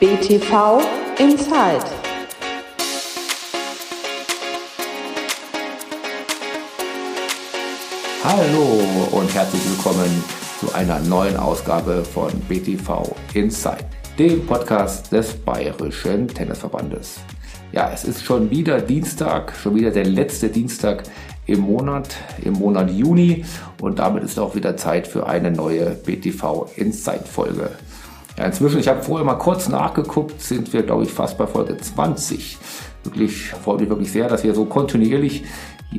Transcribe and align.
BTV 0.00 0.80
Inside. 1.18 1.84
Hallo 8.24 8.80
und 9.12 9.34
herzlich 9.34 9.60
willkommen 9.68 10.24
zu 10.58 10.72
einer 10.72 11.00
neuen 11.00 11.36
Ausgabe 11.36 12.02
von 12.02 12.30
BTV 12.48 13.14
Inside, 13.34 13.84
dem 14.18 14.46
Podcast 14.46 15.12
des 15.12 15.34
Bayerischen 15.34 16.28
Tennisverbandes. 16.28 17.20
Ja, 17.72 17.90
es 17.92 18.04
ist 18.04 18.24
schon 18.24 18.50
wieder 18.50 18.80
Dienstag, 18.80 19.54
schon 19.54 19.74
wieder 19.74 19.90
der 19.90 20.06
letzte 20.06 20.48
Dienstag 20.48 21.02
im 21.44 21.60
Monat, 21.60 22.16
im 22.42 22.54
Monat 22.54 22.90
Juni 22.90 23.44
und 23.82 23.98
damit 23.98 24.22
ist 24.22 24.38
auch 24.38 24.54
wieder 24.54 24.78
Zeit 24.78 25.06
für 25.06 25.26
eine 25.26 25.50
neue 25.50 25.90
BTV 25.90 26.70
Inside 26.76 27.26
Folge. 27.26 27.72
Ja, 28.40 28.46
inzwischen, 28.46 28.80
ich 28.80 28.88
habe 28.88 29.02
vorher 29.02 29.26
mal 29.26 29.34
kurz 29.34 29.68
nachgeguckt, 29.68 30.40
sind 30.40 30.72
wir, 30.72 30.82
glaube 30.82 31.02
ich, 31.02 31.12
fast 31.12 31.36
bei 31.36 31.46
Folge 31.46 31.76
20. 31.76 32.56
Wirklich, 33.04 33.50
freut 33.50 33.80
mich 33.80 33.90
wirklich 33.90 34.10
sehr, 34.10 34.28
dass 34.28 34.42
wir 34.44 34.54
so 34.54 34.64
kontinuierlich 34.64 35.44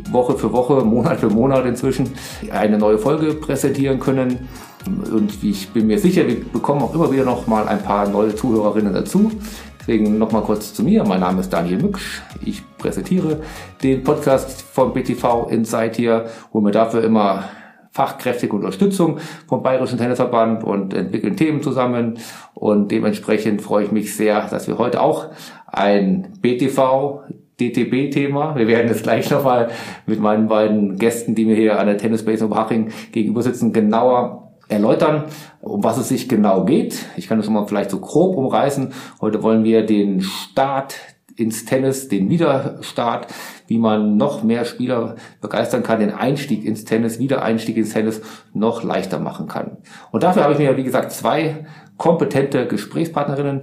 Woche 0.09 0.35
für 0.35 0.51
Woche, 0.51 0.83
Monat 0.83 1.19
für 1.19 1.29
Monat 1.29 1.67
inzwischen 1.67 2.15
eine 2.51 2.79
neue 2.79 2.97
Folge 2.97 3.35
präsentieren 3.35 3.99
können. 3.99 4.49
Und 4.87 5.43
ich 5.43 5.69
bin 5.69 5.85
mir 5.85 5.99
sicher, 5.99 6.27
wir 6.27 6.43
bekommen 6.43 6.81
auch 6.81 6.95
immer 6.95 7.11
wieder 7.11 7.25
noch 7.25 7.45
mal 7.45 7.67
ein 7.67 7.83
paar 7.83 8.09
neue 8.09 8.35
Zuhörerinnen 8.35 8.95
dazu. 8.95 9.31
Deswegen 9.79 10.17
noch 10.17 10.31
mal 10.31 10.41
kurz 10.41 10.73
zu 10.73 10.81
mir. 10.83 11.03
Mein 11.03 11.19
Name 11.19 11.41
ist 11.41 11.53
Daniel 11.53 11.79
Mücksch. 11.79 12.23
Ich 12.43 12.63
präsentiere 12.79 13.41
den 13.83 14.03
Podcast 14.03 14.63
von 14.63 14.93
BTV 14.93 15.47
Insight 15.51 15.95
hier, 15.95 16.25
wo 16.51 16.59
mir 16.59 16.71
dafür 16.71 17.03
immer 17.03 17.43
fachkräftige 17.91 18.55
Unterstützung 18.55 19.19
vom 19.47 19.61
Bayerischen 19.61 19.97
Tennisverband 19.97 20.63
und 20.63 20.93
entwickeln 20.93 21.35
Themen 21.35 21.61
zusammen. 21.61 22.19
Und 22.53 22.91
dementsprechend 22.91 23.61
freue 23.61 23.85
ich 23.85 23.91
mich 23.91 24.15
sehr, 24.15 24.47
dass 24.47 24.67
wir 24.67 24.77
heute 24.77 25.01
auch 25.01 25.27
ein 25.67 26.33
BTV 26.41 27.21
DTB-Thema. 27.59 28.55
Wir 28.55 28.67
werden 28.67 28.89
es 28.89 29.03
gleich 29.03 29.29
nochmal 29.29 29.69
mit 30.07 30.19
meinen 30.19 30.47
beiden 30.47 30.97
Gästen, 30.97 31.35
die 31.35 31.45
mir 31.45 31.55
hier 31.55 31.79
an 31.79 31.87
der 31.87 31.97
Tennisbase 31.97 32.45
Oberhaching 32.45 32.91
gegenüber 33.11 33.43
sitzen, 33.43 33.71
genauer 33.71 34.51
erläutern, 34.67 35.25
um 35.61 35.83
was 35.83 35.97
es 35.97 36.09
sich 36.09 36.27
genau 36.29 36.63
geht. 36.65 37.05
Ich 37.17 37.27
kann 37.27 37.37
das 37.37 37.49
mal 37.49 37.67
vielleicht 37.67 37.91
so 37.91 37.99
grob 37.99 38.35
umreißen. 38.37 38.93
Heute 39.19 39.43
wollen 39.43 39.63
wir 39.63 39.85
den 39.85 40.21
Start 40.21 40.95
ins 41.41 41.65
Tennis, 41.65 42.07
den 42.07 42.29
Wiederstart, 42.29 43.27
wie 43.67 43.77
man 43.77 44.15
noch 44.17 44.43
mehr 44.43 44.65
Spieler 44.65 45.15
begeistern 45.41 45.83
kann, 45.83 45.99
den 45.99 46.11
Einstieg 46.11 46.63
ins 46.63 46.85
Tennis, 46.85 47.19
Wiedereinstieg 47.19 47.77
ins 47.77 47.93
Tennis 47.93 48.21
noch 48.53 48.83
leichter 48.83 49.19
machen 49.19 49.47
kann. 49.47 49.77
Und 50.11 50.23
dafür 50.23 50.43
habe 50.43 50.53
ich 50.53 50.59
mir, 50.59 50.77
wie 50.77 50.83
gesagt, 50.83 51.11
zwei 51.11 51.65
kompetente 51.97 52.67
Gesprächspartnerinnen 52.67 53.61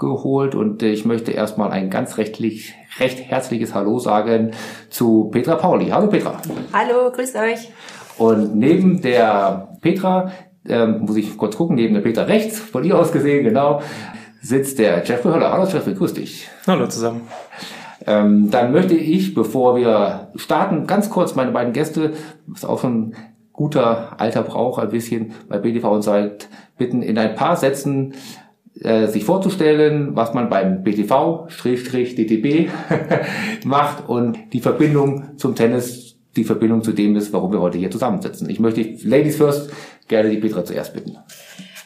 geholt 0.00 0.54
und 0.54 0.82
ich 0.82 1.04
möchte 1.04 1.30
erstmal 1.30 1.70
ein 1.70 1.90
ganz 1.90 2.16
rechtlich, 2.16 2.74
recht 2.98 3.20
herzliches 3.20 3.74
Hallo 3.74 3.98
sagen 3.98 4.52
zu 4.88 5.28
Petra 5.30 5.56
Pauli. 5.56 5.90
Hallo 5.90 6.08
Petra. 6.08 6.40
Hallo, 6.72 7.12
grüßt 7.12 7.36
euch. 7.36 7.70
Und 8.16 8.56
neben 8.56 9.00
der 9.02 9.76
Petra, 9.80 10.32
ähm, 10.66 11.00
muss 11.00 11.16
ich 11.16 11.36
kurz 11.36 11.56
gucken, 11.56 11.76
neben 11.76 11.94
der 11.94 12.00
Petra 12.00 12.22
rechts, 12.22 12.58
von 12.58 12.82
ihr 12.84 12.98
aus 12.98 13.12
gesehen, 13.12 13.44
genau, 13.44 13.82
sitzt 14.40 14.78
der 14.78 15.04
Jeffrey 15.04 15.32
Höller. 15.32 15.52
Hallo 15.52 15.66
Jeffrey, 15.66 15.94
grüß 15.94 16.14
dich. 16.14 16.48
Hallo 16.66 16.86
zusammen. 16.86 17.22
Ähm, 18.06 18.50
dann 18.50 18.72
möchte 18.72 18.94
ich, 18.94 19.34
bevor 19.34 19.76
wir 19.76 20.28
starten, 20.36 20.86
ganz 20.86 21.10
kurz 21.10 21.34
meine 21.34 21.50
beiden 21.50 21.74
Gäste, 21.74 22.14
ist 22.52 22.64
auch 22.64 22.80
schon 22.80 23.14
guter 23.52 24.18
alter 24.18 24.42
Brauch 24.42 24.78
ein 24.78 24.88
bisschen 24.90 25.32
bei 25.48 25.58
BDV 25.58 25.84
und 25.84 26.02
Zeit, 26.02 26.48
bitten 26.78 27.02
in 27.02 27.18
ein 27.18 27.34
paar 27.34 27.56
Sätzen 27.56 28.14
äh, 28.80 29.08
sich 29.08 29.24
vorzustellen, 29.24 30.16
was 30.16 30.32
man 30.32 30.48
beim 30.48 30.82
BTV-DTB 30.82 32.70
macht 33.66 34.08
und 34.08 34.38
die 34.54 34.60
Verbindung 34.60 35.36
zum 35.36 35.54
Tennis, 35.54 36.16
die 36.36 36.44
Verbindung 36.44 36.82
zu 36.82 36.92
dem 36.92 37.16
ist, 37.16 37.34
warum 37.34 37.52
wir 37.52 37.60
heute 37.60 37.76
hier 37.76 37.90
zusammensitzen. 37.90 38.48
Ich 38.48 38.60
möchte 38.60 38.80
Ladies 39.06 39.36
first 39.36 39.70
gerne 40.08 40.30
die 40.30 40.38
Petra 40.38 40.64
zuerst 40.64 40.94
bitten. 40.94 41.18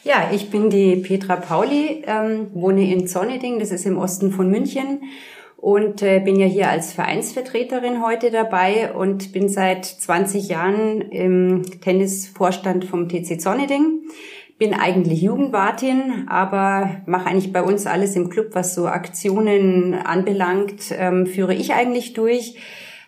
Ja, 0.05 0.29
ich 0.31 0.51
bin 0.51 0.69
die 0.69 0.97
Petra 0.97 1.35
Pauli, 1.35 2.03
ähm, 2.05 2.51
wohne 2.53 2.93
in 2.93 3.07
Zonneding, 3.07 3.57
das 3.57 3.71
ist 3.71 3.87
im 3.87 3.97
Osten 3.97 4.29
von 4.29 4.51
München 4.51 5.01
und 5.57 6.03
äh, 6.03 6.19
bin 6.19 6.35
ja 6.35 6.45
hier 6.45 6.69
als 6.69 6.93
Vereinsvertreterin 6.93 8.05
heute 8.05 8.29
dabei 8.29 8.93
und 8.93 9.31
bin 9.31 9.49
seit 9.49 9.83
20 9.83 10.47
Jahren 10.47 11.01
im 11.01 11.63
Tennisvorstand 11.81 12.85
vom 12.85 13.09
TC 13.09 13.41
Zonneding. 13.41 14.03
Bin 14.59 14.75
eigentlich 14.75 15.23
Jugendwartin, 15.23 16.27
aber 16.27 17.01
mache 17.07 17.25
eigentlich 17.25 17.51
bei 17.51 17.63
uns 17.63 17.87
alles 17.87 18.15
im 18.15 18.29
Club, 18.29 18.49
was 18.51 18.75
so 18.75 18.85
Aktionen 18.85 19.95
anbelangt, 19.95 20.93
ähm, 20.95 21.25
führe 21.25 21.55
ich 21.55 21.73
eigentlich 21.73 22.13
durch 22.13 22.57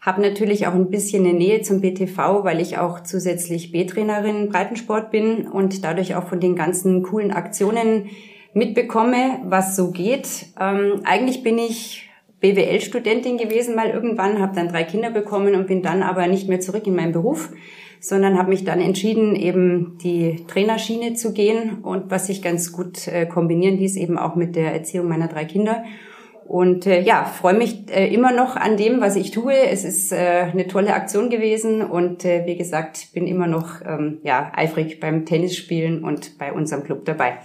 habe 0.07 0.21
natürlich 0.21 0.67
auch 0.67 0.73
ein 0.73 0.89
bisschen 0.89 1.25
eine 1.25 1.37
Nähe 1.37 1.63
zum 1.63 1.81
BTV, 1.81 2.45
weil 2.45 2.61
ich 2.61 2.77
auch 2.77 3.03
zusätzlich 3.03 3.73
B-Trainerin 3.73 4.47
Breitensport 4.47 5.11
bin 5.11 5.49
und 5.49 5.83
dadurch 5.83 6.15
auch 6.15 6.23
von 6.29 6.39
den 6.39 6.55
ganzen 6.55 7.03
coolen 7.03 7.31
Aktionen 7.31 8.05
mitbekomme, 8.53 9.41
was 9.43 9.75
so 9.75 9.91
geht. 9.91 10.45
Ähm, 10.57 11.01
eigentlich 11.03 11.43
bin 11.43 11.57
ich 11.57 12.09
BWL-Studentin 12.39 13.37
gewesen 13.37 13.75
mal 13.75 13.89
irgendwann, 13.89 14.39
habe 14.39 14.55
dann 14.55 14.69
drei 14.69 14.85
Kinder 14.85 15.09
bekommen 15.09 15.55
und 15.55 15.67
bin 15.67 15.81
dann 15.81 16.01
aber 16.01 16.27
nicht 16.27 16.47
mehr 16.47 16.61
zurück 16.61 16.87
in 16.87 16.95
meinen 16.95 17.11
Beruf, 17.11 17.49
sondern 17.99 18.37
habe 18.37 18.51
mich 18.51 18.63
dann 18.63 18.79
entschieden, 18.79 19.35
eben 19.35 19.97
die 20.01 20.45
Trainerschiene 20.47 21.15
zu 21.15 21.33
gehen 21.33 21.79
und 21.83 22.09
was 22.09 22.27
sich 22.27 22.41
ganz 22.41 22.71
gut 22.71 23.09
äh, 23.09 23.25
kombinieren 23.25 23.77
ließ, 23.77 23.97
eben 23.97 24.17
auch 24.17 24.35
mit 24.35 24.55
der 24.55 24.71
Erziehung 24.71 25.09
meiner 25.09 25.27
drei 25.27 25.43
Kinder. 25.43 25.83
Und 26.47 26.85
äh, 26.85 27.01
ja, 27.01 27.25
freue 27.25 27.55
mich 27.55 27.93
äh, 27.93 28.13
immer 28.13 28.31
noch 28.31 28.55
an 28.55 28.77
dem, 28.77 29.01
was 29.01 29.17
ich 29.17 29.31
tue. 29.31 29.53
Es 29.53 29.83
ist 29.83 30.13
äh, 30.13 30.47
eine 30.51 30.67
tolle 30.67 30.93
Aktion 30.93 31.29
gewesen 31.29 31.81
und 31.81 32.23
äh, 32.23 32.45
wie 32.45 32.55
gesagt, 32.55 33.09
bin 33.13 33.27
immer 33.27 33.47
noch 33.47 33.81
ähm, 33.85 34.19
ja, 34.23 34.51
eifrig 34.55 35.01
beim 35.01 35.25
Tennisspielen 35.25 36.05
und 36.05 36.37
bei 36.37 36.53
unserem 36.53 36.83
Club 36.83 37.03
dabei. 37.03 37.39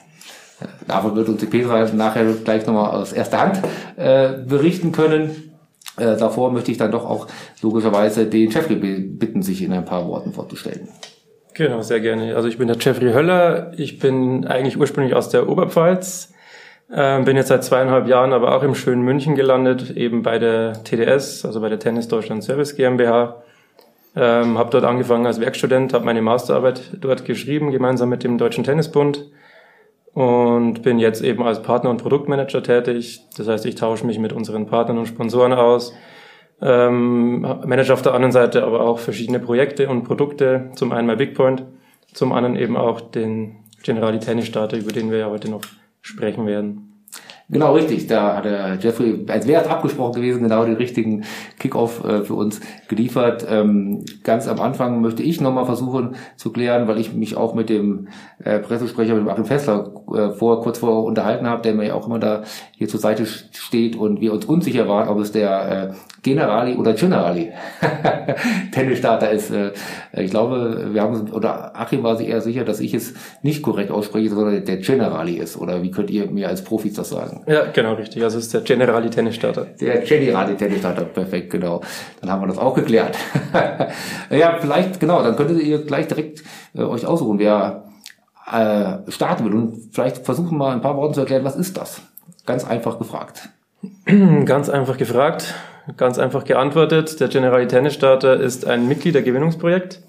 Davon 0.87 1.17
wird 1.17 1.29
uns 1.29 1.41
die 1.41 1.47
Petra 1.47 1.85
nachher 1.93 2.25
gleich 2.45 2.65
nochmal 2.65 2.93
aus 2.93 3.13
erster 3.13 3.41
Hand 3.41 3.63
äh, 3.97 4.45
berichten 4.47 4.93
können. 4.93 5.53
Äh, 5.97 6.17
davor 6.17 6.53
möchte 6.53 6.71
ich 6.71 6.79
dann 6.79 6.93
doch 6.93 7.05
auch 7.05 7.27
logischerweise 7.61 8.27
den 8.27 8.51
Jeffrey 8.51 8.77
bitten, 8.77 9.43
sich 9.43 9.63
in 9.63 9.73
ein 9.73 9.85
paar 9.85 10.07
Worten 10.07 10.33
vorzustellen. 10.33 10.89
Genau, 11.55 11.83
sehr 11.83 11.99
gerne. 11.99 12.37
Also 12.37 12.47
ich 12.47 12.57
bin 12.57 12.69
der 12.69 12.79
Jeffrey 12.79 13.13
Höller. 13.13 13.73
Ich 13.77 13.99
bin 13.99 14.47
eigentlich 14.47 14.79
ursprünglich 14.79 15.15
aus 15.15 15.29
der 15.29 15.49
Oberpfalz 15.49 16.32
ähm, 16.95 17.25
bin 17.25 17.37
jetzt 17.37 17.49
seit 17.49 17.65
zweieinhalb 17.65 18.07
Jahren 18.07 18.33
aber 18.33 18.55
auch 18.55 18.63
im 18.63 18.75
schönen 18.75 19.03
München 19.03 19.35
gelandet, 19.35 19.97
eben 19.97 20.23
bei 20.23 20.39
der 20.39 20.85
TDS, 20.85 21.45
also 21.45 21.61
bei 21.61 21.71
der 21.71 21.79
Tennis 21.79 22.09
Deutschland 22.09 22.45
Service 22.45 22.77
GmbH. 22.77 23.43
Ähm, 24.15 24.59
habe 24.59 24.69
dort 24.71 24.85
angefangen 24.85 25.25
als 25.25 25.41
Werkstudent, 25.41 25.95
habe 25.95 26.05
meine 26.05 26.21
Masterarbeit 26.21 26.99
dort 27.01 27.25
geschrieben, 27.25 27.71
gemeinsam 27.71 28.11
mit 28.11 28.25
dem 28.25 28.37
Deutschen 28.37 28.63
Tennisbund 28.63 29.31
und 30.13 30.83
bin 30.83 30.99
jetzt 30.99 31.23
eben 31.23 31.43
als 31.43 31.63
Partner 31.63 31.89
und 31.89 32.03
Produktmanager 32.03 32.63
tätig. 32.63 33.23
Das 33.39 33.49
heißt, 33.49 33.65
ich 33.65 33.75
tausche 33.77 34.07
mich 34.07 34.19
mit 34.19 34.35
unseren 34.35 34.67
Partnern 34.67 34.99
und 34.99 35.07
Sponsoren 35.07 35.55
aus, 35.55 35.95
ähm, 36.61 37.41
manage 37.41 37.91
auf 37.91 38.03
der 38.03 38.13
anderen 38.13 38.33
Seite 38.33 38.65
aber 38.65 38.83
auch 38.83 38.99
verschiedene 38.99 39.39
Projekte 39.39 39.89
und 39.89 40.05
Produkte. 40.05 40.71
Zum 40.75 40.93
einen 40.93 41.07
mein 41.07 41.17
Big 41.17 41.35
Point, 41.35 41.65
zum 42.13 42.33
anderen 42.35 42.57
eben 42.57 42.77
auch 42.77 43.01
den 43.01 43.57
Generali 43.83 44.19
Tennis 44.19 44.47
Starter, 44.47 44.77
über 44.77 44.93
den 44.93 45.11
wir 45.11 45.19
ja 45.19 45.31
heute 45.31 45.51
noch 45.51 45.63
sprechen 46.03 46.47
werden. 46.47 46.93
Genau, 47.53 47.75
richtig. 47.75 48.07
Da 48.07 48.37
hat 48.37 48.47
der 48.47 48.79
Jeffrey, 48.81 49.27
als 49.29 49.47
wäre 49.47 49.63
es 49.63 49.69
abgesprochen 49.69 50.15
gewesen, 50.15 50.43
genau 50.43 50.65
den 50.65 50.77
richtigen 50.77 51.25
Kickoff 51.59 52.03
äh, 52.03 52.23
für 52.23 52.33
uns 52.33 52.61
geliefert. 52.89 53.47
Ähm, 53.47 54.07
ganz 54.23 54.49
am 54.49 54.59
Anfang 54.59 55.03
möchte 55.03 55.23
ich 55.23 55.39
nochmal 55.39 55.67
versuchen 55.67 56.17
zu 56.37 56.51
klären, 56.51 56.89
weil 56.89 56.99
ich 56.99 57.13
mich 57.13 57.37
auch 57.37 57.55
mit 57.55 57.69
dem 57.69 58.09
äh, 58.43 58.59
Pressesprecher, 58.59 59.15
mit 59.15 59.29
Achim 59.29 59.45
Fessler, 59.45 59.93
äh, 60.15 60.31
vor, 60.31 60.63
kurz 60.63 60.79
vor 60.79 61.05
unterhalten 61.05 61.47
habe, 61.47 61.61
der 61.61 61.75
mir 61.75 61.89
ja 61.89 61.95
auch 61.95 62.07
immer 62.07 62.19
da 62.19 62.43
hier 62.71 62.89
zur 62.89 63.01
Seite 63.01 63.27
steht 63.27 63.97
und 63.97 64.23
wir 64.23 64.33
uns 64.33 64.47
unsicher 64.47 64.89
waren, 64.89 65.11
ob 65.11 65.19
es 65.19 65.33
der 65.33 65.91
äh, 65.91 65.95
Generali 66.23 66.77
oder 66.77 66.93
Generali 66.95 67.53
Tennisstarter 68.73 69.31
ist. 69.31 69.51
Äh, 69.51 69.73
ich 70.13 70.31
glaube, 70.31 70.91
wir 70.93 71.03
haben 71.03 71.31
oder 71.33 71.77
Achim 71.77 72.03
war 72.05 72.17
sich 72.17 72.29
eher 72.29 72.41
sicher, 72.41 72.65
dass 72.65 72.79
ich 72.79 72.95
es 72.95 73.15
nicht 73.43 73.63
korrekt 73.63 73.91
ausspreche, 73.91 74.31
sondern 74.31 74.65
der 74.65 74.77
Generali 74.77 75.35
ist. 75.35 75.57
Oder 75.57 75.83
wie 75.83 75.91
könnt 75.91 76.11
ihr 76.11 76.31
mir 76.31 76.49
als 76.49 76.63
Profis 76.63 76.95
das 76.95 77.09
sagen? 77.09 77.43
Ja, 77.47 77.67
genau 77.73 77.95
richtig. 77.95 78.23
Also 78.23 78.39
es 78.39 78.47
ist 78.47 78.55
der 78.55 78.61
Generali 78.61 79.11
Tennisstarter. 79.11 79.67
Der 79.81 79.99
Generali 79.99 80.57
Tennisstarter, 80.57 81.05
perfekt, 81.05 81.51
genau. 81.51 81.81
Dann 82.21 82.31
haben 82.31 82.43
wir 82.43 82.47
das 82.47 82.59
auch 82.59 82.75
geklärt. 82.75 83.17
ja, 84.31 84.59
vielleicht, 84.61 85.01
genau, 85.01 85.23
dann 85.23 85.35
könntet 85.35 85.61
ihr 85.61 85.85
gleich 85.85 86.07
direkt 86.07 86.45
äh, 86.75 86.83
euch 86.83 87.05
aussuchen, 87.05 87.41
wer 87.41 87.85
äh, 88.51 89.11
starten 89.11 89.45
will. 89.45 89.55
Und 89.55 89.91
vielleicht 89.93 90.19
versuchen 90.19 90.57
mal 90.57 90.73
ein 90.73 90.81
paar 90.81 90.97
Worte 90.97 91.15
zu 91.15 91.21
erklären, 91.21 91.45
was 91.45 91.57
ist 91.57 91.77
das? 91.77 92.01
Ganz 92.47 92.65
einfach 92.65 92.99
gefragt. 92.99 93.49
Ganz 94.45 94.69
einfach 94.69 94.97
gefragt. 94.97 95.55
Ganz 95.97 96.19
einfach 96.19 96.45
geantwortet. 96.45 97.19
Der 97.21 97.29
Generali 97.29 97.67
Tennis 97.67 97.95
Starter 97.95 98.39
ist 98.39 98.67
ein 98.67 98.87
Mitgliedergewinnungsprojekt, 98.87 100.01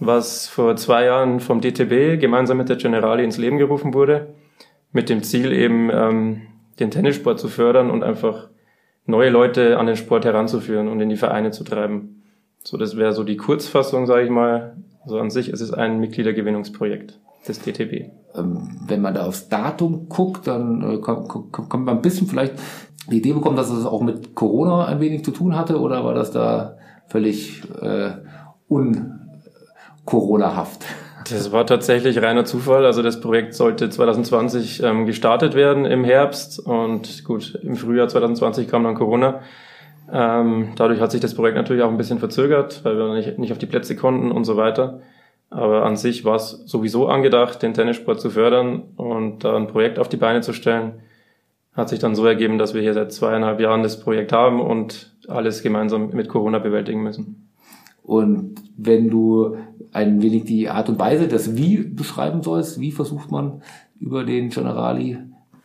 was 0.00 0.48
vor 0.48 0.74
zwei 0.76 1.04
Jahren 1.04 1.38
vom 1.38 1.60
DTB 1.60 2.20
gemeinsam 2.20 2.56
mit 2.56 2.68
der 2.68 2.76
Generali 2.76 3.22
ins 3.22 3.38
Leben 3.38 3.58
gerufen 3.58 3.94
wurde, 3.94 4.34
mit 4.90 5.08
dem 5.08 5.22
Ziel 5.22 5.52
eben 5.52 5.90
ähm, 5.92 6.42
den 6.80 6.90
Tennissport 6.90 7.38
zu 7.38 7.48
fördern 7.48 7.90
und 7.90 8.02
einfach 8.02 8.48
neue 9.06 9.30
Leute 9.30 9.78
an 9.78 9.86
den 9.86 9.96
Sport 9.96 10.24
heranzuführen 10.24 10.88
und 10.88 11.00
in 11.00 11.08
die 11.08 11.16
Vereine 11.16 11.52
zu 11.52 11.62
treiben. 11.62 12.22
So, 12.64 12.76
das 12.76 12.96
wäre 12.96 13.12
so 13.12 13.22
die 13.22 13.36
Kurzfassung, 13.36 14.06
sage 14.06 14.24
ich 14.24 14.30
mal. 14.30 14.76
Also 15.04 15.18
an 15.18 15.30
sich 15.30 15.50
ist 15.50 15.60
es 15.60 15.72
ein 15.72 16.00
Mitgliedergewinnungsprojekt 16.00 17.18
des 17.46 17.60
DTB. 17.60 18.10
Ähm, 18.34 18.80
wenn 18.86 19.02
man 19.02 19.14
da 19.14 19.26
aufs 19.26 19.48
Datum 19.48 20.08
guckt, 20.08 20.46
dann 20.46 20.82
äh, 20.82 20.98
kommt 20.98 21.84
man 21.84 21.96
ein 21.96 22.02
bisschen 22.02 22.26
vielleicht 22.26 22.54
die 23.10 23.18
Idee 23.18 23.32
bekommen, 23.32 23.56
dass 23.56 23.70
es 23.70 23.84
auch 23.84 24.02
mit 24.02 24.34
Corona 24.34 24.86
ein 24.86 25.00
wenig 25.00 25.24
zu 25.24 25.32
tun 25.32 25.56
hatte 25.56 25.80
oder 25.80 26.04
war 26.04 26.14
das 26.14 26.30
da 26.30 26.76
völlig 27.06 27.62
äh, 27.80 28.12
un-Corona-haft? 28.68 30.84
Das 31.30 31.52
war 31.52 31.66
tatsächlich 31.66 32.20
reiner 32.20 32.44
Zufall. 32.44 32.84
Also 32.84 33.02
das 33.02 33.20
Projekt 33.20 33.54
sollte 33.54 33.90
2020 33.90 34.82
ähm, 34.82 35.06
gestartet 35.06 35.54
werden 35.54 35.84
im 35.84 36.04
Herbst 36.04 36.58
und 36.58 37.24
gut, 37.24 37.58
im 37.62 37.76
Frühjahr 37.76 38.08
2020 38.08 38.68
kam 38.68 38.84
dann 38.84 38.94
Corona. 38.94 39.40
Ähm, 40.12 40.72
dadurch 40.76 41.00
hat 41.00 41.12
sich 41.12 41.20
das 41.20 41.34
Projekt 41.34 41.56
natürlich 41.56 41.82
auch 41.82 41.90
ein 41.90 41.96
bisschen 41.96 42.18
verzögert, 42.18 42.84
weil 42.84 42.96
wir 42.96 43.14
nicht, 43.14 43.38
nicht 43.38 43.52
auf 43.52 43.58
die 43.58 43.66
Plätze 43.66 43.96
konnten 43.96 44.32
und 44.32 44.44
so 44.44 44.56
weiter. 44.56 45.00
Aber 45.48 45.84
an 45.84 45.96
sich 45.96 46.24
war 46.24 46.36
es 46.36 46.62
sowieso 46.66 47.08
angedacht, 47.08 47.62
den 47.62 47.74
Tennissport 47.74 48.20
zu 48.20 48.30
fördern 48.30 48.82
und 48.96 49.44
da 49.44 49.56
ein 49.56 49.66
Projekt 49.66 49.98
auf 49.98 50.08
die 50.08 50.16
Beine 50.16 50.40
zu 50.40 50.52
stellen. 50.52 51.02
Hat 51.74 51.88
sich 51.88 51.98
dann 51.98 52.14
so 52.14 52.26
ergeben, 52.26 52.58
dass 52.58 52.74
wir 52.74 52.82
hier 52.82 52.94
seit 52.94 53.12
zweieinhalb 53.12 53.60
Jahren 53.60 53.82
das 53.82 54.00
Projekt 54.00 54.32
haben 54.32 54.60
und 54.60 55.14
alles 55.28 55.62
gemeinsam 55.62 56.10
mit 56.10 56.28
Corona 56.28 56.58
bewältigen 56.58 57.02
müssen. 57.02 57.48
Und 58.02 58.56
wenn 58.76 59.08
du 59.08 59.56
ein 59.92 60.22
wenig 60.22 60.44
die 60.44 60.68
Art 60.68 60.88
und 60.88 60.98
Weise 60.98 61.28
das 61.28 61.56
Wie 61.56 61.78
beschreiben 61.78 62.42
sollst, 62.42 62.80
wie 62.80 62.92
versucht 62.92 63.30
man 63.30 63.62
über 64.00 64.24
den 64.24 64.50
Generali, 64.50 65.18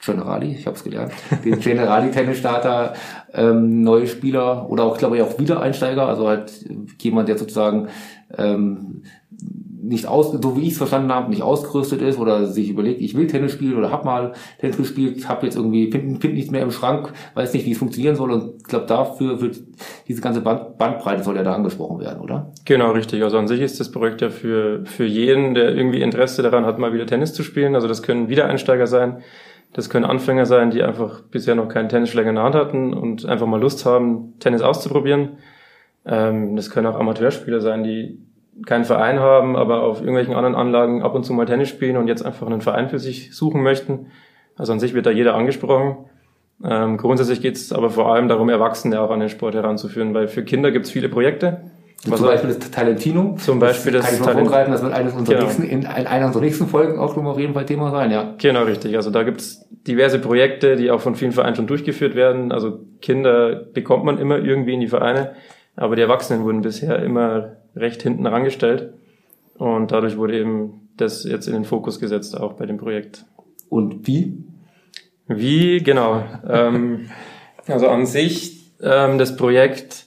Generali, 0.06 0.52
ich 0.52 0.68
habe 0.68 0.78
es 0.78 0.84
gelernt, 0.84 1.12
den 1.44 1.60
Generali 1.60 2.12
Tennisstarter 2.12 2.94
ähm, 3.34 3.82
neue 3.82 4.08
Spieler 4.08 4.70
oder 4.70 4.84
auch, 4.84 4.98
glaube 4.98 5.18
ich, 5.18 5.24
auch 5.24 5.40
Wiedereinsteiger, 5.40 6.08
also 6.08 6.28
halt 6.28 6.66
jemand, 7.02 7.30
der 7.30 7.38
sozusagen 7.38 7.88
ähm, 8.38 9.02
nicht 9.88 10.06
aus, 10.06 10.32
so 10.32 10.58
wie 10.58 10.62
ich 10.62 10.74
es 10.74 10.78
verstanden 10.78 11.12
habe, 11.12 11.30
nicht 11.30 11.42
ausgerüstet 11.42 12.02
ist 12.02 12.20
oder 12.20 12.46
sich 12.46 12.70
überlegt, 12.70 13.02
ich 13.02 13.16
will 13.16 13.28
Tennis 13.28 13.54
spielen 13.54 13.78
oder 13.78 13.92
hab 13.92 14.06
mal 14.06 14.34
Tennis 14.60 14.78
gespielt, 14.78 15.28
habe 15.28 15.46
jetzt 15.46 15.56
irgendwie 15.56 15.90
find, 15.92 16.22
find 16.22 16.34
nichts 16.34 16.52
mehr 16.52 16.62
im 16.62 16.72
Schrank, 16.72 17.14
weiß 17.36 17.54
nicht, 17.54 17.66
wie 17.66 17.72
es 17.72 17.78
funktionieren 17.78 18.16
soll 18.16 18.32
und 18.32 18.58
ich 18.58 18.64
glaube 18.66 18.86
dafür 18.86 19.42
wird 19.42 19.58
diese 20.08 20.22
ganze 20.22 20.42
Band, 20.42 20.78
Bandbreite 20.78 21.24
soll 21.24 21.38
ja 21.38 21.44
da 21.44 21.54
angesprochen 21.54 22.00
werden, 22.00 22.22
oder? 22.22 22.52
Genau, 22.66 22.92
richtig. 22.92 23.24
Also 23.24 23.38
an 23.38 23.48
sich 23.48 23.62
ist 23.62 23.80
das 23.80 23.92
Projekt 23.92 24.22
ja 24.22 24.30
für 24.30 24.86
für 24.86 25.06
jeden, 25.06 25.54
der 25.54 25.76
irgendwie 25.76 26.02
Interesse 26.02 26.42
daran 26.42 26.66
hat, 26.66 26.80
mal 26.80 26.94
wieder 26.94 27.06
Tennis 27.06 27.34
zu 27.34 27.44
spielen. 27.44 27.76
Also 27.76 27.88
das 27.88 28.04
können 28.04 28.30
Wiedereinsteiger 28.30 28.88
sein, 28.88 29.22
das 29.74 29.90
können 29.90 30.06
Anfänger 30.06 30.46
sein, 30.46 30.72
die 30.72 30.84
einfach 30.84 31.22
bisher 31.22 31.56
noch 31.56 31.70
keinen 31.70 31.90
Tennisschläger 31.90 32.30
in 32.30 32.36
der 32.36 32.44
Hand 32.44 32.56
hatten 32.56 32.94
und 32.94 33.26
einfach 33.26 33.48
mal 33.48 33.60
Lust 33.60 33.86
haben, 33.86 34.34
Tennis 34.40 34.62
auszuprobieren. 34.62 35.38
Ähm, 36.06 36.56
das 36.56 36.70
können 36.70 36.88
auch 36.88 37.00
Amateurspieler 37.00 37.62
sein, 37.62 37.84
die 37.84 38.20
keinen 38.66 38.86
Verein 38.86 39.20
haben, 39.20 39.56
aber 39.56 39.84
auf 39.84 40.00
irgendwelchen 40.00 40.34
anderen 40.34 40.56
Anlagen 40.56 41.04
ab 41.04 41.16
und 41.16 41.24
zu 41.24 41.34
mal 41.34 41.46
Tennis 41.46 41.70
spielen 41.70 41.98
und 41.98 42.08
jetzt 42.08 42.26
einfach 42.26 42.48
einen 42.48 42.62
Verein 42.62 42.90
für 42.90 43.00
sich 43.00 43.36
suchen 43.36 43.62
möchten. 43.62 44.08
Also 44.56 44.74
an 44.74 44.80
sich 44.80 44.94
wird 44.94 45.06
da 45.06 45.12
jeder 45.12 45.36
angesprochen. 45.36 45.98
Ähm, 46.64 46.98
grundsätzlich 46.98 47.42
geht 47.42 47.56
es 47.56 47.72
aber 47.72 47.90
vor 47.90 48.12
allem 48.12 48.28
darum, 48.28 48.50
Erwachsene 48.50 49.00
auch 49.00 49.12
an 49.12 49.20
den 49.20 49.30
Sport 49.30 49.54
heranzuführen, 49.54 50.14
weil 50.14 50.28
für 50.28 50.44
Kinder 50.44 50.72
gibt 50.72 50.86
es 50.86 50.92
viele 50.92 51.10
Projekte. 51.10 51.62
Was 52.06 52.20
zum 52.20 52.30
Beispiel 52.30 52.50
das 52.54 52.72
Talentino. 52.72 53.36
Zum 53.38 53.60
Beispiel 53.60 53.92
das, 53.92 54.10
das 54.10 54.20
Talentino. 54.20 54.50
Das 54.50 54.84
wird 54.84 54.94
eines 54.94 55.14
unserer 55.14 55.36
genau. 55.36 55.48
nächsten, 55.48 55.64
in 55.64 55.86
einer 55.86 56.28
unserer 56.28 56.44
nächsten 56.44 56.68
Folgen 56.68 57.00
auch 57.00 57.16
nochmal 57.16 57.34
auf 57.34 57.40
jeden 57.40 57.54
Fall 57.54 57.66
Thema 57.66 57.92
sein, 57.92 58.12
ja. 58.12 58.36
Genau, 58.38 58.64
richtig. 58.64 58.96
Also 58.96 59.10
da 59.10 59.24
gibt 59.24 59.42
es 59.42 59.68
diverse 59.70 60.20
Projekte, 60.20 60.76
die 60.76 60.92
auch 60.92 61.02
von 61.02 61.16
vielen 61.16 61.32
Vereinen 61.32 61.56
schon 61.56 61.68
durchgeführt 61.68 62.16
werden. 62.16 62.52
Also 62.52 62.80
Kinder 63.02 63.56
bekommt 63.56 64.06
man 64.06 64.20
immer 64.20 64.38
irgendwie 64.38 64.74
in 64.74 64.80
die 64.80 64.88
Vereine, 64.88 65.32
aber 65.76 65.96
die 65.96 66.02
Erwachsenen 66.02 66.44
wurden 66.44 66.62
bisher 66.62 67.00
immer 67.00 67.54
recht 67.80 68.02
hinten 68.02 68.26
rangestellt. 68.26 68.94
Und 69.58 69.92
dadurch 69.92 70.18
wurde 70.18 70.38
eben 70.40 70.90
das 70.98 71.24
jetzt 71.24 71.48
in 71.48 71.54
den 71.54 71.66
Fokus 71.66 72.00
gesetzt, 72.00 72.40
auch 72.40 72.54
bei 72.54 72.66
dem 72.66 72.78
Projekt. 72.78 73.26
Und 73.70 74.08
wie? 74.08 74.44
Wie, 75.28 75.82
genau. 75.84 76.24
ähm, 76.48 77.10
also 77.68 77.88
an 77.88 78.06
sich, 78.06 78.72
ähm, 78.82 79.18
das 79.18 79.36
Projekt 79.36 80.06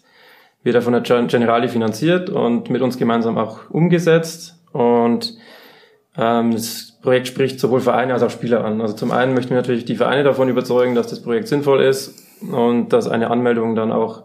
wird 0.62 0.74
ja 0.74 0.80
von 0.80 0.92
der 0.92 1.02
Generali 1.02 1.68
finanziert 1.68 2.28
und 2.28 2.70
mit 2.70 2.82
uns 2.82 2.98
gemeinsam 2.98 3.38
auch 3.38 3.70
umgesetzt. 3.70 4.58
Und 4.72 5.36
ähm, 6.16 6.52
das 6.52 6.98
Projekt 7.02 7.28
spricht 7.28 7.60
sowohl 7.60 7.80
Vereine 7.80 8.12
als 8.12 8.22
auch 8.22 8.30
Spieler 8.30 8.64
an. 8.64 8.80
Also 8.80 8.94
zum 8.94 9.10
einen 9.10 9.34
möchten 9.34 9.50
wir 9.50 9.56
natürlich 9.56 9.84
die 9.84 9.96
Vereine 9.96 10.22
davon 10.22 10.48
überzeugen, 10.48 10.94
dass 10.94 11.06
das 11.06 11.22
Projekt 11.22 11.48
sinnvoll 11.48 11.82
ist 11.82 12.22
und 12.42 12.90
dass 12.92 13.08
eine 13.08 13.30
Anmeldung 13.30 13.74
dann 13.74 13.90
auch 13.90 14.24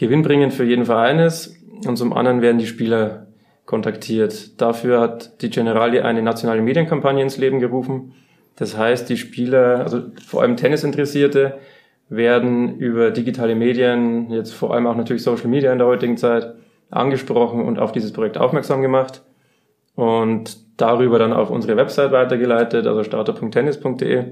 gewinnbringend 0.00 0.54
für 0.54 0.64
jeden 0.64 0.86
Verein 0.86 1.18
ist 1.18 1.54
und 1.86 1.96
zum 1.96 2.14
anderen 2.14 2.40
werden 2.40 2.56
die 2.56 2.66
Spieler 2.66 3.26
kontaktiert. 3.66 4.58
Dafür 4.58 4.98
hat 4.98 5.42
die 5.42 5.50
Generali 5.50 6.00
eine 6.00 6.22
nationale 6.22 6.62
Medienkampagne 6.62 7.22
ins 7.22 7.36
Leben 7.36 7.60
gerufen. 7.60 8.14
Das 8.56 8.78
heißt, 8.78 9.10
die 9.10 9.18
Spieler, 9.18 9.80
also 9.80 10.00
vor 10.26 10.40
allem 10.40 10.56
Tennisinteressierte, 10.56 11.58
werden 12.08 12.78
über 12.78 13.10
digitale 13.10 13.54
Medien, 13.54 14.30
jetzt 14.32 14.54
vor 14.54 14.72
allem 14.72 14.86
auch 14.86 14.96
natürlich 14.96 15.22
Social 15.22 15.48
Media 15.48 15.70
in 15.70 15.78
der 15.78 15.86
heutigen 15.86 16.16
Zeit, 16.16 16.54
angesprochen 16.90 17.62
und 17.62 17.78
auf 17.78 17.92
dieses 17.92 18.12
Projekt 18.12 18.38
aufmerksam 18.38 18.80
gemacht 18.80 19.22
und 19.96 20.56
darüber 20.78 21.18
dann 21.18 21.34
auf 21.34 21.50
unsere 21.50 21.76
Website 21.76 22.10
weitergeleitet, 22.10 22.86
also 22.86 23.04
starter.tennis.de, 23.04 24.24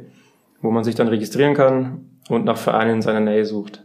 wo 0.63 0.71
man 0.71 0.83
sich 0.83 0.95
dann 0.95 1.09
registrieren 1.09 1.55
kann 1.55 2.07
und 2.31 2.47
nach 2.47 2.57
Vereinen 2.57 2.97
in 2.97 3.03
seiner 3.03 3.21
Nähe 3.21 3.45
sucht. 3.45 3.85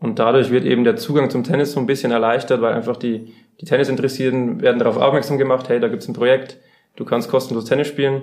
Und 0.00 0.18
dadurch 0.18 0.50
wird 0.50 0.64
eben 0.64 0.84
der 0.84 0.96
Zugang 0.96 1.30
zum 1.30 1.44
Tennis 1.44 1.72
so 1.72 1.80
ein 1.80 1.86
bisschen 1.86 2.12
erleichtert, 2.12 2.60
weil 2.60 2.74
einfach 2.74 2.96
die, 2.96 3.32
die 3.60 3.64
Tennisinteressierten 3.64 4.60
werden 4.60 4.78
darauf 4.78 4.98
aufmerksam 4.98 5.38
gemacht, 5.38 5.68
hey, 5.68 5.80
da 5.80 5.88
gibt's 5.88 6.08
ein 6.08 6.14
Projekt, 6.14 6.58
du 6.96 7.04
kannst 7.04 7.30
kostenlos 7.30 7.64
Tennis 7.64 7.88
spielen, 7.88 8.22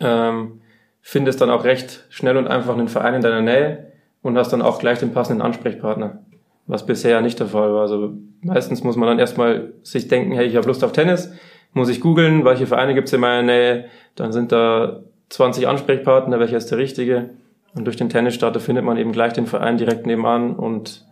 ähm, 0.00 0.60
findest 1.00 1.40
dann 1.40 1.50
auch 1.50 1.64
recht 1.64 2.04
schnell 2.10 2.36
und 2.36 2.48
einfach 2.48 2.74
einen 2.74 2.88
Verein 2.88 3.14
in 3.14 3.22
deiner 3.22 3.42
Nähe 3.42 3.92
und 4.22 4.36
hast 4.36 4.52
dann 4.52 4.62
auch 4.62 4.78
gleich 4.78 4.98
den 4.98 5.12
passenden 5.12 5.42
Ansprechpartner, 5.42 6.22
was 6.66 6.86
bisher 6.86 7.20
nicht 7.20 7.38
der 7.38 7.46
Fall 7.46 7.72
war. 7.72 7.82
Also 7.82 8.14
meistens 8.40 8.82
muss 8.82 8.96
man 8.96 9.08
dann 9.08 9.18
erstmal 9.18 9.72
sich 9.82 10.08
denken, 10.08 10.32
hey, 10.32 10.46
ich 10.46 10.56
habe 10.56 10.66
Lust 10.66 10.82
auf 10.82 10.92
Tennis, 10.92 11.32
muss 11.72 11.88
ich 11.88 12.00
googeln, 12.00 12.44
welche 12.44 12.66
Vereine 12.66 12.94
gibt's 12.94 13.12
in 13.12 13.20
meiner 13.20 13.42
Nähe, 13.42 13.86
dann 14.16 14.32
sind 14.32 14.52
da 14.52 15.02
20 15.30 15.68
Ansprechpartner, 15.68 16.38
welcher 16.40 16.58
ist 16.58 16.70
der 16.70 16.78
richtige 16.78 17.30
und 17.74 17.84
durch 17.84 17.96
den 17.96 18.08
Tennisstarter 18.08 18.60
findet 18.60 18.84
man 18.84 18.96
eben 18.96 19.12
gleich 19.12 19.32
den 19.32 19.46
Verein 19.46 19.78
direkt 19.78 20.06
nebenan 20.06 20.54
und 20.56 21.06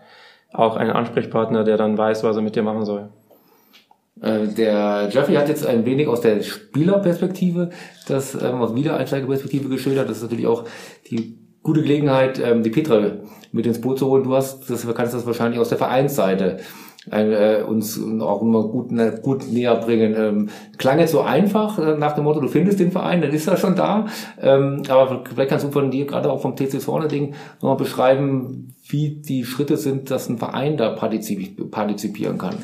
auch 0.53 0.77
einen 0.77 0.91
Ansprechpartner, 0.91 1.65
der 1.65 1.77
dann 1.77 1.97
weiß, 1.97 2.25
was 2.25 2.37
er 2.37 2.43
mit 2.43 2.57
dir 2.57 2.63
machen 2.63 2.85
soll. 2.85 3.09
Äh, 4.21 4.49
der 4.49 5.09
Jeffrey 5.11 5.35
hat 5.35 5.49
jetzt 5.49 5.67
ein 5.67 5.87
wenig 5.87 6.09
aus 6.09 6.21
der 6.21 6.43
Spielerperspektive, 6.43 7.71
das 8.09 8.35
ähm, 8.35 8.61
aus 8.61 8.75
Wiedereinsteigerperspektive 8.75 9.69
geschildert. 9.69 10.09
Das 10.11 10.19
ist 10.19 10.23
natürlich 10.25 10.47
auch 10.47 10.65
die 11.11 11.39
gute 11.63 11.83
Gelegenheit, 11.83 12.41
ähm, 12.45 12.63
die 12.63 12.71
Petra 12.71 13.13
mit 13.53 13.67
ins 13.67 13.81
Boot 13.81 13.99
zu 13.99 14.07
holen. 14.07 14.25
Du 14.25 14.35
hast, 14.35 14.69
das 14.69 14.87
kannst 14.95 15.15
das 15.15 15.27
wahrscheinlich 15.27 15.61
aus 15.61 15.71
der 15.71 15.79
Vereinsseite 15.79 16.59
äh, 17.11 17.63
uns 17.63 17.99
auch 18.21 18.43
immer 18.43 18.65
gut, 18.65 18.91
gut 19.23 19.51
näher 19.51 19.77
bringen. 19.77 20.15
Ähm, 20.17 20.49
klang 20.77 20.99
jetzt 20.99 21.13
so 21.13 21.23
einfach 21.23 21.79
äh, 21.79 21.97
nach 21.97 22.13
dem 22.13 22.25
Motto, 22.25 22.41
du 22.41 22.49
findest 22.49 22.81
den 22.81 22.93
Verein, 22.93 23.23
dann 23.23 23.33
ist 23.33 23.49
er 23.49 23.57
schon 23.57 23.75
da. 23.75 24.07
Ähm, 24.41 24.83
aber 24.89 25.25
vielleicht 25.25 25.51
kannst 25.51 25.65
du 25.65 25.71
von 25.71 25.91
dir 25.91 26.07
gerade 26.07 26.31
auch 26.31 26.43
vom 26.43 26.57
TC 26.57 26.83
Vorne 26.83 27.09
Ding 27.09 27.35
nochmal 27.61 27.77
beschreiben, 27.77 28.75
wie 28.87 29.21
die 29.21 29.45
Schritte 29.45 29.77
sind, 29.77 30.11
dass 30.11 30.29
ein 30.29 30.39
Verein 30.39 30.77
da 30.77 30.91
partizip 30.91 31.71
partizipieren 31.71 32.39
kann. 32.39 32.57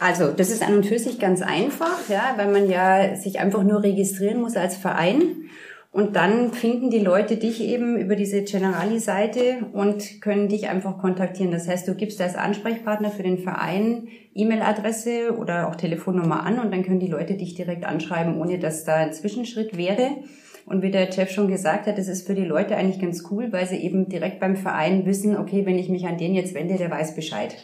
Also, 0.00 0.32
das 0.36 0.50
ist 0.50 0.62
an 0.62 0.74
und 0.74 0.86
für 0.86 0.98
sich 0.98 1.18
ganz 1.18 1.40
einfach, 1.40 2.08
ja, 2.08 2.34
weil 2.36 2.52
man 2.52 2.68
ja 2.68 3.16
sich 3.16 3.38
einfach 3.40 3.62
nur 3.62 3.82
registrieren 3.82 4.40
muss 4.40 4.56
als 4.56 4.76
Verein. 4.76 5.43
Und 5.94 6.16
dann 6.16 6.52
finden 6.52 6.90
die 6.90 6.98
Leute 6.98 7.36
dich 7.36 7.62
eben 7.62 7.96
über 7.96 8.16
diese 8.16 8.42
Generali-Seite 8.42 9.66
und 9.72 10.20
können 10.20 10.48
dich 10.48 10.68
einfach 10.68 10.98
kontaktieren. 10.98 11.52
Das 11.52 11.68
heißt, 11.68 11.86
du 11.86 11.94
gibst 11.94 12.20
als 12.20 12.34
Ansprechpartner 12.34 13.12
für 13.12 13.22
den 13.22 13.38
Verein 13.38 14.08
E-Mail-Adresse 14.34 15.36
oder 15.38 15.68
auch 15.68 15.76
Telefonnummer 15.76 16.44
an 16.44 16.58
und 16.58 16.72
dann 16.72 16.82
können 16.82 16.98
die 16.98 17.06
Leute 17.06 17.34
dich 17.34 17.54
direkt 17.54 17.84
anschreiben, 17.84 18.40
ohne 18.40 18.58
dass 18.58 18.82
da 18.82 18.96
ein 18.96 19.12
Zwischenschritt 19.12 19.76
wäre. 19.76 20.16
Und 20.66 20.82
wie 20.82 20.90
der 20.90 21.12
Chef 21.12 21.30
schon 21.30 21.46
gesagt 21.46 21.86
hat, 21.86 21.96
das 21.96 22.08
ist 22.08 22.26
für 22.26 22.34
die 22.34 22.42
Leute 22.42 22.74
eigentlich 22.74 23.00
ganz 23.00 23.22
cool, 23.30 23.52
weil 23.52 23.68
sie 23.68 23.76
eben 23.76 24.08
direkt 24.08 24.40
beim 24.40 24.56
Verein 24.56 25.06
wissen, 25.06 25.36
okay, 25.36 25.64
wenn 25.64 25.78
ich 25.78 25.90
mich 25.90 26.06
an 26.06 26.18
den 26.18 26.34
jetzt 26.34 26.54
wende, 26.54 26.76
der 26.76 26.90
weiß 26.90 27.14
Bescheid. 27.14 27.54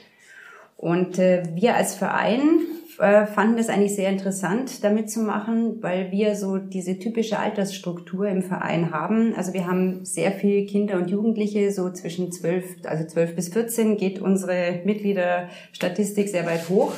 Und 0.77 1.19
äh, 1.19 1.43
wir 1.57 1.75
als 1.75 1.97
Verein 1.97 2.61
äh, 3.01 3.27
fanden 3.27 3.59
es 3.59 3.69
eigentlich 3.69 3.95
sehr 3.95 4.11
interessant, 4.11 4.85
damit 4.85 5.11
zu 5.11 5.21
machen, 5.21 5.83
weil 5.83 6.13
wir 6.13 6.37
so 6.37 6.59
diese 6.59 6.99
typische 6.99 7.39
Altersstruktur 7.39 8.29
im 8.29 8.43
Verein 8.43 8.93
haben. 8.93 9.35
Also 9.35 9.55
wir 9.55 9.67
haben 9.67 10.05
sehr 10.05 10.33
viele 10.33 10.67
Kinder 10.67 10.97
und 10.97 11.11
Jugendliche, 11.11 11.73
so 11.73 11.91
zwischen 11.91 12.31
12, 12.31 12.85
also 12.85 13.07
12 13.07 13.35
bis 13.35 13.49
14 13.49 13.97
geht 13.97 14.21
unsere 14.21 14.81
Mitgliederstatistik 14.85 16.29
sehr 16.29 16.45
weit 16.47 16.69
hoch. 16.69 16.93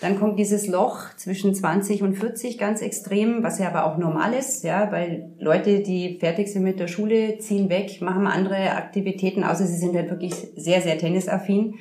Dann 0.00 0.18
kommt 0.18 0.38
dieses 0.38 0.66
Loch 0.66 1.14
zwischen 1.16 1.54
20 1.54 2.02
und 2.02 2.14
40 2.14 2.58
ganz 2.58 2.82
extrem, 2.82 3.44
was 3.44 3.60
ja 3.60 3.68
aber 3.68 3.86
auch 3.86 3.98
normal 3.98 4.34
ist, 4.34 4.64
ja, 4.64 4.90
weil 4.90 5.30
Leute, 5.38 5.78
die 5.80 6.18
fertig 6.18 6.48
sind 6.48 6.64
mit 6.64 6.80
der 6.80 6.88
Schule, 6.88 7.38
ziehen 7.38 7.70
weg, 7.70 8.00
machen 8.00 8.26
andere 8.26 8.72
Aktivitäten, 8.72 9.44
außer 9.44 9.64
sie 9.64 9.76
sind 9.76 9.94
halt 9.94 10.10
wirklich 10.10 10.34
sehr, 10.56 10.80
sehr 10.80 10.98
tennisaffin. 10.98 11.74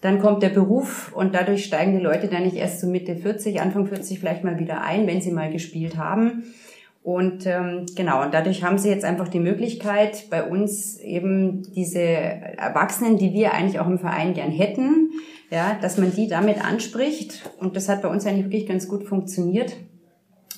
Dann 0.00 0.20
kommt 0.20 0.42
der 0.42 0.50
Beruf 0.50 1.12
und 1.14 1.34
dadurch 1.34 1.64
steigen 1.64 1.96
die 1.96 2.02
Leute 2.02 2.28
dann 2.28 2.44
nicht 2.44 2.56
erst 2.56 2.80
so 2.80 2.86
Mitte 2.86 3.16
40, 3.16 3.60
Anfang 3.60 3.86
40 3.86 4.20
vielleicht 4.20 4.44
mal 4.44 4.58
wieder 4.58 4.82
ein, 4.82 5.06
wenn 5.06 5.20
sie 5.20 5.32
mal 5.32 5.50
gespielt 5.50 5.96
haben. 5.96 6.44
Und 7.02 7.46
ähm, 7.46 7.86
genau, 7.96 8.22
und 8.22 8.34
dadurch 8.34 8.62
haben 8.62 8.78
sie 8.78 8.90
jetzt 8.90 9.04
einfach 9.04 9.28
die 9.28 9.40
Möglichkeit, 9.40 10.28
bei 10.30 10.44
uns 10.44 10.98
eben 10.98 11.62
diese 11.72 12.00
Erwachsenen, 12.00 13.16
die 13.16 13.32
wir 13.32 13.54
eigentlich 13.54 13.80
auch 13.80 13.86
im 13.86 13.98
Verein 13.98 14.34
gern 14.34 14.50
hätten, 14.50 15.10
ja, 15.50 15.78
dass 15.80 15.96
man 15.96 16.12
die 16.14 16.28
damit 16.28 16.62
anspricht. 16.62 17.50
Und 17.58 17.76
das 17.76 17.88
hat 17.88 18.02
bei 18.02 18.08
uns 18.08 18.26
eigentlich 18.26 18.44
wirklich 18.44 18.66
ganz 18.66 18.88
gut 18.88 19.04
funktioniert. 19.04 19.74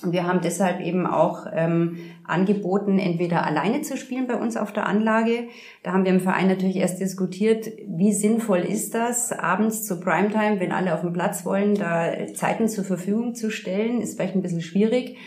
Und 0.03 0.13
wir 0.13 0.25
haben 0.25 0.41
deshalb 0.41 0.81
eben 0.81 1.05
auch 1.05 1.45
ähm, 1.53 1.97
angeboten, 2.25 2.97
entweder 2.97 3.45
alleine 3.45 3.81
zu 3.81 3.97
spielen 3.97 4.27
bei 4.27 4.35
uns 4.35 4.57
auf 4.57 4.71
der 4.71 4.87
Anlage. 4.87 5.47
Da 5.83 5.93
haben 5.93 6.05
wir 6.05 6.11
im 6.11 6.19
Verein 6.19 6.47
natürlich 6.47 6.77
erst 6.77 6.99
diskutiert, 6.99 7.67
wie 7.87 8.13
sinnvoll 8.13 8.59
ist 8.59 8.95
das, 8.95 9.31
abends 9.31 9.85
zu 9.85 9.99
Primetime, 9.99 10.59
wenn 10.59 10.71
alle 10.71 10.93
auf 10.93 11.01
dem 11.01 11.13
Platz 11.13 11.45
wollen, 11.45 11.75
da 11.75 12.11
Zeiten 12.33 12.67
zur 12.67 12.83
Verfügung 12.83 13.35
zu 13.35 13.51
stellen, 13.51 14.01
ist 14.01 14.15
vielleicht 14.15 14.35
ein 14.35 14.41
bisschen 14.41 14.61
schwierig 14.61 15.17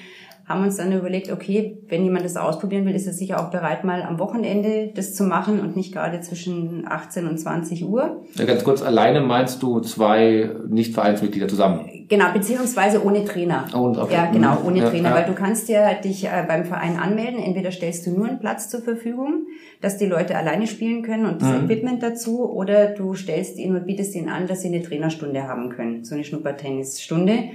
haben 0.47 0.63
uns 0.63 0.77
dann 0.77 0.93
überlegt, 0.93 1.33
okay, 1.33 1.79
wenn 1.89 2.05
jemand 2.05 2.25
das 2.25 2.37
ausprobieren 2.37 2.85
will, 2.85 2.95
ist 2.95 3.07
er 3.07 3.13
sicher 3.13 3.41
auch 3.41 3.51
bereit, 3.51 3.85
mal 3.85 4.03
am 4.03 4.19
Wochenende 4.19 4.91
das 4.95 5.15
zu 5.15 5.25
machen 5.25 5.61
und 5.61 5.75
nicht 5.77 5.93
gerade 5.93 6.21
zwischen 6.21 6.85
18 6.87 7.27
und 7.27 7.39
20 7.39 7.87
Uhr. 7.87 8.23
Ja, 8.35 8.45
ganz 8.45 8.63
kurz, 8.63 8.83
alleine 8.83 9.21
meinst 9.23 9.63
du 9.63 9.81
zwei 9.81 10.51
Nicht-Vereinsmitglieder 10.69 11.49
zusammen? 11.49 11.89
Genau, 12.09 12.33
beziehungsweise 12.33 13.05
ohne 13.05 13.25
Trainer. 13.25 13.67
Und, 13.75 13.97
okay. 13.97 14.15
Ja, 14.15 14.31
genau, 14.31 14.59
ohne 14.65 14.81
ja, 14.81 14.91
Trainer, 14.91 15.11
ja. 15.11 15.15
weil 15.15 15.25
du 15.25 15.33
kannst 15.33 15.69
ja 15.69 15.95
dich 15.95 16.25
äh, 16.27 16.45
beim 16.47 16.65
Verein 16.65 16.99
anmelden. 16.99 17.43
Entweder 17.43 17.71
stellst 17.71 18.07
du 18.07 18.11
nur 18.11 18.29
einen 18.29 18.41
Platz 18.41 18.69
zur 18.69 18.83
Verfügung, 18.83 19.47
dass 19.81 19.97
die 19.97 20.07
Leute 20.07 20.37
alleine 20.37 20.67
spielen 20.67 21.03
können 21.03 21.27
und 21.27 21.41
das 21.41 21.51
Mhm. 21.51 21.65
Equipment 21.65 22.03
dazu, 22.03 22.51
oder 22.51 22.87
du 22.89 23.15
stellst 23.15 23.59
ihnen 23.59 23.77
und 23.77 23.87
bietest 23.87 24.15
ihnen 24.15 24.29
an, 24.29 24.47
dass 24.47 24.63
sie 24.63 24.69
eine 24.69 24.83
Trainerstunde 24.83 25.49
haben 25.49 25.71
können, 25.71 26.05
so 26.05 26.15
eine 26.15 26.25
Schnuppertennisstunde. 26.25 27.51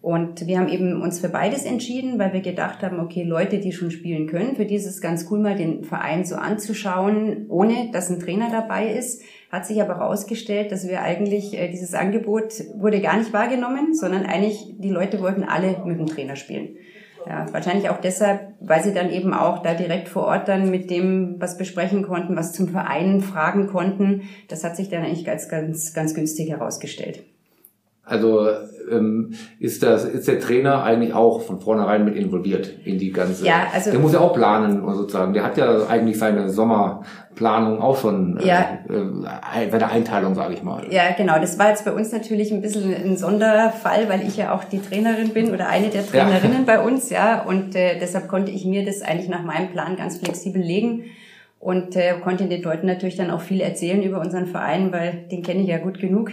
Und 0.00 0.48
wir 0.48 0.58
haben 0.58 0.68
eben 0.68 1.00
uns 1.00 1.20
für 1.20 1.28
beides 1.28 1.64
entschieden, 1.64 2.18
weil 2.18 2.32
wir 2.32 2.40
gedacht 2.40 2.82
haben, 2.82 2.98
okay, 2.98 3.22
Leute, 3.22 3.60
die 3.60 3.70
schon 3.70 3.92
spielen 3.92 4.26
können, 4.26 4.56
für 4.56 4.64
die 4.64 4.74
ist 4.74 4.86
es 4.86 5.00
ganz 5.00 5.28
cool, 5.30 5.38
mal 5.38 5.54
den 5.54 5.84
Verein 5.84 6.24
so 6.24 6.34
anzuschauen, 6.34 7.46
ohne 7.48 7.90
dass 7.92 8.10
ein 8.10 8.18
Trainer 8.18 8.48
dabei 8.50 8.88
ist. 8.88 9.22
Hat 9.52 9.66
sich 9.66 9.82
aber 9.82 9.98
herausgestellt, 9.98 10.72
dass 10.72 10.88
wir 10.88 11.02
eigentlich, 11.02 11.52
äh, 11.52 11.68
dieses 11.68 11.92
Angebot 11.92 12.54
wurde 12.74 13.02
gar 13.02 13.18
nicht 13.18 13.34
wahrgenommen, 13.34 13.94
sondern 13.94 14.24
eigentlich, 14.24 14.76
die 14.78 14.88
Leute 14.88 15.20
wollten 15.20 15.44
alle 15.44 15.76
mit 15.84 15.98
dem 15.98 16.06
Trainer 16.06 16.36
spielen. 16.36 16.76
Ja, 17.26 17.46
wahrscheinlich 17.52 17.90
auch 17.90 18.00
deshalb, 18.00 18.54
weil 18.60 18.82
sie 18.82 18.94
dann 18.94 19.10
eben 19.10 19.34
auch 19.34 19.62
da 19.62 19.74
direkt 19.74 20.08
vor 20.08 20.24
Ort 20.24 20.48
dann 20.48 20.70
mit 20.70 20.90
dem 20.90 21.36
was 21.38 21.58
besprechen 21.58 22.02
konnten, 22.02 22.34
was 22.34 22.52
zum 22.52 22.68
Verein 22.68 23.20
fragen 23.20 23.66
konnten. 23.66 24.22
Das 24.48 24.64
hat 24.64 24.74
sich 24.74 24.88
dann 24.88 25.04
eigentlich 25.04 25.26
ganz, 25.26 25.50
ganz, 25.50 25.92
ganz 25.92 26.14
günstig 26.14 26.48
herausgestellt. 26.48 27.22
Also 28.04 28.48
ähm, 28.90 29.32
ist 29.60 29.82
das 29.84 30.04
ist 30.04 30.26
der 30.26 30.40
Trainer 30.40 30.82
eigentlich 30.82 31.14
auch 31.14 31.40
von 31.42 31.60
vornherein 31.60 32.04
mit 32.04 32.16
involviert 32.16 32.68
in 32.84 32.98
die 32.98 33.12
ganze. 33.12 33.46
Ja, 33.46 33.68
also- 33.72 33.92
der 33.92 34.00
muss 34.00 34.12
ja 34.12 34.18
auch 34.18 34.34
planen 34.34 34.82
sozusagen. 34.94 35.32
Der 35.32 35.44
hat 35.44 35.56
ja 35.56 35.86
eigentlich 35.86 36.18
seine 36.18 36.48
Sommerplanung 36.50 37.80
auch 37.80 37.96
schon 37.96 38.38
äh, 38.38 38.46
Ja. 38.46 38.78
äh, 38.88 39.70
seine 39.70 39.88
Einteilung, 39.88 40.34
sage 40.34 40.54
ich 40.54 40.62
mal. 40.64 40.84
Ja, 40.90 41.12
genau. 41.16 41.38
Das 41.38 41.58
war 41.60 41.68
jetzt 41.68 41.84
bei 41.84 41.92
uns 41.92 42.10
natürlich 42.12 42.52
ein 42.52 42.60
bisschen 42.60 42.92
ein 42.92 43.16
Sonderfall, 43.16 44.08
weil 44.08 44.22
ich 44.26 44.36
ja 44.36 44.52
auch 44.52 44.64
die 44.64 44.80
Trainerin 44.80 45.28
bin 45.30 45.52
oder 45.52 45.68
eine 45.68 45.88
der 45.88 46.02
Ja. 46.02 46.06
Trainerinnen 46.24 46.64
bei 46.66 46.80
uns, 46.80 47.08
ja. 47.10 47.42
Und 47.44 47.76
äh, 47.76 47.98
deshalb 48.00 48.26
konnte 48.28 48.50
ich 48.50 48.64
mir 48.64 48.84
das 48.84 49.02
eigentlich 49.02 49.28
nach 49.28 49.44
meinem 49.44 49.70
Plan 49.70 49.96
ganz 49.96 50.18
flexibel 50.18 50.60
legen 50.60 51.04
und 51.60 51.94
äh, 51.94 52.14
konnte 52.22 52.46
den 52.46 52.62
Leuten 52.62 52.88
natürlich 52.88 53.16
dann 53.16 53.30
auch 53.30 53.40
viel 53.42 53.60
erzählen 53.60 54.02
über 54.02 54.20
unseren 54.20 54.46
Verein, 54.46 54.90
weil 54.90 55.24
den 55.30 55.44
kenne 55.44 55.60
ich 55.60 55.68
ja 55.68 55.78
gut 55.78 56.00
genug. 56.00 56.32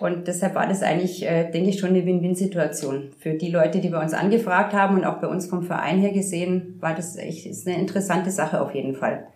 Und 0.00 0.28
deshalb 0.28 0.54
war 0.54 0.66
das 0.66 0.82
eigentlich, 0.82 1.26
äh, 1.26 1.50
denke 1.50 1.70
ich, 1.70 1.78
schon 1.78 1.90
eine 1.90 2.06
Win-Win-Situation. 2.06 3.10
Für 3.18 3.34
die 3.34 3.50
Leute, 3.50 3.80
die 3.80 3.90
bei 3.90 4.02
uns 4.02 4.14
angefragt 4.14 4.72
haben 4.72 4.96
und 4.96 5.04
auch 5.04 5.20
bei 5.20 5.28
uns 5.28 5.46
vom 5.46 5.62
Verein 5.62 5.98
her 5.98 6.12
gesehen, 6.12 6.76
war 6.80 6.94
das 6.94 7.16
echt 7.16 7.46
ist 7.46 7.66
eine 7.66 7.78
interessante 7.78 8.30
Sache 8.30 8.60
auf 8.60 8.74
jeden 8.74 8.94
Fall. 8.94 9.26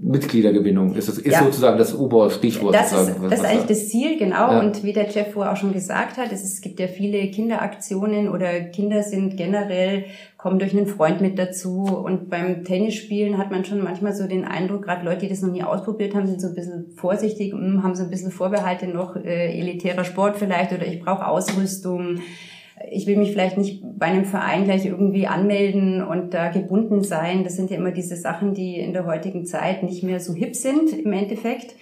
Mitgliedergewinnung 0.00 0.94
ist 0.94 1.08
das 1.08 1.18
ist 1.18 1.32
Ja. 1.32 1.42
sozusagen 1.42 1.76
das 1.76 1.94
Oberstichwort. 1.98 2.74
Das 2.74 2.92
ist, 2.92 3.16
das 3.20 3.40
ist 3.40 3.44
eigentlich 3.44 3.60
da- 3.62 3.66
das 3.66 3.88
Ziel, 3.88 4.16
genau. 4.16 4.52
Ja. 4.52 4.60
Und 4.60 4.84
wie 4.84 4.92
der 4.92 5.08
Jeff 5.10 5.32
vorher 5.32 5.52
auch 5.52 5.56
schon 5.56 5.72
gesagt 5.72 6.16
hat, 6.18 6.30
es, 6.32 6.44
es 6.44 6.60
gibt 6.60 6.78
ja 6.78 6.86
viele 6.86 7.28
Kinderaktionen 7.30 8.28
oder 8.28 8.60
Kinder 8.60 9.02
sind 9.02 9.36
generell, 9.36 10.04
kommen 10.36 10.60
durch 10.60 10.72
einen 10.76 10.86
Freund 10.86 11.20
mit 11.20 11.36
dazu. 11.38 11.82
Und 11.84 12.30
beim 12.30 12.62
Tennisspielen 12.64 13.38
hat 13.38 13.50
man 13.50 13.64
schon 13.64 13.82
manchmal 13.82 14.14
so 14.14 14.26
den 14.28 14.44
Eindruck, 14.44 14.84
gerade 14.84 15.04
Leute, 15.04 15.20
die 15.22 15.28
das 15.28 15.42
noch 15.42 15.50
nie 15.52 15.64
ausprobiert 15.64 16.14
haben, 16.14 16.26
sind 16.28 16.40
so 16.40 16.46
ein 16.48 16.54
bisschen 16.54 16.92
vorsichtig, 16.96 17.52
hm, 17.52 17.82
haben 17.82 17.96
so 17.96 18.04
ein 18.04 18.10
bisschen 18.10 18.30
Vorbehalte 18.30 18.86
noch, 18.86 19.16
äh, 19.16 19.58
elitärer 19.58 20.04
Sport 20.04 20.36
vielleicht 20.36 20.72
oder 20.72 20.86
ich 20.86 21.00
brauche 21.00 21.26
Ausrüstung. 21.26 22.20
Ich 22.90 23.06
will 23.06 23.16
mich 23.16 23.32
vielleicht 23.32 23.58
nicht 23.58 23.82
bei 23.98 24.06
einem 24.06 24.24
Verein 24.24 24.64
gleich 24.64 24.86
irgendwie 24.86 25.26
anmelden 25.26 26.02
und 26.02 26.34
da 26.34 26.48
gebunden 26.50 27.02
sein. 27.02 27.44
Das 27.44 27.56
sind 27.56 27.70
ja 27.70 27.76
immer 27.76 27.90
diese 27.90 28.16
Sachen, 28.16 28.54
die 28.54 28.78
in 28.78 28.92
der 28.92 29.06
heutigen 29.06 29.44
Zeit 29.46 29.82
nicht 29.82 30.02
mehr 30.02 30.20
so 30.20 30.34
hip 30.34 30.54
sind 30.54 30.92
im 30.92 31.12
Endeffekt. 31.12 31.74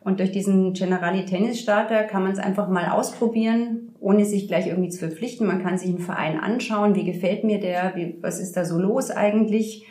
Und 0.00 0.18
durch 0.18 0.32
diesen 0.32 0.72
Generali 0.72 1.24
Tennis 1.24 1.60
Starter 1.60 2.02
kann 2.02 2.24
man 2.24 2.32
es 2.32 2.38
einfach 2.38 2.68
mal 2.68 2.88
ausprobieren, 2.88 3.94
ohne 4.00 4.24
sich 4.24 4.48
gleich 4.48 4.66
irgendwie 4.66 4.88
zu 4.88 4.98
verpflichten. 4.98 5.46
Man 5.46 5.62
kann 5.62 5.78
sich 5.78 5.90
einen 5.90 6.00
Verein 6.00 6.40
anschauen, 6.40 6.96
wie 6.96 7.04
gefällt 7.04 7.44
mir 7.44 7.60
der, 7.60 7.92
wie, 7.94 8.16
was 8.20 8.40
ist 8.40 8.56
da 8.56 8.64
so 8.64 8.78
los 8.78 9.10
eigentlich. 9.10 9.86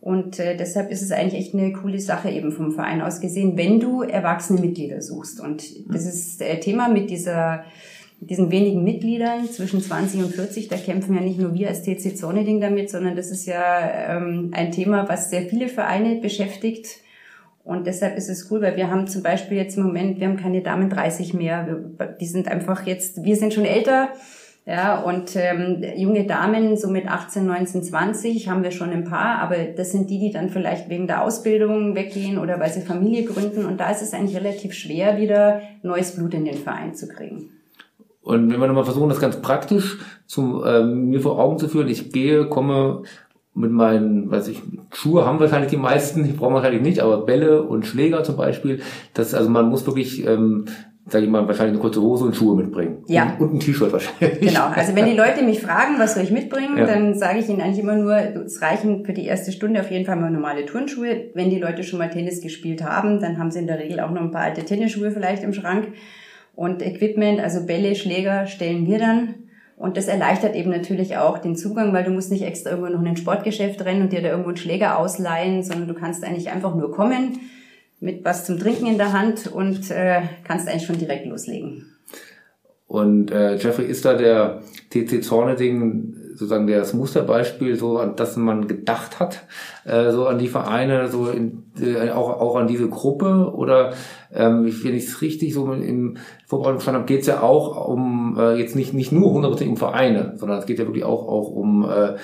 Und 0.00 0.38
äh, 0.38 0.56
deshalb 0.56 0.90
ist 0.90 1.02
es 1.02 1.12
eigentlich 1.12 1.38
echt 1.38 1.54
eine 1.54 1.74
coole 1.74 2.00
Sache 2.00 2.30
eben 2.30 2.52
vom 2.52 2.72
Verein 2.72 3.02
aus 3.02 3.20
gesehen, 3.20 3.58
wenn 3.58 3.80
du 3.80 4.02
erwachsene 4.02 4.60
Mitglieder 4.60 5.02
suchst. 5.02 5.40
Und 5.40 5.62
das 5.92 6.06
ist 6.06 6.40
äh, 6.40 6.58
Thema 6.58 6.88
mit 6.88 7.10
dieser 7.10 7.64
diesen 8.20 8.50
wenigen 8.50 8.84
Mitgliedern 8.84 9.46
zwischen 9.46 9.80
20 9.80 10.22
und 10.24 10.34
40, 10.34 10.68
da 10.68 10.76
kämpfen 10.76 11.14
ja 11.14 11.22
nicht 11.22 11.38
nur 11.38 11.54
wir 11.54 11.68
als 11.68 11.82
TC 11.82 12.16
Zorneding 12.16 12.60
damit, 12.60 12.90
sondern 12.90 13.16
das 13.16 13.30
ist 13.30 13.46
ja 13.46 14.16
ähm, 14.16 14.50
ein 14.52 14.72
Thema, 14.72 15.08
was 15.08 15.30
sehr 15.30 15.42
viele 15.42 15.68
Vereine 15.68 16.16
beschäftigt. 16.16 16.98
Und 17.64 17.86
deshalb 17.86 18.16
ist 18.16 18.28
es 18.28 18.50
cool, 18.50 18.60
weil 18.60 18.76
wir 18.76 18.90
haben 18.90 19.06
zum 19.06 19.22
Beispiel 19.22 19.56
jetzt 19.56 19.76
im 19.76 19.84
Moment, 19.84 20.20
wir 20.20 20.28
haben 20.28 20.36
keine 20.36 20.60
Damen 20.60 20.90
30 20.90 21.34
mehr. 21.34 21.78
Die 22.20 22.26
sind 22.26 22.48
einfach 22.48 22.86
jetzt, 22.86 23.24
wir 23.24 23.36
sind 23.36 23.54
schon 23.54 23.64
älter. 23.64 24.10
Ja, 24.66 25.00
und 25.00 25.34
ähm, 25.36 25.82
junge 25.96 26.26
Damen, 26.26 26.76
so 26.76 26.88
mit 26.88 27.08
18, 27.08 27.46
19, 27.46 27.82
20 27.82 28.48
haben 28.48 28.62
wir 28.62 28.70
schon 28.70 28.90
ein 28.90 29.04
paar, 29.04 29.38
aber 29.38 29.56
das 29.56 29.90
sind 29.90 30.10
die, 30.10 30.18
die 30.18 30.30
dann 30.30 30.50
vielleicht 30.50 30.90
wegen 30.90 31.06
der 31.06 31.24
Ausbildung 31.24 31.94
weggehen 31.94 32.38
oder 32.38 32.60
weil 32.60 32.70
sie 32.70 32.82
Familie 32.82 33.24
gründen. 33.24 33.64
Und 33.64 33.80
da 33.80 33.90
ist 33.90 34.02
es 34.02 34.12
eigentlich 34.12 34.36
relativ 34.36 34.74
schwer, 34.74 35.18
wieder 35.18 35.62
neues 35.82 36.14
Blut 36.14 36.34
in 36.34 36.44
den 36.44 36.58
Verein 36.58 36.94
zu 36.94 37.08
kriegen. 37.08 37.59
Und 38.22 38.52
wenn 38.52 38.60
wir 38.60 38.66
nochmal 38.66 38.84
versuchen, 38.84 39.08
das 39.08 39.20
ganz 39.20 39.40
praktisch 39.40 39.98
zum, 40.26 40.62
ähm, 40.66 41.08
mir 41.08 41.20
vor 41.20 41.38
Augen 41.38 41.58
zu 41.58 41.68
führen, 41.68 41.88
ich 41.88 42.12
gehe, 42.12 42.46
komme 42.46 43.02
mit 43.54 43.70
meinen, 43.72 44.30
weiß 44.30 44.48
ich, 44.48 44.60
Schuhe 44.92 45.26
haben 45.26 45.40
wahrscheinlich 45.40 45.70
die 45.70 45.76
meisten, 45.76 46.24
die 46.24 46.32
brauchen 46.32 46.54
wahrscheinlich 46.54 46.82
nicht, 46.82 47.00
aber 47.00 47.24
Bälle 47.24 47.62
und 47.62 47.86
Schläger 47.86 48.22
zum 48.22 48.36
Beispiel, 48.36 48.80
das, 49.14 49.34
also 49.34 49.48
man 49.50 49.68
muss 49.68 49.86
wirklich, 49.86 50.24
ähm, 50.26 50.66
sage 51.06 51.24
ich 51.24 51.30
mal, 51.30 51.48
wahrscheinlich 51.48 51.72
eine 51.72 51.80
kurze 51.80 52.00
Hose 52.00 52.24
und 52.26 52.36
Schuhe 52.36 52.54
mitbringen. 52.54 52.98
Ja. 53.08 53.34
Und, 53.38 53.48
und 53.48 53.54
ein 53.54 53.60
T-Shirt 53.60 53.92
wahrscheinlich. 53.92 54.40
Genau, 54.40 54.66
also 54.72 54.94
wenn 54.94 55.06
die 55.06 55.16
Leute 55.16 55.42
mich 55.42 55.60
fragen, 55.60 55.94
was 55.98 56.14
soll 56.14 56.22
ich 56.22 56.30
mitbringen, 56.30 56.76
Ja. 56.78 56.86
dann 56.86 57.14
sage 57.18 57.40
ich 57.40 57.48
ihnen 57.48 57.60
eigentlich 57.60 57.80
immer 57.80 57.96
nur, 57.96 58.14
es 58.44 58.62
reichen 58.62 59.04
für 59.04 59.12
die 59.14 59.24
erste 59.24 59.50
Stunde 59.50 59.80
auf 59.80 59.90
jeden 59.90 60.04
Fall 60.06 60.16
mal 60.16 60.30
normale 60.30 60.64
Turnschuhe. 60.66 61.30
Wenn 61.34 61.50
die 61.50 61.58
Leute 61.58 61.82
schon 61.82 61.98
mal 61.98 62.10
Tennis 62.10 62.40
gespielt 62.40 62.84
haben, 62.84 63.20
dann 63.20 63.38
haben 63.38 63.50
sie 63.50 63.58
in 63.58 63.66
der 63.66 63.78
Regel 63.80 63.98
auch 63.98 64.10
noch 64.10 64.20
ein 64.22 64.30
paar 64.30 64.42
alte 64.42 64.64
Tennisschuhe 64.64 65.10
vielleicht 65.10 65.42
im 65.42 65.52
Schrank. 65.52 65.88
Und 66.60 66.82
Equipment, 66.82 67.40
also 67.40 67.64
Bälle, 67.64 67.94
Schläger 67.94 68.46
stellen 68.46 68.86
wir 68.86 68.98
dann. 68.98 69.34
Und 69.78 69.96
das 69.96 70.08
erleichtert 70.08 70.54
eben 70.54 70.68
natürlich 70.68 71.16
auch 71.16 71.38
den 71.38 71.56
Zugang, 71.56 71.94
weil 71.94 72.04
du 72.04 72.10
musst 72.10 72.30
nicht 72.30 72.42
extra 72.42 72.68
irgendwo 72.68 72.92
noch 72.92 73.00
in 73.00 73.08
ein 73.08 73.16
Sportgeschäft 73.16 73.82
rennen 73.82 74.02
und 74.02 74.12
dir 74.12 74.20
da 74.20 74.28
irgendwo 74.28 74.50
einen 74.50 74.58
Schläger 74.58 74.98
ausleihen, 74.98 75.62
sondern 75.62 75.88
du 75.88 75.94
kannst 75.94 76.22
eigentlich 76.22 76.50
einfach 76.50 76.74
nur 76.74 76.92
kommen 76.92 77.40
mit 77.98 78.26
was 78.26 78.44
zum 78.44 78.58
Trinken 78.58 78.84
in 78.84 78.98
der 78.98 79.14
Hand 79.14 79.46
und 79.46 79.90
äh, 79.90 80.20
kannst 80.44 80.68
eigentlich 80.68 80.84
schon 80.84 80.98
direkt 80.98 81.24
loslegen. 81.24 81.86
Und 82.86 83.30
äh, 83.30 83.56
Jeffrey, 83.56 83.86
ist 83.86 84.04
da 84.04 84.12
der 84.12 84.60
TC 84.90 85.24
Zorneding 85.24 86.14
sozusagen 86.40 86.66
das 86.66 86.92
Musterbeispiel, 86.94 87.76
so 87.76 87.98
an 87.98 88.16
das 88.16 88.36
man 88.36 88.66
gedacht 88.66 89.20
hat, 89.20 89.44
äh, 89.84 90.10
so 90.10 90.26
an 90.26 90.38
die 90.38 90.48
Vereine, 90.48 91.06
so 91.08 91.28
in, 91.28 91.64
äh, 91.80 92.10
auch, 92.10 92.40
auch 92.40 92.56
an 92.56 92.66
diese 92.66 92.88
Gruppe? 92.88 93.52
Oder 93.54 93.92
ähm, 94.34 94.66
ich- 94.66 94.84
ich 94.84 95.04
es 95.06 95.22
richtig 95.22 95.54
so 95.54 95.70
im 95.72 96.16
Vorbereitung 96.46 96.78
verstanden 96.80 97.00
habe, 97.02 97.06
geht 97.12 97.20
es 97.20 97.26
ja 97.28 97.42
auch 97.42 97.86
um 97.88 98.36
äh, 98.38 98.54
jetzt 98.56 98.74
nicht, 98.74 98.94
nicht 98.94 99.12
nur 99.12 99.30
100% 99.32 99.68
um 99.68 99.76
Vereine, 99.76 100.32
sondern 100.36 100.58
es 100.58 100.66
geht 100.66 100.78
ja 100.78 100.86
wirklich 100.86 101.04
auch, 101.04 101.28
auch 101.28 101.50
um 101.50 101.84
äh, 101.88 102.16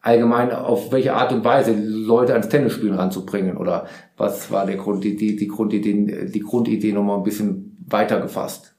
allgemein 0.00 0.50
auf 0.52 0.90
welche 0.92 1.14
Art 1.14 1.32
und 1.32 1.44
Weise 1.44 1.74
Leute 1.74 2.32
ans 2.32 2.48
Tennisspielen 2.48 2.94
ranzubringen 2.96 3.56
oder 3.56 3.86
was 4.16 4.50
war 4.50 4.66
der 4.66 4.76
Grund, 4.76 5.04
die, 5.04 5.16
die, 5.16 5.36
die 5.36 5.48
Grundidee, 5.48 6.26
die 6.26 6.40
Grundidee 6.40 6.92
nochmal 6.92 7.18
ein 7.18 7.22
bisschen 7.22 7.76
weiter 7.88 8.20
gefasst? 8.20 8.71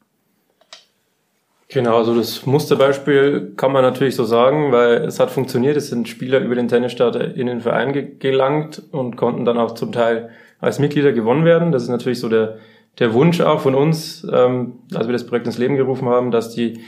Genau, 1.70 1.98
also 1.98 2.16
das 2.16 2.46
Musterbeispiel 2.46 3.54
kann 3.56 3.72
man 3.72 3.84
natürlich 3.84 4.16
so 4.16 4.26
sagen, 4.26 4.72
weil 4.72 5.06
es 5.06 5.20
hat 5.20 5.32
funktioniert. 5.32 5.78
Es 5.78 5.90
sind 5.90 6.08
Spieler 6.08 6.40
über 6.40 6.56
den 6.56 6.68
Tennisstarter 6.68 7.36
in 7.36 7.48
den 7.48 7.62
Verein 7.62 7.94
ge 7.94 8.16
gelangt 8.20 8.82
und 8.92 9.16
konnten 9.16 9.46
dann 9.46 9.58
auch 9.58 9.74
zum 9.74 9.92
Teil 9.92 10.30
als 10.60 10.80
Mitglieder 10.80 11.14
gewonnen 11.14 11.46
werden. 11.46 11.72
Das 11.72 11.84
ist 11.84 11.90
natürlich 11.90 12.20
so 12.20 12.30
der, 12.30 12.58
der 13.00 13.14
Wunsch 13.14 13.42
auch 13.42 13.62
von 13.62 13.76
uns, 13.76 14.26
ähm, 14.32 14.74
als 14.94 15.08
wir 15.08 15.14
das 15.14 15.26
Projekt 15.26 15.48
ins 15.48 15.58
Leben 15.58 15.76
gerufen 15.76 16.08
haben, 16.08 16.32
dass 16.32 16.54
die, 16.54 16.80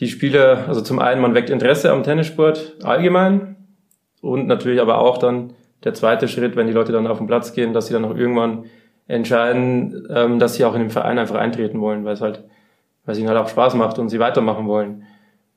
die 0.00 0.08
Spieler, 0.08 0.64
also 0.66 0.80
zum 0.80 0.98
einen, 0.98 1.20
man 1.20 1.34
weckt 1.34 1.50
Interesse 1.50 1.92
am 1.92 2.02
Tennissport 2.02 2.76
allgemein 2.82 3.56
und 4.22 4.46
natürlich 4.46 4.80
aber 4.80 4.98
auch 4.98 5.18
dann 5.18 5.52
der 5.84 5.94
zweite 5.94 6.26
Schritt, 6.26 6.56
wenn 6.56 6.66
die 6.66 6.72
Leute 6.72 6.92
dann 6.92 7.06
auf 7.06 7.18
den 7.18 7.26
Platz 7.26 7.52
gehen, 7.52 7.72
dass 7.72 7.86
sie 7.86 7.92
dann 7.92 8.04
auch 8.04 8.16
irgendwann 8.16 8.64
entscheiden, 9.06 10.08
ähm, 10.10 10.38
dass 10.38 10.54
sie 10.54 10.64
auch 10.64 10.74
in 10.74 10.80
den 10.80 10.90
Verein 10.90 11.18
einfach 11.18 11.36
eintreten 11.36 11.80
wollen, 11.80 12.04
weil 12.04 12.14
es 12.14 12.20
halt 12.20 12.42
weil 13.06 13.14
es 13.14 13.18
ihnen 13.18 13.28
halt 13.28 13.38
auch 13.38 13.48
Spaß 13.48 13.74
macht 13.74 13.98
und 13.98 14.10
sie 14.10 14.18
weitermachen 14.18 14.66
wollen. 14.66 15.04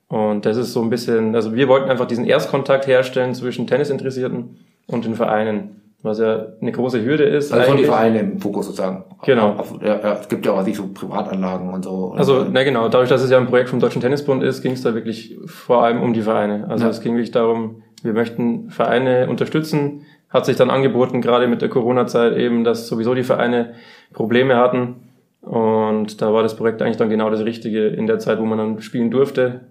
Und 0.08 0.46
das 0.46 0.58
ist 0.58 0.74
so 0.74 0.82
ein 0.82 0.89
bisschen, 0.89 1.36
also 1.36 1.53
wir 1.53 1.68
wollten 1.68 1.89
einfach 1.89 2.08
diesen 2.08 2.25
Erstkontakt 2.25 2.88
herstellen 2.88 3.34
zwischen 3.36 3.68
Tennisinteressierten 3.68 4.58
und 4.88 5.06
den 5.06 5.15
Vereinen, 5.15 5.82
was 6.01 6.20
ja 6.20 6.48
eine 6.62 6.72
große 6.72 7.03
Hürde 7.03 7.25
ist. 7.25 7.51
Also 7.51 7.70
von 7.70 7.77
die 7.77 7.84
Vereine 7.84 8.20
im 8.20 8.39
Fokus 8.39 8.68
sozusagen. 8.68 9.03
Genau. 9.24 9.50
Auf, 9.50 9.75
ja, 9.84 10.13
es 10.13 10.27
gibt 10.27 10.46
ja 10.46 10.53
auch 10.53 10.65
nicht 10.65 10.77
so 10.77 10.88
Privatanlagen 10.88 11.72
und 11.72 11.84
so. 11.84 12.13
Also, 12.15 12.46
na 12.50 12.63
genau, 12.63 12.89
dadurch, 12.89 13.10
dass 13.10 13.22
es 13.22 13.29
ja 13.29 13.38
ein 13.38 13.48
Projekt 13.48 13.70
vom 13.70 13.79
Deutschen 13.79 14.01
Tennisbund 14.01 14.41
ist, 14.41 14.63
ging 14.63 14.72
es 14.72 14.82
da 14.82 14.96
wirklich 14.96 15.38
vor 15.46 15.84
allem 15.84 16.01
um 16.01 16.13
die 16.13 16.22
Vereine. 16.22 16.65
Also 16.70 16.86
ja. 16.86 16.89
es 16.89 17.01
ging 17.01 17.13
wirklich 17.13 17.32
darum, 17.32 17.84
wir 18.01 18.13
möchten 18.13 18.72
Vereine 18.72 19.27
unterstützen. 19.29 20.06
Hat 20.29 20.46
sich 20.46 20.56
dann 20.56 20.70
angeboten, 20.70 21.22
gerade 21.22 21.48
mit 21.48 21.62
der 21.62 21.70
Corona-Zeit 21.70 22.36
eben, 22.36 22.63
dass 22.63 22.88
sowieso 22.88 23.13
die 23.13 23.24
Vereine 23.24 23.74
Probleme 24.13 24.58
hatten 24.58 25.09
und 25.41 26.22
da 26.22 26.34
war 26.34 26.43
das 26.43 26.55
Projekt 26.55 26.81
eigentlich 26.81 26.98
dann 26.98 27.10
genau 27.10 27.29
das 27.29 27.46
Richtige 27.46 27.88
in 27.88 28.08
der 28.08 28.19
Zeit, 28.19 28.39
wo 28.39 28.46
man 28.46 28.58
dann 28.58 28.81
spielen 28.81 29.10
durfte, 29.10 29.62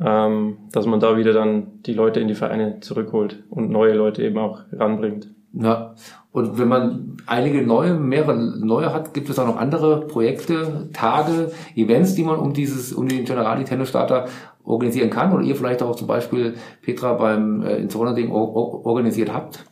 ähm, 0.00 0.58
dass 0.72 0.86
man 0.86 1.00
da 1.00 1.16
wieder 1.16 1.32
dann 1.32 1.82
die 1.84 1.92
Leute 1.92 2.20
in 2.20 2.28
die 2.28 2.34
Vereine 2.34 2.80
zurückholt 2.80 3.42
und 3.50 3.70
neue 3.70 3.94
Leute 3.94 4.22
eben 4.22 4.38
auch 4.38 4.60
ranbringt. 4.72 5.28
Ja, 5.52 5.94
und 6.32 6.58
wenn 6.58 6.66
man 6.66 7.16
einige 7.26 7.62
neue, 7.62 7.94
mehrere 7.94 8.34
neue 8.34 8.92
hat, 8.92 9.14
gibt 9.14 9.30
es 9.30 9.38
auch 9.38 9.46
noch 9.46 9.56
andere 9.56 10.00
Projekte, 10.00 10.88
Tage, 10.92 11.52
Events, 11.76 12.16
die 12.16 12.24
man 12.24 12.40
um 12.40 12.52
dieses, 12.52 12.92
um 12.92 13.06
den 13.06 13.24
Generali 13.24 13.62
Tennis 13.62 13.90
Starter 13.90 14.26
organisieren 14.64 15.10
kann 15.10 15.32
oder 15.32 15.44
ihr 15.44 15.54
vielleicht 15.54 15.80
auch 15.82 15.94
zum 15.94 16.08
Beispiel 16.08 16.54
Petra 16.82 17.12
beim 17.12 17.62
äh, 17.62 17.76
ins 17.76 17.92
Ding 17.92 18.32
organisiert 18.32 19.32
habt? 19.32 19.64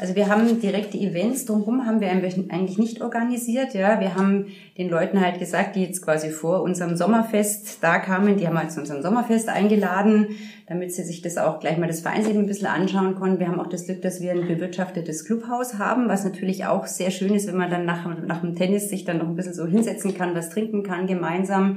Also 0.00 0.16
wir 0.16 0.30
haben 0.30 0.62
direkte 0.62 0.96
Events 0.96 1.44
drumherum 1.44 1.84
haben 1.84 2.00
wir 2.00 2.08
eigentlich 2.08 2.78
nicht 2.78 3.02
organisiert. 3.02 3.74
Ja, 3.74 4.00
wir 4.00 4.14
haben 4.14 4.46
den 4.78 4.88
Leuten 4.88 5.20
halt 5.20 5.38
gesagt, 5.38 5.76
die 5.76 5.84
jetzt 5.84 6.00
quasi 6.00 6.30
vor 6.30 6.62
unserem 6.62 6.96
Sommerfest 6.96 7.82
da 7.82 7.98
kamen, 7.98 8.38
die 8.38 8.48
haben 8.48 8.58
halt 8.58 8.72
zu 8.72 8.80
unserem 8.80 9.02
Sommerfest 9.02 9.50
eingeladen, 9.50 10.28
damit 10.66 10.94
sie 10.94 11.02
sich 11.02 11.20
das 11.20 11.36
auch 11.36 11.60
gleich 11.60 11.76
mal 11.76 11.86
das 11.86 12.00
Vereinsleben 12.00 12.40
ein 12.40 12.46
bisschen 12.46 12.68
anschauen 12.68 13.14
konnten. 13.14 13.40
Wir 13.40 13.48
haben 13.48 13.60
auch 13.60 13.66
das 13.66 13.84
Glück, 13.84 14.00
dass 14.00 14.22
wir 14.22 14.32
ein 14.32 14.48
bewirtschaftetes 14.48 15.26
Clubhaus 15.26 15.74
haben, 15.78 16.08
was 16.08 16.24
natürlich 16.24 16.64
auch 16.64 16.86
sehr 16.86 17.10
schön 17.10 17.34
ist, 17.34 17.46
wenn 17.46 17.58
man 17.58 17.70
dann 17.70 17.84
nach, 17.84 18.06
nach 18.24 18.40
dem 18.40 18.56
Tennis 18.56 18.88
sich 18.88 19.04
dann 19.04 19.18
noch 19.18 19.28
ein 19.28 19.36
bisschen 19.36 19.52
so 19.52 19.66
hinsetzen 19.66 20.14
kann, 20.14 20.34
was 20.34 20.48
trinken 20.48 20.82
kann 20.82 21.08
gemeinsam. 21.08 21.76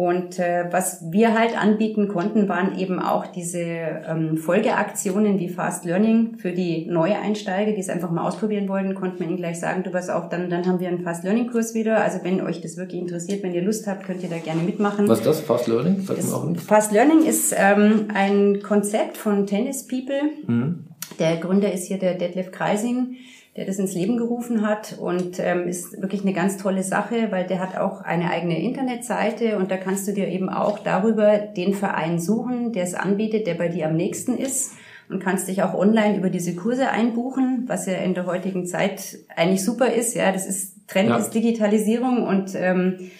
Und 0.00 0.38
äh, 0.38 0.64
was 0.70 1.04
wir 1.10 1.38
halt 1.38 1.60
anbieten 1.60 2.08
konnten, 2.08 2.48
waren 2.48 2.78
eben 2.78 3.00
auch 3.00 3.26
diese 3.26 3.58
ähm, 3.60 4.38
Folgeaktionen 4.38 5.38
wie 5.38 5.50
Fast 5.50 5.84
Learning 5.84 6.38
für 6.38 6.52
die 6.52 6.86
Neueinsteiger, 6.86 7.72
die 7.72 7.80
es 7.80 7.90
einfach 7.90 8.10
mal 8.10 8.26
ausprobieren 8.26 8.66
wollten, 8.66 8.94
konnten 8.94 9.20
wir 9.20 9.26
ihnen 9.26 9.36
gleich 9.36 9.60
sagen, 9.60 9.82
du 9.82 9.92
was 9.92 10.08
auch, 10.08 10.30
dann, 10.30 10.48
dann 10.48 10.66
haben 10.66 10.80
wir 10.80 10.88
einen 10.88 11.02
Fast 11.02 11.22
Learning 11.22 11.50
Kurs 11.50 11.74
wieder. 11.74 12.02
Also 12.02 12.20
wenn 12.22 12.40
euch 12.40 12.62
das 12.62 12.78
wirklich 12.78 12.98
interessiert, 12.98 13.42
wenn 13.42 13.52
ihr 13.52 13.60
Lust 13.60 13.86
habt, 13.86 14.04
könnt 14.06 14.22
ihr 14.22 14.30
da 14.30 14.38
gerne 14.38 14.62
mitmachen. 14.62 15.06
Was 15.06 15.18
ist 15.18 15.26
das, 15.26 15.40
Fast 15.42 15.66
Learning? 15.66 16.02
Das, 16.06 16.64
Fast 16.64 16.92
Learning 16.92 17.26
ist 17.26 17.54
ähm, 17.54 18.08
ein 18.14 18.62
Konzept 18.62 19.18
von 19.18 19.46
Tennis 19.46 19.86
People. 19.86 20.22
Mhm. 20.46 20.86
Der 21.18 21.36
Gründer 21.36 21.70
ist 21.70 21.88
hier 21.88 21.98
der 21.98 22.14
Detlef 22.14 22.52
Kreising 22.52 23.16
der 23.56 23.64
das 23.64 23.78
ins 23.78 23.94
Leben 23.94 24.16
gerufen 24.16 24.66
hat 24.66 24.96
und 24.98 25.40
ähm, 25.40 25.66
ist 25.66 26.00
wirklich 26.00 26.22
eine 26.22 26.32
ganz 26.32 26.56
tolle 26.56 26.84
Sache, 26.84 27.28
weil 27.30 27.46
der 27.46 27.58
hat 27.58 27.76
auch 27.76 28.02
eine 28.02 28.30
eigene 28.30 28.62
Internetseite 28.62 29.56
und 29.56 29.70
da 29.70 29.76
kannst 29.76 30.06
du 30.06 30.12
dir 30.12 30.28
eben 30.28 30.48
auch 30.48 30.78
darüber 30.78 31.36
den 31.38 31.74
Verein 31.74 32.20
suchen, 32.20 32.72
der 32.72 32.84
es 32.84 32.94
anbietet, 32.94 33.46
der 33.46 33.54
bei 33.54 33.68
dir 33.68 33.88
am 33.88 33.96
nächsten 33.96 34.36
ist 34.36 34.74
und 35.08 35.20
kannst 35.20 35.48
dich 35.48 35.62
auch 35.62 35.74
online 35.74 36.16
über 36.16 36.30
diese 36.30 36.54
Kurse 36.54 36.90
einbuchen, 36.90 37.64
was 37.66 37.86
ja 37.86 37.94
in 37.94 38.14
der 38.14 38.26
heutigen 38.26 38.66
Zeit 38.66 39.18
eigentlich 39.34 39.64
super 39.64 39.92
ist. 39.92 40.14
Ja, 40.14 40.30
das 40.30 40.46
ist 40.46 40.86
Trend 40.86 41.08
ja. 41.08 41.16
ist 41.16 41.30
Digitalisierung 41.30 42.26
und 42.26 42.54
ähm, 42.54 43.10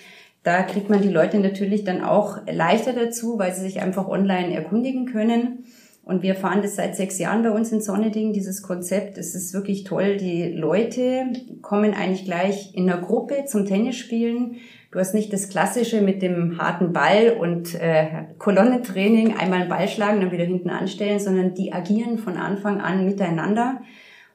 da 0.42 0.62
kriegt 0.62 0.88
man 0.88 1.02
die 1.02 1.08
Leute 1.08 1.38
natürlich 1.38 1.84
dann 1.84 2.02
auch 2.02 2.38
leichter 2.50 2.92
dazu, 2.92 3.38
weil 3.38 3.52
sie 3.52 3.62
sich 3.62 3.80
einfach 3.80 4.08
online 4.08 4.54
erkundigen 4.54 5.06
können. 5.06 5.64
Und 6.10 6.24
wir 6.24 6.34
fahren 6.34 6.60
das 6.60 6.74
seit 6.74 6.96
sechs 6.96 7.20
Jahren 7.20 7.44
bei 7.44 7.52
uns 7.52 7.70
in 7.70 7.80
Sonneding, 7.80 8.32
dieses 8.32 8.62
Konzept. 8.62 9.16
Es 9.16 9.36
ist 9.36 9.54
wirklich 9.54 9.84
toll. 9.84 10.16
Die 10.16 10.48
Leute 10.48 11.26
kommen 11.62 11.94
eigentlich 11.94 12.24
gleich 12.24 12.74
in 12.74 12.90
einer 12.90 13.00
Gruppe 13.00 13.44
zum 13.46 13.64
Tennisspielen. 13.64 14.56
Du 14.90 14.98
hast 14.98 15.14
nicht 15.14 15.32
das 15.32 15.50
Klassische 15.50 16.02
mit 16.02 16.20
dem 16.20 16.58
harten 16.58 16.92
Ball 16.92 17.36
und 17.38 17.76
äh, 17.76 18.24
Kolonnentraining, 18.38 19.36
einmal 19.36 19.60
einen 19.60 19.68
Ball 19.68 19.86
schlagen, 19.86 20.20
dann 20.20 20.32
wieder 20.32 20.42
hinten 20.42 20.70
anstellen, 20.70 21.20
sondern 21.20 21.54
die 21.54 21.72
agieren 21.72 22.18
von 22.18 22.36
Anfang 22.36 22.80
an 22.80 23.04
miteinander. 23.04 23.80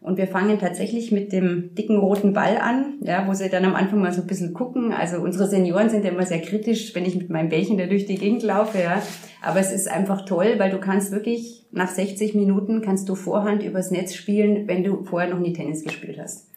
Und 0.02 0.18
wir 0.18 0.28
fangen 0.28 0.60
tatsächlich 0.60 1.12
mit 1.12 1.32
dem 1.32 1.74
dicken 1.74 1.98
roten 1.98 2.34
Ball 2.34 2.58
an, 2.58 3.00
ja, 3.02 3.28
wo 3.28 3.34
sie 3.34 3.50
dann 3.50 3.66
am 3.66 3.76
Anfang 3.76 4.02
mal 4.02 4.14
so 4.14 4.22
ein 4.22 4.28
bisschen 4.28 4.54
gucken. 4.54 4.92
Also 4.94 5.18
unsere 5.18 5.48
Senioren 5.48 5.90
sind 5.90 6.06
ja 6.06 6.12
immer 6.12 6.26
sehr 6.26 6.42
kritisch, 6.42 6.94
wenn 6.94 7.06
ich 7.06 7.16
mit 7.16 7.30
meinem 7.30 7.50
Bällchen 7.50 7.78
da 7.78 7.88
durch 7.88 8.06
die 8.06 8.18
Gegend 8.18 8.44
laufe, 8.44 8.78
ja. 8.78 9.02
Aber 9.42 9.60
es 9.60 9.72
ist 9.72 9.90
einfach 9.90 10.26
toll, 10.26 10.56
weil 10.58 10.70
du 10.70 10.80
kannst 10.80 11.12
wirklich 11.12 11.66
nach 11.72 11.90
60 11.90 12.36
Minuten 12.36 12.82
kannst 12.82 13.10
du 13.10 13.16
Vorhand 13.16 13.64
übers 13.64 13.90
Netz 13.90 14.14
spielen, 14.14 14.68
wenn 14.68 14.84
du 14.84 15.04
vorher 15.04 15.30
noch 15.30 15.40
nie 15.40 15.54
Tennis 15.54 15.84
gespielt 15.84 16.20
hast. 16.22 16.50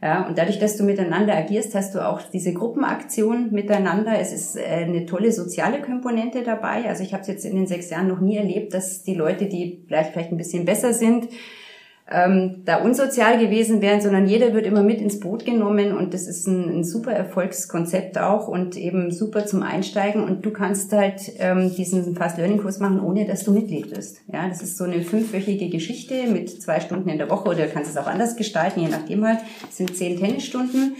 Ja, 0.00 0.28
und 0.28 0.38
dadurch, 0.38 0.60
dass 0.60 0.76
du 0.76 0.84
miteinander 0.84 1.36
agierst, 1.36 1.74
hast 1.74 1.94
du 1.94 2.06
auch 2.06 2.22
diese 2.22 2.52
Gruppenaktion 2.52 3.50
miteinander. 3.50 4.18
Es 4.20 4.32
ist 4.32 4.56
äh, 4.56 4.62
eine 4.64 5.06
tolle 5.06 5.32
soziale 5.32 5.82
Komponente 5.82 6.44
dabei. 6.44 6.88
Also 6.88 7.02
ich 7.02 7.12
habe 7.12 7.22
es 7.22 7.28
jetzt 7.28 7.44
in 7.44 7.56
den 7.56 7.66
sechs 7.66 7.90
Jahren 7.90 8.06
noch 8.06 8.20
nie 8.20 8.36
erlebt, 8.36 8.74
dass 8.74 9.02
die 9.02 9.14
Leute, 9.14 9.46
die 9.46 9.82
vielleicht 9.88 10.12
vielleicht 10.12 10.30
ein 10.30 10.36
bisschen 10.36 10.64
besser 10.64 10.92
sind, 10.92 11.28
ähm, 12.10 12.62
da 12.64 12.76
unsozial 12.76 13.38
gewesen 13.38 13.82
wären, 13.82 14.00
sondern 14.00 14.26
jeder 14.26 14.54
wird 14.54 14.64
immer 14.64 14.82
mit 14.82 15.00
ins 15.00 15.20
Boot 15.20 15.44
genommen 15.44 15.96
und 15.96 16.14
das 16.14 16.26
ist 16.26 16.46
ein, 16.46 16.78
ein 16.78 16.84
super 16.84 17.12
Erfolgskonzept 17.12 18.18
auch 18.18 18.48
und 18.48 18.76
eben 18.76 19.10
super 19.10 19.44
zum 19.44 19.62
Einsteigen 19.62 20.24
und 20.24 20.44
du 20.44 20.50
kannst 20.50 20.92
halt 20.92 21.32
ähm, 21.38 21.74
diesen 21.74 22.16
Fast 22.16 22.38
Learning 22.38 22.58
Kurs 22.58 22.80
machen, 22.80 23.00
ohne 23.00 23.26
dass 23.26 23.44
du 23.44 23.52
Mitglied 23.52 23.94
bist. 23.94 24.22
Ja, 24.32 24.48
das 24.48 24.62
ist 24.62 24.78
so 24.78 24.84
eine 24.84 25.02
fünfwöchige 25.02 25.68
Geschichte 25.68 26.28
mit 26.28 26.62
zwei 26.62 26.80
Stunden 26.80 27.10
in 27.10 27.18
der 27.18 27.28
Woche 27.28 27.50
oder 27.50 27.66
du 27.66 27.68
kannst 27.68 27.90
es 27.90 27.96
auch 27.98 28.06
anders 28.06 28.36
gestalten, 28.36 28.80
je 28.80 28.88
nachdem 28.88 29.26
halt. 29.26 29.40
Es 29.68 29.76
sind 29.76 29.94
zehn 29.94 30.18
Tennisstunden 30.18 30.96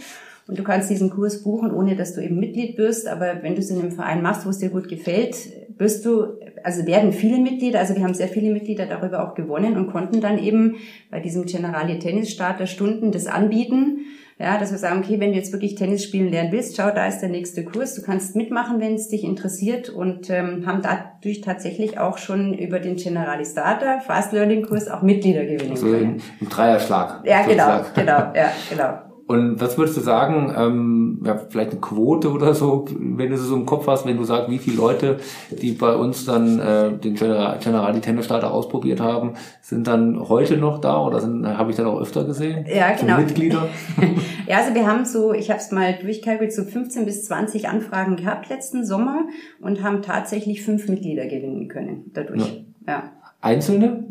und 0.47 0.59
du 0.59 0.63
kannst 0.63 0.89
diesen 0.89 1.09
Kurs 1.09 1.43
buchen, 1.43 1.71
ohne 1.71 1.95
dass 1.95 2.13
du 2.13 2.21
eben 2.21 2.39
Mitglied 2.39 2.77
wirst. 2.77 3.07
Aber 3.07 3.41
wenn 3.41 3.55
du 3.55 3.61
es 3.61 3.69
in 3.69 3.79
einem 3.79 3.91
Verein 3.91 4.21
machst, 4.21 4.45
wo 4.45 4.49
es 4.49 4.59
dir 4.59 4.69
gut 4.69 4.87
gefällt, 4.87 5.35
wirst 5.79 6.05
du, 6.05 6.37
also 6.63 6.85
werden 6.85 7.13
viele 7.13 7.39
Mitglieder, 7.39 7.79
also 7.79 7.95
wir 7.95 8.03
haben 8.03 8.13
sehr 8.13 8.27
viele 8.27 8.51
Mitglieder 8.51 8.85
darüber 8.85 9.27
auch 9.27 9.33
gewonnen 9.33 9.77
und 9.77 9.87
konnten 9.87 10.21
dann 10.21 10.37
eben 10.37 10.75
bei 11.09 11.19
diesem 11.19 11.45
Generali 11.45 11.97
Tennis 11.97 12.29
Starter 12.29 12.67
Stunden 12.67 13.11
das 13.11 13.25
anbieten. 13.25 14.01
Ja, 14.41 14.57
dass 14.57 14.71
wir 14.71 14.77
sagen, 14.77 14.99
okay, 15.03 15.19
wenn 15.19 15.31
du 15.31 15.37
jetzt 15.37 15.51
wirklich 15.51 15.75
Tennis 15.75 16.01
spielen 16.01 16.31
lernen 16.31 16.53
willst, 16.53 16.77
schau, 16.77 16.91
da 16.91 17.07
ist 17.07 17.19
der 17.19 17.27
nächste 17.27 17.65
Kurs. 17.65 17.95
Du 17.95 18.01
kannst 18.01 18.37
mitmachen, 18.37 18.79
wenn 18.79 18.95
es 18.95 19.09
dich 19.09 19.25
interessiert 19.25 19.89
und 19.89 20.29
ähm, 20.29 20.65
haben 20.65 20.81
dadurch 20.81 21.41
tatsächlich 21.41 21.99
auch 21.99 22.17
schon 22.17 22.53
über 22.53 22.79
den 22.79 22.95
Generali 22.95 23.45
Starter 23.45 23.99
Fast 23.99 24.31
Learning 24.31 24.65
Kurs 24.65 24.87
auch 24.87 25.01
Mitglieder 25.01 25.43
gewinnen 25.43 25.71
also 25.71 25.87
können. 25.87 26.21
Im 26.39 26.47
Dreierschlag. 26.47 27.25
Ja, 27.25 27.41
genau, 27.41 27.81
genau, 27.93 28.33
ja, 28.33 28.53
genau. 28.69 29.08
Und 29.29 29.61
was 29.61 29.77
würdest 29.77 29.95
du 29.95 30.01
sagen, 30.01 30.51
ähm, 30.57 31.21
ja, 31.23 31.37
vielleicht 31.37 31.69
eine 31.69 31.79
Quote 31.79 32.31
oder 32.31 32.55
so, 32.55 32.85
wenn 32.89 33.29
du 33.29 33.35
es 33.35 33.41
so 33.41 33.55
im 33.55 33.67
Kopf 33.67 33.85
hast, 33.85 34.07
wenn 34.07 34.17
du 34.17 34.23
sagst, 34.23 34.49
wie 34.49 34.57
viele 34.57 34.77
Leute, 34.77 35.19
die 35.51 35.73
bei 35.73 35.95
uns 35.95 36.25
dann 36.25 36.57
äh, 36.59 36.97
den 36.97 37.13
General, 37.13 37.59
Generali 37.59 38.01
Tennis 38.01 38.25
Starter 38.25 38.51
ausprobiert 38.51 38.99
haben, 38.99 39.35
sind 39.61 39.85
dann 39.85 40.27
heute 40.29 40.57
noch 40.57 40.81
da 40.81 41.05
oder 41.05 41.21
sind 41.21 41.45
habe 41.47 41.69
ich 41.69 41.77
dann 41.77 41.85
auch 41.85 42.01
öfter 42.01 42.23
gesehen? 42.23 42.65
Ja, 42.67 42.95
genau. 42.95 43.17
So 43.17 43.21
Mitglieder? 43.21 43.69
ja, 44.47 44.57
also 44.57 44.73
wir 44.73 44.87
haben 44.87 45.05
so, 45.05 45.31
ich 45.31 45.51
habe 45.51 45.59
es 45.59 45.71
mal 45.71 45.93
durchkalkuliert, 45.93 46.51
so 46.51 46.63
15 46.63 47.05
bis 47.05 47.25
20 47.25 47.69
Anfragen 47.69 48.15
gehabt 48.15 48.49
letzten 48.49 48.83
Sommer 48.83 49.27
und 49.61 49.83
haben 49.83 50.01
tatsächlich 50.01 50.63
fünf 50.63 50.89
Mitglieder 50.89 51.25
gewinnen 51.27 51.67
können 51.67 52.09
dadurch. 52.15 52.63
Ja. 52.87 52.93
ja. 52.93 53.11
Einzelne? 53.41 54.05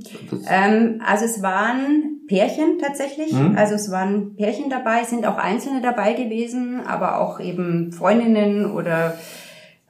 Ähm, 0.49 1.03
also 1.07 1.25
es 1.27 1.43
waren 1.43 2.21
Pärchen 2.29 2.79
tatsächlich. 2.81 3.33
Mhm. 3.33 3.57
Also 3.57 3.75
es 3.75 3.91
waren 3.91 4.37
Pärchen 4.37 4.71
dabei, 4.71 5.05
sind 5.05 5.27
auch 5.27 5.37
Einzelne 5.37 5.83
dabei 5.83 6.15
gewesen, 6.15 6.81
aber 6.87 7.21
auch 7.21 7.41
eben 7.41 7.93
Freundinnen 7.93 8.71
oder 8.71 9.15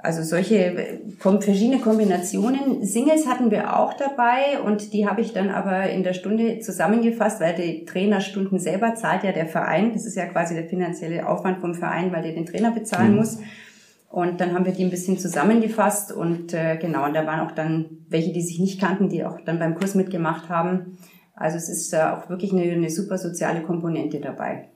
also 0.01 0.23
solche 0.23 1.01
verschiedene 1.19 1.81
Kombinationen. 1.81 2.85
Singles 2.85 3.27
hatten 3.27 3.51
wir 3.51 3.77
auch 3.77 3.95
dabei 3.95 4.61
und 4.65 4.93
die 4.93 5.09
habe 5.09 5.21
ich 5.21 5.33
dann 5.33 5.51
aber 5.51 5.91
in 5.91 6.05
der 6.05 6.13
Stunde 6.13 6.61
zusammengefasst, 6.61 7.41
weil 7.41 7.55
die 7.55 7.85
Trainerstunden 7.85 8.61
selber 8.61 8.95
zahlt 8.95 9.25
ja 9.25 9.33
der 9.33 9.47
Verein. 9.47 9.93
Das 9.93 10.07
ist 10.07 10.17
ja 10.17 10.27
quasi 10.27 10.55
der 10.55 10.67
finanzielle 10.67 11.29
Aufwand 11.29 11.59
vom 11.59 11.75
Verein, 11.75 12.13
weil 12.13 12.23
der 12.23 12.33
den 12.33 12.47
Trainer 12.47 12.71
bezahlen 12.71 13.13
mhm. 13.13 13.17
muss. 13.17 13.39
Und 14.09 14.41
dann 14.41 14.55
haben 14.55 14.65
wir 14.65 14.73
die 14.73 14.85
ein 14.85 14.91
bisschen 14.91 15.19
zusammengefasst 15.19 16.13
und 16.13 16.55
äh, 16.55 16.79
genau, 16.79 17.05
und 17.05 17.15
da 17.15 17.27
waren 17.27 17.47
auch 17.47 17.53
dann 17.53 18.07
welche, 18.09 18.33
die 18.33 18.41
sich 18.41 18.59
nicht 18.59 18.81
kannten, 18.81 19.11
die 19.11 19.25
auch 19.25 19.39
dann 19.43 19.59
beim 19.59 19.75
Kurs 19.75 19.95
mitgemacht 19.95 20.49
haben. 20.49 20.99
Also 21.35 21.59
es 21.59 21.69
ist 21.69 21.93
da 21.93 22.17
auch 22.17 22.31
wirklich 22.31 22.53
eine, 22.53 22.63
eine 22.63 22.91
super 22.91 23.19
soziale 23.19 23.63
Komponente 23.63 24.19
dabei. 24.19 24.71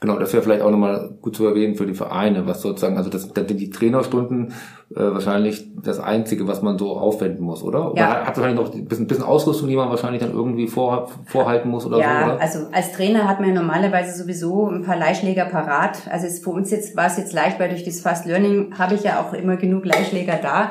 Genau, 0.00 0.18
das 0.18 0.32
wäre 0.32 0.42
vielleicht 0.42 0.62
auch 0.62 0.70
nochmal 0.70 1.10
gut 1.20 1.36
zu 1.36 1.46
erwähnen 1.46 1.74
für 1.74 1.86
die 1.86 1.92
Vereine, 1.92 2.46
was 2.46 2.62
sozusagen, 2.62 2.96
also 2.96 3.10
das, 3.10 3.32
das 3.32 3.46
sind 3.46 3.60
die 3.60 3.68
Trainerstunden 3.68 4.54
äh, 4.94 5.00
wahrscheinlich 5.00 5.66
das 5.82 6.00
Einzige, 6.00 6.48
was 6.48 6.62
man 6.62 6.78
so 6.78 6.96
aufwenden 6.96 7.44
muss, 7.44 7.62
oder? 7.62 7.92
Oder 7.92 8.00
Ja. 8.00 8.26
hat 8.26 8.36
wahrscheinlich 8.36 8.58
noch 8.58 8.74
ein 8.74 8.86
bisschen, 8.86 9.06
bisschen 9.06 9.24
Ausrüstung, 9.24 9.68
die 9.68 9.76
man 9.76 9.90
wahrscheinlich 9.90 10.22
dann 10.22 10.32
irgendwie 10.32 10.66
vor, 10.66 11.10
vorhalten 11.26 11.68
muss 11.68 11.84
oder 11.84 11.98
ja, 11.98 12.20
so, 12.20 12.24
oder? 12.32 12.40
also 12.40 12.58
als 12.72 12.92
Trainer 12.92 13.28
hat 13.28 13.40
man 13.40 13.50
ja 13.50 13.54
normalerweise 13.54 14.16
sowieso 14.16 14.66
ein 14.66 14.82
paar 14.82 14.96
Leihschläger 14.96 15.44
parat. 15.44 15.98
Also 16.10 16.26
es, 16.26 16.38
für 16.38 16.50
uns 16.50 16.70
jetzt 16.70 16.96
war 16.96 17.06
es 17.06 17.18
jetzt 17.18 17.34
leicht, 17.34 17.60
weil 17.60 17.68
durch 17.68 17.84
das 17.84 18.00
Fast 18.00 18.24
Learning 18.24 18.78
habe 18.78 18.94
ich 18.94 19.02
ja 19.02 19.20
auch 19.20 19.34
immer 19.34 19.56
genug 19.56 19.84
Leihschläger 19.84 20.38
da. 20.40 20.70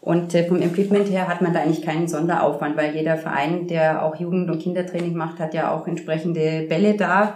Und 0.00 0.34
äh, 0.34 0.44
vom 0.44 0.62
Equipment 0.62 1.10
her 1.10 1.28
hat 1.28 1.42
man 1.42 1.52
da 1.52 1.60
eigentlich 1.60 1.84
keinen 1.84 2.08
Sonderaufwand, 2.08 2.76
weil 2.76 2.94
jeder 2.94 3.16
Verein, 3.16 3.66
der 3.66 4.02
auch 4.04 4.16
Jugend- 4.16 4.50
und 4.50 4.60
Kindertraining 4.60 5.14
macht, 5.14 5.40
hat 5.40 5.52
ja 5.52 5.74
auch 5.74 5.86
entsprechende 5.86 6.66
Bälle 6.68 6.94
da. 6.94 7.34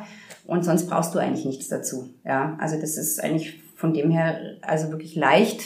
Und 0.50 0.64
sonst 0.64 0.88
brauchst 0.88 1.14
du 1.14 1.20
eigentlich 1.20 1.44
nichts 1.44 1.68
dazu. 1.68 2.10
Ja, 2.24 2.56
also 2.58 2.74
das 2.80 2.96
ist 2.96 3.22
eigentlich 3.22 3.62
von 3.76 3.94
dem 3.94 4.10
her 4.10 4.56
also 4.62 4.90
wirklich 4.90 5.14
leicht, 5.14 5.62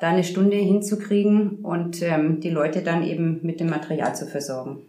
da 0.00 0.10
eine 0.10 0.22
Stunde 0.22 0.56
hinzukriegen 0.56 1.64
und 1.64 2.00
ähm, 2.02 2.38
die 2.38 2.50
Leute 2.50 2.82
dann 2.82 3.02
eben 3.02 3.40
mit 3.42 3.58
dem 3.58 3.68
Material 3.68 4.14
zu 4.14 4.26
versorgen. 4.26 4.82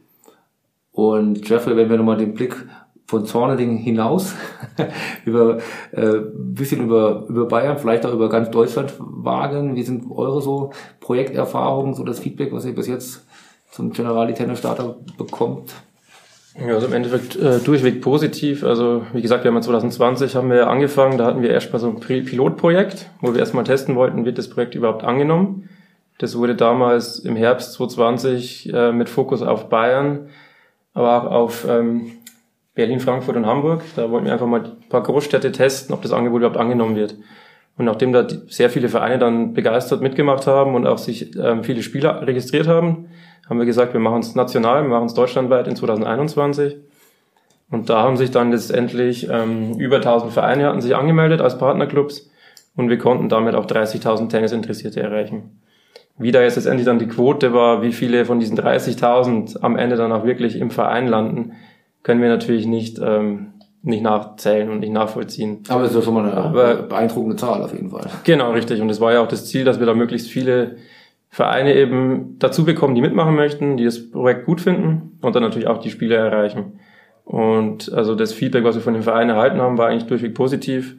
Und 0.92 1.50
Jeffrey, 1.50 1.76
wenn 1.76 1.90
wir 1.90 1.98
nochmal 1.98 2.18
den 2.18 2.36
Blick 2.36 2.64
von 3.08 3.26
Zorneding 3.26 3.78
hinaus 3.78 4.36
über 5.26 5.58
äh, 5.94 6.20
bisschen 6.36 6.84
über 6.84 7.26
über 7.28 7.48
Bayern, 7.48 7.80
vielleicht 7.80 8.06
auch 8.06 8.14
über 8.14 8.30
ganz 8.30 8.52
Deutschland 8.52 8.94
wagen. 9.00 9.76
Wie 9.76 9.82
sind 9.82 10.12
eure 10.12 10.44
so 10.44 10.74
Projekterfahrungen, 11.00 11.96
so 11.96 12.04
das 12.04 12.20
Feedback, 12.20 12.54
was 12.54 12.66
ihr 12.66 12.76
bis 12.76 12.86
jetzt 12.86 13.26
zum 13.72 13.94
Generali 13.94 14.36
Tennis 14.36 14.60
Starter 14.60 14.98
bekommt? 15.18 15.74
Ja, 16.56 16.74
also 16.74 16.88
im 16.88 16.94
Endeffekt 16.94 17.36
äh, 17.36 17.60
durchweg 17.60 18.02
positiv. 18.02 18.64
Also 18.64 19.06
wie 19.14 19.22
gesagt, 19.22 19.44
wir 19.44 19.50
haben 19.50 19.56
ja 19.58 19.62
2020 19.62 20.36
haben 20.36 20.50
wir 20.50 20.68
angefangen, 20.68 21.18
da 21.18 21.26
hatten 21.26 21.42
wir 21.42 21.52
erstmal 21.52 21.80
so 21.80 21.90
ein 21.90 22.00
Pilotprojekt, 22.00 23.10
wo 23.22 23.34
wir 23.34 23.40
erstmal 23.40 23.64
testen 23.64 23.96
wollten, 23.96 24.26
wird 24.26 24.38
das 24.38 24.50
Projekt 24.50 24.76
überhaupt 24.76 25.04
angenommen. 25.04 25.70
Das 26.18 26.38
wurde 26.38 26.56
damals 26.56 27.20
im 27.20 27.36
Herbst 27.36 27.74
2020 27.74 28.74
äh, 28.74 28.92
mit 28.92 29.10
Fokus 29.10 29.42
auf 29.42 29.70
Bayern, 29.70 30.30
aber 30.94 31.24
auch 31.24 31.32
auf 31.32 31.68
ähm, 31.70 32.12
Berlin, 32.74 33.00
Frankfurt 33.00 33.38
und 33.38 33.46
Hamburg. 33.46 33.84
Da 33.96 34.10
wollten 34.12 34.26
wir 34.26 34.34
einfach 34.34 34.48
mal 34.48 34.62
ein 34.62 34.90
paar 34.90 35.04
Großstädte 35.04 35.52
testen, 35.52 35.94
ob 35.94 36.02
das 36.02 36.12
Angebot 36.12 36.40
überhaupt 36.40 36.58
angenommen 36.58 36.96
wird. 36.96 37.16
Und 37.78 37.86
nachdem 37.86 38.12
da 38.12 38.28
sehr 38.50 38.70
viele 38.70 38.90
Vereine 38.90 39.20
dann 39.20 39.54
begeistert 39.54 40.02
mitgemacht 40.02 40.48
haben 40.48 40.76
und 40.76 40.86
auch 40.86 40.98
sich 40.98 41.38
ähm, 41.38 41.64
viele 41.64 41.84
Spieler 41.84 42.28
registriert 42.28 42.68
haben, 42.68 43.08
haben 43.50 43.60
wir 43.60 43.66
gesagt, 43.66 43.94
wir 43.94 44.00
machen 44.00 44.20
es 44.20 44.36
national, 44.36 44.84
wir 44.84 44.90
machen 44.90 45.08
es 45.08 45.14
deutschlandweit 45.14 45.68
in 45.68 45.76
2021. 45.76 46.78
Und 47.72 47.90
da 47.90 48.02
haben 48.02 48.18
sich 48.18 48.32
dann 48.32 48.52
letztendlich 48.52 49.28
ähm, 49.30 49.74
über 49.80 49.98
1000 49.98 50.34
Vereine 50.34 50.66
hatten 50.68 50.82
sich 50.82 50.96
angemeldet 50.96 51.42
als 51.42 51.58
Partnerclubs 51.58 52.30
und 52.76 52.90
wir 52.90 52.98
konnten 52.98 53.30
damit 53.30 53.54
auch 53.56 53.66
30.000 53.66 54.30
Tennisinteressierte 54.30 55.02
erreichen. 55.02 55.60
Wie 56.18 56.32
da 56.32 56.42
jetzt 56.42 56.56
letztendlich 56.56 56.86
dann 56.86 57.00
die 57.00 57.08
Quote 57.08 57.54
war, 57.54 57.82
wie 57.82 57.94
viele 57.94 58.26
von 58.26 58.40
diesen 58.40 58.58
30.000 58.60 59.62
am 59.62 59.78
Ende 59.78 59.96
dann 59.98 60.12
auch 60.12 60.26
wirklich 60.26 60.58
im 60.58 60.72
Verein 60.72 61.08
landen, 61.08 61.54
können 62.04 62.22
wir 62.22 62.30
natürlich 62.30 62.66
nicht, 62.66 63.00
ähm, 63.02 63.54
nicht 63.84 64.02
nachzählen 64.04 64.70
und 64.70 64.80
nicht 64.80 64.92
nachvollziehen. 64.92 65.64
Aber 65.70 65.84
es 65.84 65.92
ist 65.92 65.96
ja 65.96 66.02
schon 66.02 66.16
mal 66.16 66.26
eine 66.26 66.34
Aber- 66.34 66.74
beeindruckende 66.76 67.36
Zahl 67.36 67.62
auf 67.62 67.74
jeden 67.74 67.92
Fall. 67.92 68.08
Genau, 68.24 68.52
richtig. 68.52 68.82
Und 68.82 68.90
es 68.90 69.00
war 69.00 69.14
ja 69.14 69.22
auch 69.22 69.28
das 69.28 69.46
Ziel, 69.46 69.64
dass 69.64 69.80
wir 69.80 69.86
da 69.86 69.94
möglichst 69.94 70.28
viele 70.30 70.78
Vereine 71.30 71.76
eben 71.76 72.38
dazu 72.40 72.66
bekommen, 72.66 72.96
die 72.96 73.02
mitmachen 73.02 73.36
möchten, 73.36 73.78
die 73.78 73.86
das 73.86 74.12
Projekt 74.12 74.46
gut 74.46 74.62
finden 74.62 75.18
und 75.22 75.36
dann 75.36 75.44
natürlich 75.44 75.68
auch 75.68 75.78
die 75.78 75.92
Spieler 75.92 76.18
erreichen. 76.18 76.80
Und 77.24 77.94
also 77.94 78.16
das 78.16 78.34
Feedback, 78.34 78.64
was 78.64 78.76
wir 78.76 78.82
von 78.82 78.96
den 78.96 79.04
Vereinen 79.04 79.30
erhalten 79.30 79.62
haben, 79.62 79.78
war 79.78 79.88
eigentlich 79.88 80.08
durchweg 80.08 80.34
positiv. 80.34 80.96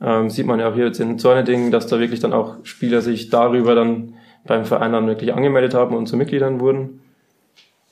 Ähm, 0.00 0.30
sieht 0.30 0.46
man 0.46 0.60
ja 0.60 0.68
auch 0.68 0.74
hier 0.74 0.86
jetzt 0.86 1.00
in 1.00 1.18
Zorneding, 1.18 1.72
dass 1.72 1.88
da 1.88 1.98
wirklich 1.98 2.20
dann 2.20 2.32
auch 2.32 2.56
Spieler 2.62 3.00
sich 3.00 3.30
darüber 3.30 3.74
dann 3.74 4.14
beim 4.44 4.64
Verein 4.64 4.92
dann 4.92 5.06
wirklich 5.06 5.34
angemeldet 5.34 5.74
haben 5.74 5.96
und 5.96 6.06
zu 6.06 6.16
Mitgliedern 6.16 6.60
wurden. 6.60 7.00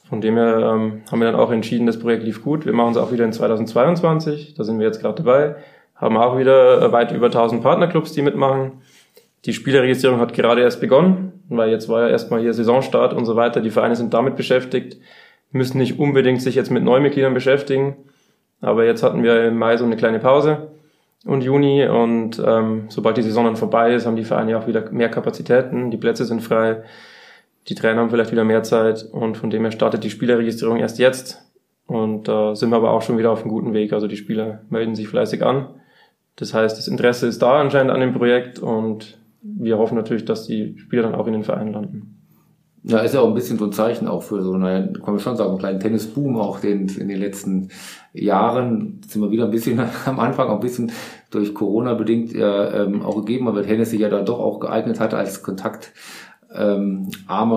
Von 0.08 0.20
dem 0.20 0.36
her 0.36 0.58
ähm, 0.74 1.02
haben 1.10 1.20
wir 1.20 1.30
dann 1.30 1.40
auch 1.40 1.52
entschieden, 1.52 1.86
das 1.86 1.98
Projekt 1.98 2.24
lief 2.24 2.42
gut. 2.42 2.66
Wir 2.66 2.72
machen 2.72 2.92
es 2.92 2.96
auch 2.96 3.12
wieder 3.12 3.24
in 3.24 3.32
2022, 3.32 4.54
da 4.54 4.64
sind 4.64 4.78
wir 4.78 4.86
jetzt 4.86 5.00
gerade 5.00 5.22
dabei. 5.22 5.56
Haben 5.94 6.16
auch 6.16 6.38
wieder 6.38 6.82
äh, 6.82 6.92
weit 6.92 7.12
über 7.12 7.26
1000 7.26 7.62
Partnerclubs, 7.62 8.12
die 8.12 8.22
mitmachen. 8.22 8.82
Die 9.46 9.52
Spielerregistrierung 9.52 10.20
hat 10.20 10.34
gerade 10.34 10.60
erst 10.60 10.80
begonnen, 10.80 11.32
weil 11.48 11.70
jetzt 11.70 11.88
war 11.88 12.02
ja 12.02 12.08
erstmal 12.08 12.40
hier 12.40 12.52
Saisonstart 12.52 13.14
und 13.14 13.24
so 13.24 13.36
weiter. 13.36 13.60
Die 13.60 13.70
Vereine 13.70 13.96
sind 13.96 14.12
damit 14.12 14.36
beschäftigt, 14.36 14.98
müssen 15.50 15.78
nicht 15.78 15.98
unbedingt 15.98 16.42
sich 16.42 16.54
jetzt 16.54 16.70
mit 16.70 16.84
Neumitgliedern 16.84 17.34
beschäftigen. 17.34 17.96
Aber 18.60 18.84
jetzt 18.84 19.02
hatten 19.02 19.22
wir 19.22 19.46
im 19.46 19.58
Mai 19.58 19.76
so 19.76 19.84
eine 19.84 19.96
kleine 19.96 20.18
Pause 20.18 20.68
und 21.24 21.42
Juni 21.42 21.86
und 21.86 22.42
ähm, 22.44 22.84
sobald 22.88 23.16
die 23.16 23.22
Saison 23.22 23.44
dann 23.44 23.56
vorbei 23.56 23.94
ist, 23.94 24.06
haben 24.06 24.16
die 24.16 24.24
Vereine 24.24 24.58
auch 24.58 24.66
wieder 24.66 24.90
mehr 24.90 25.10
Kapazitäten, 25.10 25.90
die 25.90 25.96
Plätze 25.96 26.24
sind 26.24 26.42
frei, 26.42 26.82
die 27.68 27.74
Trainer 27.74 28.00
haben 28.00 28.10
vielleicht 28.10 28.32
wieder 28.32 28.44
mehr 28.44 28.62
Zeit 28.62 29.04
und 29.12 29.36
von 29.36 29.50
dem 29.50 29.62
her 29.62 29.72
startet 29.72 30.02
die 30.04 30.10
Spielerregistrierung 30.10 30.78
erst 30.78 30.98
jetzt 30.98 31.42
und 31.86 32.28
da 32.28 32.54
sind 32.54 32.70
wir 32.70 32.76
aber 32.76 32.92
auch 32.92 33.02
schon 33.02 33.18
wieder 33.18 33.32
auf 33.32 33.42
einem 33.42 33.50
guten 33.50 33.74
Weg. 33.74 33.92
Also 33.92 34.06
die 34.06 34.16
Spieler 34.16 34.62
melden 34.70 34.94
sich 34.94 35.08
fleißig 35.08 35.42
an. 35.42 35.68
Das 36.36 36.54
heißt, 36.54 36.78
das 36.78 36.88
Interesse 36.88 37.26
ist 37.26 37.42
da 37.42 37.60
anscheinend 37.60 37.92
an 37.92 38.00
dem 38.00 38.14
Projekt 38.14 38.58
und 38.60 39.18
wir 39.42 39.78
hoffen 39.78 39.96
natürlich, 39.96 40.24
dass 40.24 40.46
die 40.46 40.76
Spieler 40.78 41.02
dann 41.02 41.14
auch 41.14 41.26
in 41.26 41.32
den 41.32 41.44
Vereinen 41.44 41.72
landen. 41.72 42.16
Ja, 42.82 43.00
ist 43.00 43.12
ja 43.12 43.20
auch 43.20 43.28
ein 43.28 43.34
bisschen 43.34 43.58
so 43.58 43.66
ein 43.66 43.72
Zeichen 43.72 44.08
auch 44.08 44.22
für 44.22 44.40
so, 44.40 44.56
naja, 44.56 44.86
kann 44.86 45.14
man 45.14 45.18
schon 45.18 45.36
sagen, 45.36 45.50
einen 45.50 45.58
kleinen 45.58 45.80
Tennisboom 45.80 46.38
auch 46.38 46.60
den, 46.60 46.88
in 46.88 47.08
den 47.08 47.20
letzten 47.20 47.68
Jahren. 48.14 49.02
Sind 49.06 49.20
wir 49.20 49.30
wieder 49.30 49.44
ein 49.44 49.50
bisschen 49.50 49.78
am 50.06 50.18
Anfang, 50.18 50.48
auch 50.48 50.54
ein 50.54 50.60
bisschen 50.60 50.90
durch 51.30 51.52
Corona 51.52 51.94
bedingt 51.94 52.32
ja, 52.32 52.84
ähm, 52.84 53.02
auch 53.02 53.16
gegeben, 53.16 53.48
aber 53.48 53.62
Tennis 53.62 53.90
sich 53.90 54.00
ja 54.00 54.08
dann 54.08 54.24
doch 54.24 54.38
auch 54.38 54.60
geeignet 54.60 54.98
hat 54.98 55.12
als 55.12 55.42
Kontakt 55.42 55.92
ähm, 56.54 57.10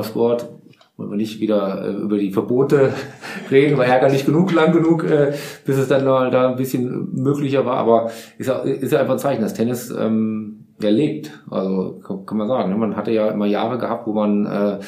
Sport. 0.03 0.49
Wollen 0.95 1.09
wir 1.09 1.17
nicht 1.17 1.39
wieder 1.39 1.87
äh, 1.87 1.93
über 1.93 2.17
die 2.17 2.31
Verbote 2.31 2.93
reden, 3.51 3.77
war 3.77 3.85
ärgerlich 3.85 4.25
genug, 4.25 4.53
lang 4.53 4.73
genug, 4.73 5.05
äh, 5.05 5.33
bis 5.65 5.77
es 5.77 5.87
dann 5.87 6.03
mal 6.03 6.31
da 6.31 6.49
ein 6.49 6.57
bisschen 6.57 7.13
möglicher 7.13 7.65
war. 7.65 7.77
Aber 7.77 8.11
ist 8.37 8.47
ja, 8.47 8.59
ist 8.59 8.91
ja 8.91 8.99
einfach 8.99 9.13
ein 9.13 9.19
Zeichen, 9.19 9.41
dass 9.41 9.53
Tennis 9.53 9.89
ähm, 9.89 10.62
ja 10.83 10.89
lebt. 10.89 11.31
Also 11.49 12.01
kann, 12.25 12.37
man 12.37 12.47
sagen. 12.47 12.69
ne? 12.69 12.77
Man 12.77 12.95
hatte 12.95 13.11
ja 13.11 13.29
immer 13.29 13.45
Jahre 13.45 13.77
gehabt, 13.77 14.07
wo 14.07 14.13
man 14.13 14.45
äh, 14.45 14.79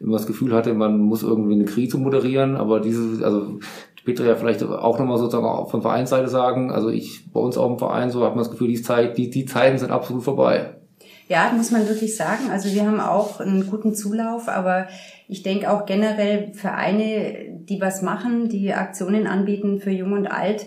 immer 0.00 0.16
das 0.16 0.26
Gefühl 0.26 0.54
hatte, 0.54 0.72
man 0.74 0.98
muss 0.98 1.22
irgendwie 1.22 1.54
eine 1.54 1.64
Krise 1.64 1.98
moderieren. 1.98 2.56
Aber 2.56 2.80
diese, 2.80 3.24
also 3.24 3.58
Peter 4.04 4.24
ja 4.24 4.34
vielleicht 4.34 4.62
auch 4.62 4.98
nochmal 4.98 5.18
sozusagen 5.18 5.68
von 5.68 5.82
Vereinsseite 5.82 6.28
sagen. 6.28 6.70
Also 6.70 6.88
ich 6.88 7.30
bei 7.32 7.40
uns 7.40 7.58
auch 7.58 7.70
im 7.70 7.78
Verein 7.78 8.10
so 8.10 8.24
hat 8.24 8.34
man 8.34 8.44
das 8.44 8.50
Gefühl, 8.50 8.68
die 8.68 8.82
Zeit, 8.82 9.18
die, 9.18 9.30
die 9.30 9.44
Zeiten 9.44 9.78
sind 9.78 9.90
absolut 9.90 10.22
vorbei. 10.22 10.74
Ja, 11.28 11.52
muss 11.56 11.70
man 11.70 11.88
wirklich 11.88 12.16
sagen. 12.16 12.50
Also 12.50 12.74
wir 12.74 12.84
haben 12.84 12.98
auch 12.98 13.38
einen 13.38 13.70
guten 13.70 13.94
Zulauf, 13.94 14.48
aber 14.48 14.88
ich 15.28 15.44
denke 15.44 15.70
auch 15.70 15.86
generell 15.86 16.52
Vereine, 16.54 17.60
die 17.68 17.80
was 17.80 18.02
machen, 18.02 18.48
die 18.48 18.72
Aktionen 18.72 19.28
anbieten 19.28 19.78
für 19.78 19.92
Jung 19.92 20.12
und 20.12 20.26
Alt, 20.26 20.66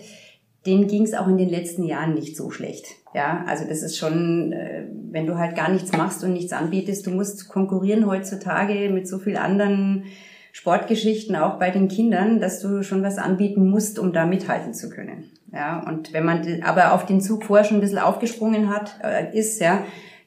denen 0.64 0.88
ging 0.88 1.02
es 1.02 1.12
auch 1.12 1.28
in 1.28 1.36
den 1.36 1.50
letzten 1.50 1.84
Jahren 1.84 2.14
nicht 2.14 2.34
so 2.34 2.50
schlecht. 2.50 2.86
Ja, 3.14 3.44
also 3.46 3.64
das 3.64 3.82
ist 3.82 3.96
schon, 3.96 4.52
äh, 4.52 4.86
wenn 5.10 5.26
du 5.26 5.38
halt 5.38 5.54
gar 5.54 5.70
nichts 5.70 5.92
machst 5.92 6.24
und 6.24 6.32
nichts 6.32 6.52
anbietest, 6.52 7.06
du 7.06 7.10
musst 7.10 7.48
konkurrieren 7.48 8.06
heutzutage 8.06 8.90
mit 8.90 9.06
so 9.06 9.18
viel 9.18 9.36
anderen 9.36 10.04
Sportgeschichten 10.52 11.36
auch 11.36 11.58
bei 11.58 11.70
den 11.70 11.88
Kindern, 11.88 12.40
dass 12.40 12.60
du 12.60 12.82
schon 12.82 13.02
was 13.02 13.18
anbieten 13.18 13.70
musst, 13.70 13.98
um 14.00 14.12
da 14.12 14.26
mithalten 14.26 14.74
zu 14.74 14.88
können. 14.90 15.30
Ja, 15.52 15.84
und 15.86 16.12
wenn 16.12 16.24
man 16.24 16.62
aber 16.64 16.92
auf 16.92 17.06
den 17.06 17.20
Zug 17.20 17.44
vorher 17.44 17.64
schon 17.64 17.78
ein 17.78 17.80
bisschen 17.80 17.98
aufgesprungen 17.98 18.68
hat, 18.68 18.98
äh, 19.02 19.36
ist, 19.38 19.60
ja, 19.60 19.84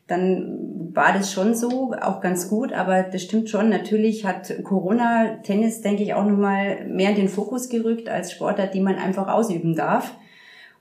dann 0.08 0.91
war 0.93 1.12
das 1.12 1.34
schon 1.34 1.54
so, 1.54 1.93
auch 2.02 2.21
ganz 2.21 2.47
gut, 2.50 2.71
aber 2.71 3.04
das 3.04 3.21
stimmt 3.23 3.50
schon. 3.50 3.67
Natürlich 3.67 4.26
hat 4.26 4.63
Corona 4.63 5.39
Tennis, 5.43 5.82
denke 5.82 6.04
ich, 6.04 6.13
auch 6.13 6.26
nochmal 6.26 6.86
mehr 6.88 7.10
in 7.10 7.17
den 7.17 7.30
Fokus 7.30 7.67
gerückt 7.67 8.08
als 8.08 8.32
Sportart, 8.32 8.73
die 8.73 8.80
man 8.80 8.95
einfach 8.95 9.28
ausüben 9.28 9.76
darf. 9.76 10.15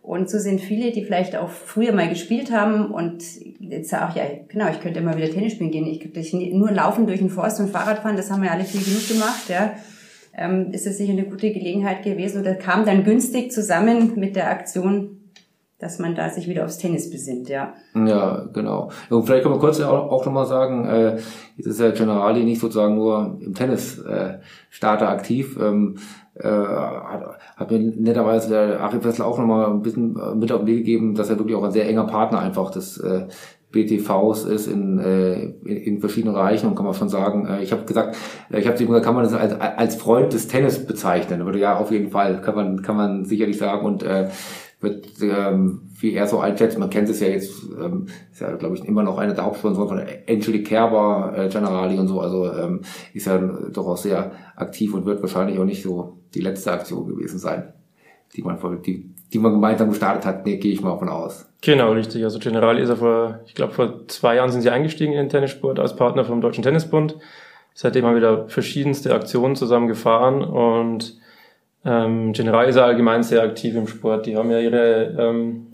Und 0.06 0.30
so 0.30 0.38
sind 0.38 0.60
viele, 0.60 0.92
die 0.92 1.02
vielleicht 1.02 1.34
auch 1.34 1.48
früher 1.48 1.92
mal 1.92 2.08
gespielt 2.08 2.52
haben 2.52 2.92
und 2.92 3.24
jetzt 3.58 3.92
ich, 3.92 3.92
ja, 3.92 4.22
genau, 4.46 4.68
ich 4.70 4.80
könnte 4.80 5.00
immer 5.00 5.16
wieder 5.16 5.28
Tennis 5.28 5.54
spielen 5.54 5.72
gehen. 5.72 5.84
Ich 5.84 5.98
könnte 5.98 6.56
nur 6.56 6.70
laufen 6.70 7.08
durch 7.08 7.18
den 7.18 7.28
Forst 7.28 7.58
und 7.58 7.70
Fahrrad 7.70 7.98
fahren, 7.98 8.16
das 8.16 8.30
haben 8.30 8.40
wir 8.40 8.52
alle 8.52 8.62
viel 8.62 8.84
genug 8.84 9.08
gemacht, 9.08 9.48
ja. 9.48 9.72
Ähm, 10.32 10.70
ist 10.70 10.86
es 10.86 10.98
sicher 10.98 11.10
eine 11.10 11.24
gute 11.24 11.50
Gelegenheit 11.50 12.04
gewesen 12.04 12.40
oder 12.40 12.54
kam 12.54 12.84
dann 12.84 13.02
günstig 13.02 13.50
zusammen 13.50 14.12
mit 14.14 14.36
der 14.36 14.48
Aktion, 14.48 15.32
dass 15.80 15.98
man 15.98 16.14
da 16.14 16.30
sich 16.30 16.46
wieder 16.46 16.64
aufs 16.66 16.78
Tennis 16.78 17.10
besinnt, 17.10 17.48
ja. 17.48 17.74
Ja, 17.96 18.48
genau. 18.52 18.92
Und 19.10 19.26
vielleicht 19.26 19.42
kann 19.42 19.50
man 19.50 19.60
kurz 19.60 19.80
auch, 19.80 20.12
auch 20.12 20.24
nochmal 20.24 20.46
sagen, 20.46 20.86
äh, 20.86 21.16
jetzt 21.56 21.66
ist 21.66 21.80
ja 21.80 21.90
Generali 21.90 22.44
nicht 22.44 22.60
sozusagen 22.60 22.94
nur 22.94 23.40
im 23.40 23.54
Tennis 23.54 23.98
äh, 23.98 24.38
Starter 24.70 25.08
aktiv. 25.08 25.58
Ähm, 25.60 25.96
äh, 26.38 26.48
hat, 26.48 27.38
hat 27.56 27.70
mir 27.70 27.78
netterweise 27.78 28.50
der 28.50 28.82
Achim 28.82 29.00
Fessler 29.00 29.26
auch 29.26 29.38
nochmal 29.38 29.66
ein 29.66 29.82
bisschen 29.82 30.18
äh, 30.18 30.34
mit 30.34 30.52
auf 30.52 30.60
den 30.60 30.66
Weg 30.66 30.78
gegeben, 30.78 31.14
dass 31.14 31.30
er 31.30 31.38
wirklich 31.38 31.56
auch 31.56 31.64
ein 31.64 31.72
sehr 31.72 31.88
enger 31.88 32.06
Partner 32.06 32.40
einfach 32.40 32.70
des 32.70 32.98
äh, 32.98 33.26
BTVs 33.72 34.44
ist 34.44 34.68
in, 34.68 34.98
äh, 34.98 35.44
in 35.64 36.00
verschiedenen 36.00 36.34
Bereichen 36.34 36.68
und 36.68 36.76
kann 36.76 36.84
man 36.86 36.94
schon 36.94 37.08
sagen, 37.08 37.46
äh, 37.46 37.62
ich 37.62 37.72
habe 37.72 37.84
gesagt, 37.84 38.16
äh, 38.50 38.60
ich 38.60 38.66
habe 38.66 38.78
gesagt, 38.78 39.04
kann 39.04 39.14
man 39.14 39.24
das 39.24 39.34
als, 39.34 39.60
als 39.60 39.96
Freund 39.96 40.32
des 40.32 40.48
Tennis 40.48 40.86
bezeichnen? 40.86 41.42
Aber 41.42 41.54
ja, 41.56 41.78
auf 41.78 41.90
jeden 41.90 42.10
Fall 42.10 42.40
kann 42.40 42.54
man 42.54 42.82
kann 42.82 42.96
man 42.96 43.24
sicherlich 43.24 43.58
sagen 43.58 43.84
und 43.84 44.02
äh, 44.02 44.28
wird 44.86 45.06
ähm, 45.20 45.82
wie 46.00 46.14
er 46.14 46.26
so 46.26 46.40
einschätzt, 46.40 46.78
man 46.78 46.90
kennt 46.90 47.08
es 47.08 47.20
ja 47.20 47.28
jetzt, 47.28 47.52
ähm, 47.78 48.06
ist 48.30 48.40
ja 48.40 48.54
glaube 48.56 48.76
ich 48.76 48.84
immer 48.84 49.02
noch 49.02 49.18
einer 49.18 49.34
der 49.34 49.44
Hauptsponsoren 49.44 49.88
von 49.88 50.06
Angelique 50.28 50.66
Kerber, 50.66 51.34
äh, 51.36 51.48
Generali 51.48 51.98
und 51.98 52.08
so, 52.08 52.20
also 52.20 52.52
ähm, 52.52 52.82
ist 53.14 53.26
ja 53.26 53.38
doch 53.38 53.96
sehr 53.96 54.32
aktiv 54.56 54.94
und 54.94 55.06
wird 55.06 55.22
wahrscheinlich 55.22 55.58
auch 55.58 55.64
nicht 55.64 55.82
so 55.82 56.18
die 56.34 56.40
letzte 56.40 56.72
Aktion 56.72 57.08
gewesen 57.08 57.38
sein, 57.38 57.72
die 58.34 58.42
man 58.42 58.58
die, 58.82 59.10
die 59.32 59.38
man 59.38 59.52
gemeinsam 59.52 59.88
gestartet 59.88 60.26
hat, 60.26 60.46
nee, 60.46 60.56
gehe 60.56 60.72
ich 60.72 60.82
mal 60.82 60.92
davon 60.92 61.08
aus. 61.08 61.48
Genau, 61.62 61.92
richtig. 61.92 62.22
Also 62.22 62.38
Generali 62.38 62.82
ist 62.82 62.90
ja 62.90 62.96
vor, 62.96 63.40
ich 63.46 63.54
glaube 63.54 63.72
vor 63.72 64.06
zwei 64.08 64.36
Jahren 64.36 64.50
sind 64.50 64.62
sie 64.62 64.70
eingestiegen 64.70 65.12
in 65.12 65.18
den 65.18 65.28
Tennissport 65.28 65.78
als 65.78 65.96
Partner 65.96 66.24
vom 66.24 66.40
Deutschen 66.40 66.62
Tennisbund. 66.62 67.16
Seitdem 67.74 68.04
haben 68.04 68.14
wir 68.14 68.22
da 68.22 68.46
verschiedenste 68.48 69.14
Aktionen 69.14 69.56
zusammen 69.56 69.88
gefahren 69.88 70.42
und 70.42 71.18
ähm, 71.86 72.32
General 72.32 72.68
ist 72.68 72.76
ja 72.76 72.84
allgemein 72.84 73.22
sehr 73.22 73.42
aktiv 73.42 73.76
im 73.76 73.86
Sport. 73.86 74.26
Die 74.26 74.36
haben 74.36 74.50
ja 74.50 74.58
ihre 74.58 75.14
ähm, 75.18 75.66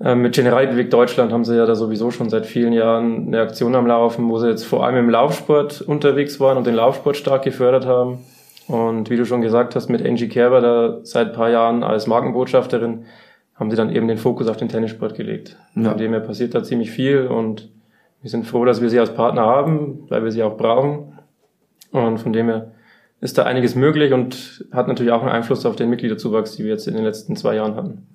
äh, 0.00 0.14
mit 0.14 0.34
General 0.34 0.66
Bewegt 0.66 0.92
Deutschland 0.92 1.32
haben 1.32 1.44
sie 1.44 1.56
ja 1.56 1.66
da 1.66 1.74
sowieso 1.74 2.10
schon 2.10 2.28
seit 2.28 2.46
vielen 2.46 2.72
Jahren 2.72 3.28
eine 3.28 3.40
Aktion 3.40 3.74
am 3.74 3.86
Laufen, 3.86 4.28
wo 4.28 4.38
sie 4.38 4.48
jetzt 4.48 4.64
vor 4.64 4.84
allem 4.84 4.96
im 4.96 5.10
Laufsport 5.10 5.82
unterwegs 5.82 6.40
waren 6.40 6.56
und 6.56 6.66
den 6.66 6.74
Laufsport 6.74 7.16
stark 7.16 7.42
gefördert 7.42 7.86
haben. 7.86 8.18
Und 8.66 9.10
wie 9.10 9.16
du 9.16 9.26
schon 9.26 9.42
gesagt 9.42 9.76
hast, 9.76 9.88
mit 9.88 10.04
Angie 10.04 10.28
Kerber 10.28 10.60
da 10.60 11.00
seit 11.02 11.28
ein 11.28 11.32
paar 11.34 11.50
Jahren 11.50 11.82
als 11.82 12.06
Markenbotschafterin 12.06 13.04
haben 13.54 13.70
sie 13.70 13.76
dann 13.76 13.94
eben 13.94 14.08
den 14.08 14.18
Fokus 14.18 14.48
auf 14.48 14.56
den 14.56 14.68
Tennissport 14.68 15.14
gelegt. 15.14 15.56
Ja. 15.74 15.90
Von 15.90 15.98
dem 15.98 16.12
her 16.12 16.20
passiert 16.20 16.54
da 16.54 16.62
ziemlich 16.62 16.90
viel 16.90 17.26
und 17.26 17.70
wir 18.22 18.30
sind 18.30 18.46
froh, 18.46 18.64
dass 18.64 18.80
wir 18.80 18.88
sie 18.88 18.98
als 18.98 19.14
Partner 19.14 19.42
haben, 19.42 20.06
weil 20.08 20.24
wir 20.24 20.32
sie 20.32 20.42
auch 20.42 20.56
brauchen. 20.56 21.18
Und 21.92 22.18
von 22.18 22.32
dem 22.32 22.46
her 22.48 22.72
ist 23.20 23.38
da 23.38 23.44
einiges 23.44 23.74
möglich 23.74 24.12
und 24.12 24.66
hat 24.72 24.88
natürlich 24.88 25.12
auch 25.12 25.22
einen 25.22 25.30
Einfluss 25.30 25.64
auf 25.64 25.76
den 25.76 25.90
Mitgliederzuwachs, 25.90 26.56
die 26.56 26.64
wir 26.64 26.70
jetzt 26.70 26.86
in 26.86 26.94
den 26.94 27.04
letzten 27.04 27.36
zwei 27.36 27.54
Jahren 27.54 27.76
hatten 27.76 28.06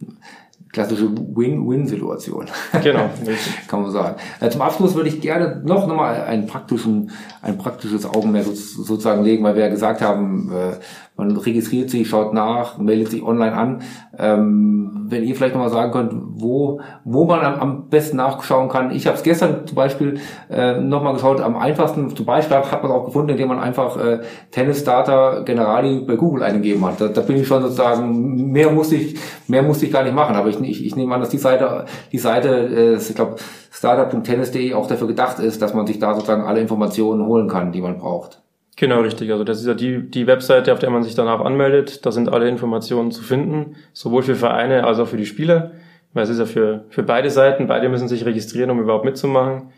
klassische 0.72 1.10
Win-Win-Situation. 1.10 2.46
Genau, 2.84 3.10
kann 3.68 3.82
man 3.82 3.92
sagen. 3.92 4.16
Äh, 4.40 4.50
zum 4.50 4.62
Abschluss 4.62 4.96
würde 4.96 5.10
ich 5.10 5.20
gerne 5.20 5.62
noch 5.66 5.88
nochmal 5.88 6.22
einen 6.22 6.46
praktischen, 6.46 7.12
ein 7.42 7.58
praktisches 7.58 8.06
Augenmerk 8.06 8.46
sozusagen 8.46 9.24
legen, 9.24 9.44
weil 9.44 9.56
wir 9.56 9.64
ja 9.64 9.70
gesagt 9.70 10.02
haben, 10.02 10.52
äh, 10.52 10.76
man 11.20 11.36
registriert 11.36 11.90
sich, 11.90 12.08
schaut 12.08 12.34
nach, 12.34 12.78
meldet 12.78 13.10
sich 13.10 13.22
online 13.22 13.54
an. 13.54 13.82
Ähm, 14.18 15.06
wenn 15.10 15.24
ihr 15.24 15.36
vielleicht 15.36 15.54
nochmal 15.54 15.70
sagen 15.70 15.92
könnt, 15.92 16.14
wo, 16.14 16.80
wo 17.04 17.26
man 17.26 17.42
am, 17.42 17.60
am 17.60 17.90
besten 17.90 18.18
nachschauen 18.18 18.70
kann. 18.70 18.92
Ich 18.92 19.06
habe 19.06 19.18
es 19.18 19.24
gestern 19.24 19.68
zum 19.68 19.76
Beispiel 19.76 20.20
äh, 20.50 20.80
nochmal 20.80 21.14
geschaut, 21.14 21.42
am 21.42 21.58
einfachsten, 21.58 22.16
zum 22.16 22.26
Beispiel 22.26 22.58
hat 22.58 22.84
man 22.84 22.92
auch 22.92 23.06
gefunden, 23.06 23.32
indem 23.32 23.50
man 23.50 23.60
einfach 23.60 23.98
äh, 23.98 24.22
Tennis 24.52 24.80
Starter 24.80 25.44
Generali 25.44 26.00
bei 26.08 26.16
Google 26.16 26.44
eingegeben 26.44 26.86
hat. 26.86 27.02
Da, 27.02 27.10
da 27.10 27.22
bin 27.22 27.36
ich 27.38 27.48
schon 27.48 27.62
sozusagen, 27.62 28.52
mehr 28.52 28.72
musste 28.72 28.96
ich, 28.96 29.20
mehr 29.48 29.62
musste 29.62 29.86
ich 29.86 29.92
gar 29.92 30.04
nicht 30.04 30.16
machen. 30.16 30.36
Aber 30.36 30.48
ich, 30.48 30.60
ich, 30.62 30.86
ich 30.86 30.96
nehme 30.96 31.14
an, 31.14 31.20
dass 31.20 31.30
die 31.30 31.38
Seite, 31.38 31.86
die 32.12 32.18
Seite, 32.18 32.50
äh, 32.50 32.96
ich 32.96 33.16
glaube, 33.16 33.36
startup.tennis.de 33.72 34.74
auch 34.74 34.88
dafür 34.88 35.08
gedacht 35.08 35.40
ist, 35.40 35.62
dass 35.62 35.74
man 35.74 35.86
sich 35.86 36.00
da 36.00 36.14
sozusagen 36.14 36.44
alle 36.44 36.62
Informationen 36.62 37.26
holen 37.26 37.50
kann, 37.50 37.74
die 37.74 37.82
man 37.82 37.98
braucht. 37.98 38.42
Genau, 38.80 39.02
richtig. 39.02 39.30
Also 39.30 39.44
das 39.44 39.60
ist 39.60 39.68
ja 39.68 39.74
die, 39.74 40.10
die 40.10 40.26
Webseite, 40.26 40.72
auf 40.72 40.80
der 40.80 40.90
man 40.90 41.04
sich 41.04 41.14
danach 41.14 41.42
anmeldet. 41.42 42.06
Da 42.06 42.14
sind 42.14 42.30
alle 42.30 42.48
Informationen 42.48 43.12
zu 43.12 43.22
finden, 43.22 43.76
sowohl 43.92 44.24
für 44.24 44.36
Vereine 44.36 44.86
als 44.86 45.00
auch 45.00 45.08
für 45.10 45.18
die 45.18 45.26
Spieler. 45.26 45.72
Weil 46.14 46.24
es 46.24 46.30
ist 46.30 46.40
ja 46.40 46.46
für, 46.46 46.86
für 46.88 47.04
beide 47.04 47.30
Seiten, 47.30 47.68
beide 47.68 47.90
müssen 47.90 48.08
sich 48.08 48.24
registrieren, 48.24 48.70
um 48.70 48.80
überhaupt 48.80 49.04
mitzumachen. 49.04 49.74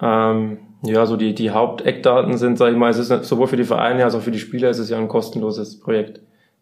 Ähm, 0.00 0.58
ja, 0.84 1.06
so 1.06 1.16
die, 1.16 1.34
die 1.34 1.50
Haupteckdaten 1.50 2.38
sind, 2.38 2.56
sage 2.56 2.70
ich 2.70 2.78
mal, 2.78 2.88
es 2.88 2.98
ist 2.98 3.24
sowohl 3.24 3.48
für 3.48 3.56
die 3.56 3.64
Vereine 3.64 4.04
als 4.04 4.14
auch 4.14 4.22
für 4.22 4.30
die 4.30 4.38
Spieler, 4.38 4.70
es 4.70 4.78
ist 4.78 4.90
ja 4.90 4.98
ein 4.98 5.08
kostenloses 5.08 5.80
Projekt. 5.80 6.20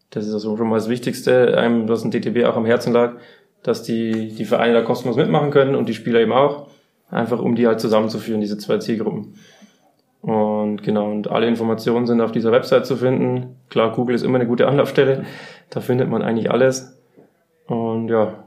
Das 0.08 0.26
ist 0.26 0.32
also 0.32 0.56
schon 0.56 0.68
mal 0.68 0.76
das 0.76 0.88
Wichtigste, 0.88 1.58
einem, 1.58 1.86
was 1.86 2.02
ein 2.02 2.10
DTB 2.10 2.46
auch 2.46 2.56
am 2.56 2.64
Herzen 2.64 2.94
lag, 2.94 3.16
dass 3.62 3.82
die, 3.82 4.34
die 4.34 4.46
Vereine 4.46 4.72
da 4.72 4.80
kostenlos 4.80 5.16
mitmachen 5.16 5.50
können 5.50 5.74
und 5.74 5.88
die 5.90 5.94
Spieler 5.94 6.20
eben 6.20 6.32
auch. 6.32 6.68
Einfach 7.10 7.40
um 7.40 7.54
die 7.54 7.66
halt 7.66 7.78
zusammenzuführen, 7.78 8.40
diese 8.40 8.56
zwei 8.56 8.78
Zielgruppen. 8.78 9.34
Und 10.24 10.82
genau, 10.82 11.10
und 11.10 11.30
alle 11.30 11.46
Informationen 11.46 12.06
sind 12.06 12.22
auf 12.22 12.32
dieser 12.32 12.50
Website 12.50 12.86
zu 12.86 12.96
finden. 12.96 13.56
Klar, 13.68 13.92
Google 13.92 14.14
ist 14.14 14.22
immer 14.22 14.38
eine 14.38 14.46
gute 14.46 14.66
Anlaufstelle. 14.66 15.26
Da 15.68 15.80
findet 15.80 16.08
man 16.08 16.22
eigentlich 16.22 16.50
alles. 16.50 16.98
Und 17.66 18.08
ja. 18.08 18.44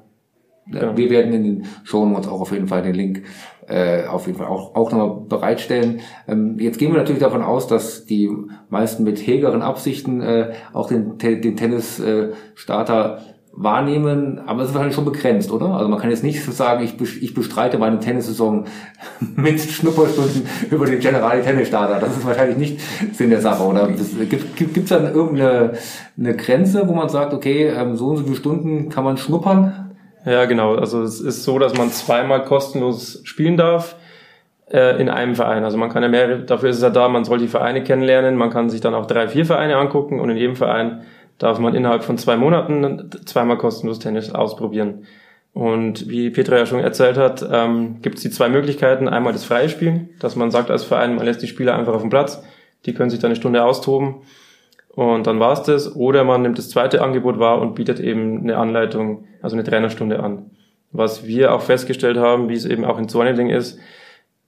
Genau. 0.69 0.97
Wir 0.97 1.09
werden 1.11 1.33
in 1.33 1.43
den 1.43 1.67
Notes 1.93 2.27
auch 2.27 2.41
auf 2.41 2.51
jeden 2.51 2.67
Fall 2.67 2.81
den 2.81 2.95
Link 2.95 3.23
äh, 3.67 4.05
auf 4.05 4.27
jeden 4.27 4.39
Fall 4.39 4.47
auch, 4.47 4.75
auch 4.75 4.91
nochmal 4.91 5.21
bereitstellen. 5.29 6.01
Ähm, 6.27 6.57
jetzt 6.59 6.79
gehen 6.79 6.91
wir 6.91 6.97
natürlich 6.97 7.21
davon 7.21 7.43
aus, 7.43 7.67
dass 7.67 8.05
die 8.05 8.29
meisten 8.69 9.03
mit 9.03 9.19
hegeren 9.19 9.61
Absichten 9.61 10.21
äh, 10.21 10.53
auch 10.73 10.87
den, 10.87 11.17
den 11.17 11.55
Tennis-Starter 11.55 13.17
äh, 13.17 13.36
wahrnehmen, 13.59 14.39
aber 14.45 14.61
es 14.61 14.69
ist 14.69 14.75
wahrscheinlich 14.75 14.95
schon 14.95 15.05
begrenzt, 15.05 15.51
oder? 15.51 15.71
Also 15.71 15.89
man 15.89 15.99
kann 15.99 16.11
jetzt 16.11 16.23
nicht 16.23 16.43
sagen, 16.43 16.83
ich, 16.83 17.33
bestreite 17.33 17.79
meine 17.79 17.99
Tennissaison 17.99 18.65
mit 19.35 19.59
Schnupperstunden 19.59 20.47
über 20.71 20.85
den 20.85 20.99
Generali 20.99 21.41
Tennis. 21.41 21.71
Das 21.71 22.15
ist 22.15 22.25
wahrscheinlich 22.25 22.57
nicht 22.57 22.79
Sinn 23.15 23.31
der 23.31 23.41
Sache, 23.41 23.63
oder? 23.63 23.89
Gibt 23.89 24.77
es 24.77 24.89
dann 24.89 25.11
irgendeine 25.11 25.73
eine 26.17 26.35
Grenze, 26.35 26.87
wo 26.87 26.93
man 26.93 27.09
sagt, 27.09 27.33
okay, 27.33 27.67
ähm, 27.67 27.95
so 27.95 28.09
und 28.09 28.17
so 28.17 28.23
viele 28.23 28.35
Stunden 28.35 28.89
kann 28.89 29.03
man 29.03 29.17
schnuppern? 29.17 29.95
Ja, 30.23 30.45
genau. 30.45 30.75
Also 30.75 31.01
es 31.01 31.19
ist 31.19 31.43
so, 31.43 31.57
dass 31.57 31.75
man 31.75 31.89
zweimal 31.89 32.43
kostenlos 32.43 33.21
spielen 33.23 33.57
darf 33.57 33.95
äh, 34.71 35.01
in 35.01 35.09
einem 35.09 35.33
Verein. 35.33 35.63
Also 35.63 35.77
man 35.77 35.89
kann 35.89 36.03
ja 36.03 36.09
mehrere, 36.09 36.43
dafür 36.43 36.69
ist 36.69 36.77
es 36.77 36.83
ja 36.83 36.91
da, 36.91 37.09
man 37.09 37.25
soll 37.25 37.39
die 37.39 37.47
Vereine 37.47 37.83
kennenlernen, 37.83 38.35
man 38.35 38.51
kann 38.51 38.69
sich 38.69 38.81
dann 38.81 38.93
auch 38.93 39.07
drei, 39.07 39.27
vier 39.27 39.47
Vereine 39.47 39.77
angucken 39.77 40.19
und 40.19 40.29
in 40.29 40.37
jedem 40.37 40.55
Verein 40.55 41.01
darf 41.37 41.59
man 41.59 41.75
innerhalb 41.75 42.03
von 42.03 42.17
zwei 42.17 42.37
Monaten 42.37 43.09
zweimal 43.25 43.57
kostenlos 43.57 43.99
Tennis 43.99 44.33
ausprobieren. 44.33 45.05
Und 45.53 46.07
wie 46.07 46.29
Petra 46.29 46.57
ja 46.57 46.65
schon 46.65 46.79
erzählt 46.79 47.17
hat, 47.17 47.47
ähm, 47.51 48.01
gibt 48.01 48.17
es 48.17 48.21
die 48.21 48.29
zwei 48.29 48.47
Möglichkeiten. 48.47 49.07
Einmal 49.07 49.33
das 49.33 49.43
freie 49.43 49.69
Spielen, 49.69 50.09
dass 50.19 50.35
man 50.35 50.51
sagt 50.51 50.69
als 50.69 50.83
Verein, 50.83 51.15
man 51.15 51.25
lässt 51.25 51.41
die 51.41 51.47
Spieler 51.47 51.75
einfach 51.75 51.93
auf 51.93 52.01
dem 52.01 52.11
Platz, 52.11 52.43
die 52.85 52.93
können 52.93 53.09
sich 53.09 53.19
dann 53.19 53.29
eine 53.29 53.35
Stunde 53.35 53.63
austoben 53.63 54.17
und 54.89 55.25
dann 55.27 55.39
war's 55.39 55.63
das. 55.63 55.95
Oder 55.95 56.23
man 56.23 56.43
nimmt 56.43 56.57
das 56.57 56.69
zweite 56.69 57.01
Angebot 57.01 57.39
wahr 57.39 57.59
und 57.59 57.75
bietet 57.75 57.99
eben 57.99 58.41
eine 58.41 58.57
Anleitung, 58.57 59.25
also 59.41 59.55
eine 59.55 59.63
Trainerstunde 59.63 60.21
an. 60.21 60.51
Was 60.91 61.25
wir 61.25 61.53
auch 61.53 61.61
festgestellt 61.61 62.17
haben, 62.17 62.49
wie 62.49 62.55
es 62.55 62.65
eben 62.65 62.85
auch 62.85 62.97
in 62.97 63.09
Zorneding 63.09 63.49
ist, 63.49 63.79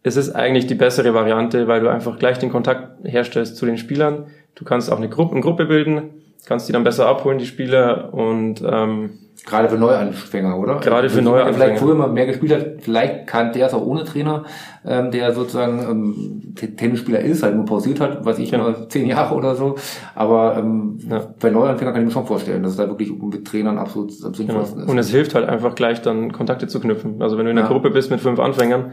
es 0.02 0.16
ist 0.16 0.32
eigentlich 0.32 0.68
die 0.68 0.76
bessere 0.76 1.14
Variante, 1.14 1.68
weil 1.68 1.82
du 1.82 1.90
einfach 1.90 2.18
gleich 2.18 2.40
den 2.40 2.52
Kontakt 2.52 3.04
herstellst 3.04 3.58
zu 3.58 3.66
den 3.66 3.78
Spielern. 3.78 4.28
Du 4.56 4.64
kannst 4.64 4.92
auch 4.92 4.98
eine 4.98 5.10
Gruppe, 5.10 5.34
eine 5.34 5.42
Gruppe 5.42 5.66
bilden, 5.66 6.12
kannst 6.46 6.68
die 6.68 6.74
dann 6.74 6.84
besser 6.84 7.08
abholen, 7.08 7.38
die 7.38 7.46
Spieler 7.46 8.14
und 8.14 8.62
ähm, 8.62 9.12
Gerade 9.46 9.70
für 9.70 9.78
Neuanfänger, 9.78 10.58
oder? 10.60 10.80
Gerade 10.80 11.10
für 11.10 11.22
Neuanfänger. 11.22 11.54
Vielleicht 11.54 11.80
früher 11.80 11.96
mal 11.96 12.10
mehr 12.10 12.26
gespielt 12.26 12.52
hat, 12.52 12.66
vielleicht 12.82 13.26
kann 13.26 13.54
der 13.54 13.68
es 13.68 13.74
auch 13.74 13.86
ohne 13.86 14.04
Trainer, 14.04 14.44
ähm, 14.86 15.12
der 15.12 15.34
sozusagen 15.34 15.80
ähm, 15.90 16.56
Tennisspieler 16.76 17.20
ist, 17.20 17.42
halt 17.42 17.56
nur 17.56 17.66
pausiert 17.66 18.00
hat, 18.00 18.26
weiß 18.26 18.38
ich, 18.40 18.52
genau. 18.52 18.74
zehn 18.90 19.08
Jahre 19.08 19.36
oder 19.36 19.56
so. 19.56 19.76
Aber 20.14 20.58
ähm, 20.58 21.00
ja. 21.10 21.28
bei 21.40 21.50
Neuanfänger 21.50 21.94
kann 21.94 22.02
ich 22.02 22.08
mir 22.08 22.14
schon 22.14 22.28
vorstellen, 22.28 22.64
dass 22.64 22.74
es 22.74 22.78
da 22.78 22.88
wirklich 22.88 23.12
mit 23.12 23.48
Trainern 23.48 23.78
absolut 23.78 24.12
am 24.24 24.34
sinnvollsten 24.34 24.76
genau. 24.76 24.86
ist. 24.86 24.92
Und 24.92 24.98
es 24.98 25.10
hilft 25.10 25.36
halt 25.36 25.48
einfach 25.48 25.74
gleich 25.74 26.02
dann 26.02 26.32
Kontakte 26.34 26.68
zu 26.68 26.80
knüpfen. 26.80 27.22
Also 27.22 27.38
wenn 27.38 27.46
du 27.46 27.52
in 27.52 27.58
einer 27.58 27.68
ja. 27.68 27.74
Gruppe 27.74 27.92
bist 27.92 28.12
mit 28.12 28.20
fünf 28.20 28.40
Anfängern, 28.40 28.92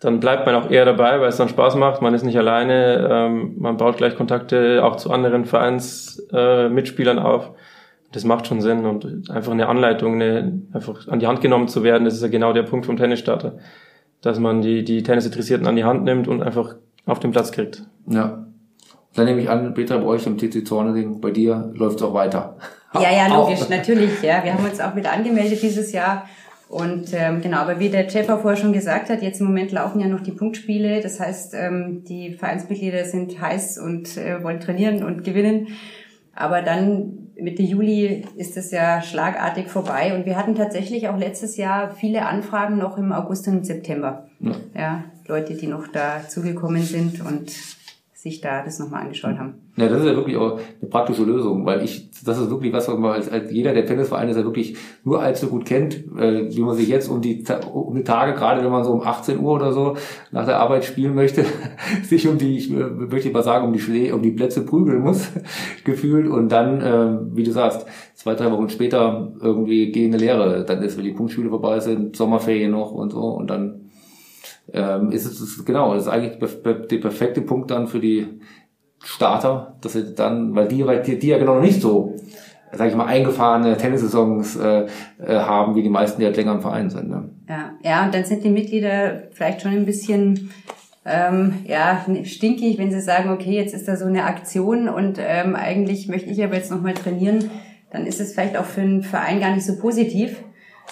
dann 0.00 0.18
bleibt 0.18 0.46
man 0.46 0.54
auch 0.54 0.70
eher 0.70 0.86
dabei, 0.86 1.20
weil 1.20 1.28
es 1.28 1.36
dann 1.36 1.50
Spaß 1.50 1.76
macht. 1.76 2.00
Man 2.00 2.14
ist 2.14 2.24
nicht 2.24 2.38
alleine, 2.38 3.06
ähm, 3.10 3.54
man 3.58 3.76
baut 3.76 3.98
gleich 3.98 4.16
Kontakte 4.16 4.82
auch 4.82 4.96
zu 4.96 5.10
anderen 5.10 5.44
Vereinsmitspielern 5.44 7.18
äh, 7.18 7.20
auf. 7.20 7.50
Das 8.10 8.24
macht 8.24 8.46
schon 8.46 8.62
Sinn 8.62 8.86
und 8.86 9.30
einfach 9.30 9.52
eine 9.52 9.68
Anleitung, 9.68 10.14
eine, 10.14 10.62
einfach 10.72 11.06
an 11.06 11.20
die 11.20 11.26
Hand 11.26 11.42
genommen 11.42 11.68
zu 11.68 11.84
werden, 11.84 12.06
das 12.06 12.14
ist 12.14 12.22
ja 12.22 12.28
genau 12.28 12.52
der 12.52 12.64
Punkt 12.64 12.86
vom 12.86 12.96
Tennisstarter, 12.96 13.58
dass 14.22 14.40
man 14.40 14.62
die, 14.62 14.84
die 14.84 15.02
Tennisinteressierten 15.02 15.66
an 15.66 15.76
die 15.76 15.84
Hand 15.84 16.02
nimmt 16.02 16.26
und 16.26 16.42
einfach 16.42 16.74
auf 17.06 17.20
den 17.20 17.30
Platz 17.30 17.52
kriegt. 17.52 17.84
Ja. 18.06 18.46
Dann 19.14 19.26
nehme 19.26 19.40
ich 19.40 19.50
an, 19.50 19.74
Peter, 19.74 19.98
bei 19.98 20.06
euch 20.06 20.26
im 20.26 20.38
TC 20.38 20.66
Zorneding, 20.66 21.20
bei 21.20 21.30
dir 21.30 21.72
läuft 21.74 21.96
es 21.96 22.02
auch 22.02 22.14
weiter. 22.14 22.56
Ja, 22.94 23.12
ja, 23.12 23.26
logisch, 23.36 23.68
natürlich. 23.68 24.22
Ja, 24.22 24.42
wir 24.42 24.54
haben 24.54 24.64
uns 24.64 24.80
auch 24.80 24.96
wieder 24.96 25.12
angemeldet 25.12 25.62
dieses 25.62 25.92
Jahr 25.92 26.26
und 26.70 27.12
ähm, 27.14 27.42
genau, 27.42 27.56
aber 27.56 27.80
wie 27.80 27.88
der 27.88 28.06
Chepper 28.06 28.38
vorher 28.38 28.56
schon 28.56 28.72
gesagt 28.72 29.10
hat, 29.10 29.22
jetzt 29.22 29.40
im 29.40 29.46
Moment 29.46 29.72
laufen 29.72 29.98
ja 29.98 30.06
noch 30.06 30.20
die 30.20 30.30
Punktspiele. 30.30 31.00
Das 31.00 31.18
heißt, 31.18 31.52
ähm, 31.54 32.04
die 32.04 32.34
Vereinsmitglieder 32.34 33.04
sind 33.06 33.40
heiß 33.40 33.78
und 33.78 34.16
äh, 34.16 34.40
wollen 34.44 34.60
trainieren 34.60 35.02
und 35.02 35.24
gewinnen. 35.24 35.66
Aber 36.32 36.62
dann 36.62 37.32
Mitte 37.34 37.64
Juli 37.64 38.24
ist 38.36 38.56
es 38.56 38.70
ja 38.70 39.02
schlagartig 39.02 39.66
vorbei. 39.66 40.14
Und 40.14 40.26
wir 40.26 40.36
hatten 40.36 40.54
tatsächlich 40.54 41.08
auch 41.08 41.18
letztes 41.18 41.56
Jahr 41.56 41.92
viele 41.92 42.24
Anfragen 42.24 42.78
noch 42.78 42.96
im 42.98 43.10
August 43.10 43.48
und 43.48 43.66
September. 43.66 44.28
Ja, 44.38 44.54
ja 44.76 45.04
Leute, 45.26 45.54
die 45.54 45.66
noch 45.66 45.88
da 45.88 46.28
zugekommen 46.28 46.84
sind 46.84 47.20
und 47.20 47.50
sich 48.22 48.42
da 48.42 48.62
das 48.62 48.78
nochmal 48.78 49.04
angeschaut 49.04 49.38
haben. 49.38 49.54
Ja, 49.76 49.88
das 49.88 50.00
ist 50.00 50.06
ja 50.06 50.14
wirklich 50.14 50.36
auch 50.36 50.58
eine 50.58 50.90
praktische 50.90 51.24
Lösung, 51.24 51.64
weil 51.64 51.82
ich, 51.82 52.10
das 52.22 52.38
ist 52.38 52.50
wirklich 52.50 52.70
was, 52.70 52.86
was 52.86 52.98
man 52.98 53.12
als, 53.12 53.30
als 53.30 53.50
jeder 53.50 53.72
der 53.72 53.86
Tennisvereine 53.86 54.32
ist 54.32 54.36
ja 54.36 54.44
wirklich 54.44 54.76
nur 55.04 55.22
allzu 55.22 55.46
gut 55.46 55.64
kennt, 55.64 55.94
äh, 56.18 56.54
wie 56.54 56.60
man 56.60 56.76
sich 56.76 56.86
jetzt 56.88 57.08
um 57.08 57.22
die, 57.22 57.42
um 57.72 57.94
die 57.94 58.04
Tage, 58.04 58.34
gerade 58.34 58.62
wenn 58.62 58.70
man 58.70 58.84
so 58.84 58.92
um 58.92 59.00
18 59.00 59.40
Uhr 59.40 59.52
oder 59.54 59.72
so 59.72 59.96
nach 60.32 60.44
der 60.44 60.58
Arbeit 60.58 60.84
spielen 60.84 61.14
möchte, 61.14 61.46
sich 62.02 62.28
um 62.28 62.36
die, 62.36 62.58
ich 62.58 62.68
möchte 62.68 63.30
mal 63.30 63.42
sagen, 63.42 63.66
um 63.66 63.72
die 63.72 63.80
Schlä 63.80 64.12
um 64.12 64.20
die 64.20 64.32
Plätze 64.32 64.66
prügeln 64.66 65.00
muss, 65.00 65.30
gefühlt, 65.84 66.28
und 66.28 66.52
dann, 66.52 66.82
äh, 66.82 67.34
wie 67.34 67.44
du 67.44 67.52
sagst, 67.52 67.86
zwei, 68.12 68.34
drei 68.34 68.52
Wochen 68.52 68.68
später 68.68 69.32
irgendwie 69.40 69.92
gehen 69.92 70.12
eine 70.12 70.22
Lehre, 70.22 70.66
dann 70.66 70.82
ist, 70.82 70.98
wenn 70.98 71.04
die 71.04 71.12
Punktspiele 71.12 71.48
vorbei 71.48 71.80
sind, 71.80 72.16
Sommerferien 72.16 72.72
noch 72.72 72.92
und 72.92 73.12
so, 73.12 73.28
und 73.28 73.48
dann 73.48 73.89
ähm, 74.72 75.10
ist 75.12 75.26
es 75.26 75.64
genau, 75.64 75.94
das 75.94 76.04
ist 76.04 76.08
eigentlich 76.08 76.38
der 76.38 76.98
perfekte 76.98 77.40
Punkt 77.42 77.70
dann 77.70 77.86
für 77.86 78.00
die 78.00 78.40
Starter, 79.02 79.76
dass 79.80 79.94
sie 79.94 80.14
dann, 80.14 80.54
weil 80.54 80.68
die, 80.68 80.86
weil 80.86 81.02
die, 81.02 81.18
die 81.18 81.28
ja 81.28 81.38
genau 81.38 81.54
noch 81.54 81.62
nicht 81.62 81.80
so, 81.80 82.16
sag 82.72 82.88
ich 82.88 82.94
mal, 82.94 83.06
eingefahrene 83.06 83.76
Tennissaisons 83.76 84.56
äh, 84.56 84.86
äh, 85.18 85.38
haben, 85.38 85.74
wie 85.74 85.82
die 85.82 85.88
meisten, 85.88 86.20
die 86.20 86.26
halt 86.26 86.36
länger 86.36 86.52
im 86.52 86.60
Verein 86.60 86.90
sind. 86.90 87.08
Ne? 87.08 87.30
Ja, 87.48 87.72
ja, 87.82 88.04
und 88.04 88.14
dann 88.14 88.24
sind 88.24 88.44
die 88.44 88.50
Mitglieder 88.50 89.22
vielleicht 89.32 89.62
schon 89.62 89.72
ein 89.72 89.86
bisschen 89.86 90.50
ähm, 91.04 91.64
ja, 91.66 92.04
stinkig, 92.24 92.78
wenn 92.78 92.92
sie 92.92 93.00
sagen, 93.00 93.30
okay, 93.30 93.52
jetzt 93.52 93.74
ist 93.74 93.88
da 93.88 93.96
so 93.96 94.04
eine 94.04 94.24
Aktion 94.24 94.88
und 94.88 95.18
ähm, 95.18 95.56
eigentlich 95.56 96.08
möchte 96.08 96.30
ich 96.30 96.44
aber 96.44 96.56
jetzt 96.56 96.70
nochmal 96.70 96.94
trainieren, 96.94 97.50
dann 97.90 98.06
ist 98.06 98.20
es 98.20 98.34
vielleicht 98.34 98.56
auch 98.56 98.66
für 98.66 98.82
einen 98.82 99.02
Verein 99.02 99.40
gar 99.40 99.54
nicht 99.54 99.66
so 99.66 99.76
positiv. 99.76 100.44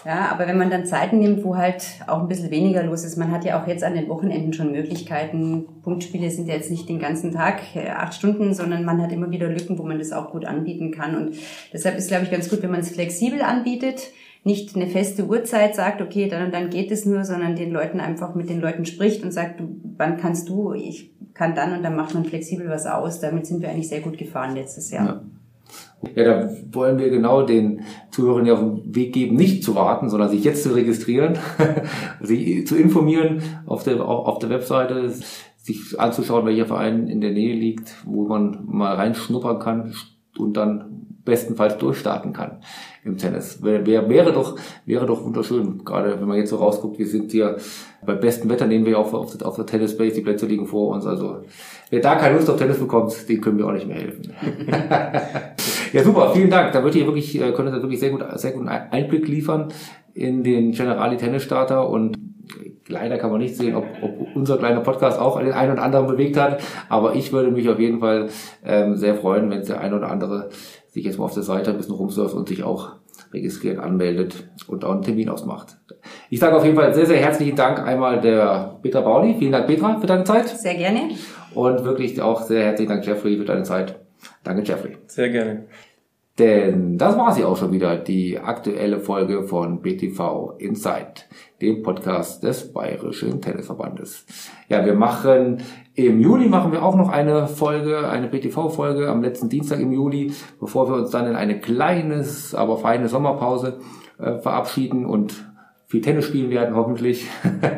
Ja, 0.04 0.30
aber 0.30 0.46
wenn 0.46 0.58
man 0.58 0.70
dann 0.70 0.87
Zeiten 0.87 1.18
nimmt, 1.18 1.44
wo 1.44 1.56
halt 1.56 1.82
auch 2.06 2.20
ein 2.20 2.28
bisschen 2.28 2.50
weniger 2.50 2.82
los 2.82 3.04
ist, 3.04 3.16
man 3.16 3.32
hat 3.32 3.44
ja 3.44 3.61
auch 3.61 3.66
jetzt 3.66 3.82
an 3.84 3.94
den 3.94 4.08
Wochenenden 4.08 4.52
schon 4.52 4.72
Möglichkeiten. 4.72 5.66
Punktspiele 5.82 6.30
sind 6.30 6.48
ja 6.48 6.54
jetzt 6.54 6.70
nicht 6.70 6.88
den 6.88 6.98
ganzen 6.98 7.32
Tag 7.32 7.61
äh, 7.74 7.88
acht 7.88 8.14
Stunden, 8.14 8.54
sondern 8.54 8.84
man 8.84 9.02
hat 9.02 9.12
immer 9.12 9.30
wieder 9.30 9.48
Lücken, 9.48 9.78
wo 9.78 9.82
man 9.82 9.98
das 9.98 10.12
auch 10.12 10.30
gut 10.30 10.44
anbieten 10.44 10.92
kann. 10.92 11.16
Und 11.16 11.37
deshalb 11.72 11.96
ist, 11.96 12.08
glaube 12.08 12.24
ich, 12.24 12.30
ganz 12.30 12.48
gut, 12.48 12.62
wenn 12.62 12.70
man 12.70 12.80
es 12.80 12.90
flexibel 12.90 13.42
anbietet, 13.42 14.12
nicht 14.44 14.76
eine 14.76 14.87
feste 14.87 15.26
Uhrzeit 15.26 15.74
sagt, 15.74 16.00
okay, 16.00 16.28
dann 16.28 16.46
und 16.46 16.54
dann 16.54 16.70
geht 16.70 16.90
es 16.90 17.04
nur, 17.04 17.24
sondern 17.24 17.56
den 17.56 17.72
Leuten 17.72 18.00
einfach 18.00 18.34
mit 18.34 18.48
den 18.48 18.61
Leuten 18.61 18.87
spricht 18.87 19.24
und 19.24 19.32
sagt, 19.32 19.61
du, 19.61 19.80
wann 19.96 20.16
kannst 20.16 20.48
du? 20.48 20.72
Ich 20.72 21.11
kann 21.34 21.54
dann 21.54 21.76
und 21.76 21.82
dann 21.82 21.96
macht 21.96 22.14
man 22.14 22.24
flexibel 22.24 22.68
was 22.68 22.87
aus. 22.87 23.20
Damit 23.20 23.46
sind 23.46 23.61
wir 23.61 23.68
eigentlich 23.68 23.88
sehr 23.88 24.00
gut 24.00 24.16
gefahren 24.16 24.54
letztes 24.54 24.90
Jahr. 24.90 25.06
Ja. 25.06 25.22
Ja, 26.14 26.24
da 26.24 26.50
wollen 26.72 26.98
wir 26.98 27.11
genau 27.11 27.42
den 27.42 27.83
Zuhörern 28.11 28.46
ja 28.46 28.54
auf 28.54 28.61
den 28.61 28.94
Weg 28.94 29.12
geben, 29.12 29.37
nicht 29.37 29.64
zu 29.64 29.74
warten, 29.74 30.09
sondern 30.09 30.28
sich 30.28 30.44
jetzt 30.44 30.62
zu 30.62 30.74
registrieren, 30.74 31.38
sich 32.20 32.66
zu 32.66 32.76
informieren 32.76 33.42
auf 33.66 33.83
der, 33.83 34.00
auf 34.04 34.38
der 34.38 34.50
Webseite, 34.50 35.12
sich 35.57 35.98
anzuschauen, 35.98 36.46
welcher 36.46 36.66
Verein 36.66 37.09
in 37.09 37.20
der 37.20 37.33
Nähe 37.33 37.54
liegt, 37.54 37.96
wo 38.07 38.26
man 38.26 38.64
mal 38.64 38.94
reinschnuppern 38.94 39.59
kann 39.59 39.94
und 40.38 40.57
dann 40.57 41.07
bestenfalls 41.24 41.77
durchstarten 41.77 42.33
kann 42.33 42.62
im 43.05 43.18
Tennis. 43.18 43.62
Wäre, 43.62 43.87
wäre 44.09 44.33
doch, 44.33 44.59
wäre 44.87 45.05
doch 45.05 45.22
wunderschön. 45.22 45.85
Gerade 45.85 46.18
wenn 46.18 46.27
man 46.27 46.38
jetzt 46.38 46.51
so 46.51 46.57
rausguckt, 46.57 46.98
wir 46.98 47.07
sind 47.07 47.31
hier 47.31 47.57
bei 48.05 48.14
bestem 48.14 48.48
Wetter 48.48 48.66
nehmen 48.66 48.87
wir 48.87 48.92
ja 48.92 48.98
auch 48.98 49.12
auf, 49.12 49.42
auf 49.42 49.57
der 49.57 49.66
Tennis 49.66 49.96
Base, 49.96 50.14
die 50.14 50.20
Plätze 50.22 50.46
liegen 50.46 50.66
vor 50.66 50.94
uns. 50.94 51.05
Also 51.05 51.42
wer 51.90 52.01
da 52.01 52.14
keine 52.16 52.37
Lust 52.37 52.48
auf 52.48 52.57
Tennis 52.57 52.79
bekommt, 52.79 53.29
dem 53.29 53.40
können 53.40 53.59
wir 53.59 53.66
auch 53.66 53.72
nicht 53.72 53.87
mehr 53.87 53.98
helfen. 53.98 54.33
ja, 55.92 56.03
super, 56.03 56.33
vielen 56.35 56.51
Dank. 56.51 56.72
Da 56.72 56.83
wird 56.83 56.94
ihr 56.94 57.05
wirklich, 57.05 57.38
äh, 57.38 57.53
könnt 57.53 57.68
ihr 57.68 57.83
wirklich 57.83 58.01
sehr 58.01 58.11
gut, 58.11 58.24
sehr 58.37 58.53
guten 58.53 58.68
Einblick 58.68 59.29
liefern 59.29 59.68
in 60.14 60.42
den 60.42 60.72
Generali 60.72 61.16
Tennis 61.16 61.42
Starter 61.42 61.88
und 61.88 62.17
Leider 62.88 63.18
kann 63.18 63.31
man 63.31 63.40
nicht 63.40 63.57
sehen, 63.57 63.77
ob, 63.77 63.85
ob 64.03 64.35
unser 64.35 64.57
kleiner 64.57 64.81
Podcast 64.81 65.18
auch 65.18 65.38
den 65.38 65.53
einen 65.53 65.72
oder 65.72 65.83
anderen 65.83 66.07
bewegt 66.07 66.37
hat. 66.37 66.61
Aber 66.88 67.14
ich 67.14 67.33
würde 67.33 67.51
mich 67.51 67.68
auf 67.68 67.79
jeden 67.79 68.01
Fall 68.01 68.29
ähm, 68.64 68.96
sehr 68.96 69.14
freuen, 69.14 69.51
wenn 69.51 69.61
es 69.61 69.68
der 69.68 69.81
ein 69.81 69.92
oder 69.94 70.11
andere 70.11 70.48
sich 70.88 71.05
jetzt 71.05 71.18
mal 71.18 71.27
auf 71.27 71.35
der 71.35 71.42
Seite 71.42 71.70
ein 71.70 71.77
bisschen 71.77 71.94
rumsurft 71.94 72.35
und 72.35 72.48
sich 72.48 72.62
auch 72.62 72.92
registriert, 73.33 73.79
anmeldet 73.79 74.48
und 74.66 74.85
auch 74.85 74.92
einen 74.92 75.03
Termin 75.03 75.29
ausmacht. 75.29 75.77
Ich 76.31 76.40
sage 76.40 76.57
auf 76.57 76.64
jeden 76.64 76.77
Fall 76.77 76.94
sehr, 76.94 77.07
sehr 77.07 77.18
herzlichen 77.18 77.57
Dank 77.57 77.81
einmal 77.81 78.20
der 78.20 78.79
Petra 78.83 79.03
Bauli. 79.03 79.37
Vielen 79.38 79.53
Dank, 79.53 79.66
Petra, 79.66 79.98
für 80.01 80.07
deine 80.07 80.24
Zeit. 80.24 80.48
Sehr 80.48 80.74
gerne. 80.74 81.11
Und 81.55 81.85
wirklich 81.85 82.20
auch 82.20 82.42
sehr 82.42 82.64
herzlichen 82.64 82.90
Dank, 82.90 83.07
Jeffrey, 83.07 83.37
für 83.37 83.44
deine 83.44 83.64
Zeit. 83.64 83.98
Danke, 84.44 84.62
Jeffrey. 84.62 84.96
Sehr 85.07 85.29
gerne. 85.31 85.66
Denn 86.38 86.98
das 86.98 87.18
war 87.18 87.33
sie 87.33 87.44
auch 87.44 87.57
schon 87.57 87.72
wieder, 87.72 87.96
die 87.96 88.38
aktuelle 88.38 89.01
Folge 89.01 89.42
von 89.42 89.83
BTV 89.83 90.55
Insight, 90.59 91.27
dem 91.60 91.82
Podcast 91.82 92.42
des 92.42 92.72
Bayerischen 92.72 93.40
Tennisverbandes. 93.40 94.24
Ja, 94.68 94.84
wir 94.84 94.94
machen 94.94 95.58
im 95.94 96.20
Juli 96.20 96.48
machen 96.48 96.70
wir 96.70 96.84
auch 96.84 96.94
noch 96.94 97.08
eine 97.08 97.48
Folge, 97.48 98.08
eine 98.08 98.28
BTV-Folge 98.28 99.08
am 99.08 99.20
letzten 99.20 99.48
Dienstag 99.48 99.80
im 99.80 99.90
Juli, 99.90 100.32
bevor 100.60 100.88
wir 100.88 100.94
uns 100.96 101.10
dann 101.10 101.26
in 101.26 101.34
eine 101.34 101.58
kleines, 101.58 102.54
aber 102.54 102.78
feine 102.78 103.08
Sommerpause 103.08 103.80
äh, 104.18 104.38
verabschieden 104.38 105.06
und 105.06 105.34
viel 105.86 106.00
Tennis 106.00 106.26
spielen 106.26 106.50
werden, 106.50 106.76
hoffentlich. 106.76 107.26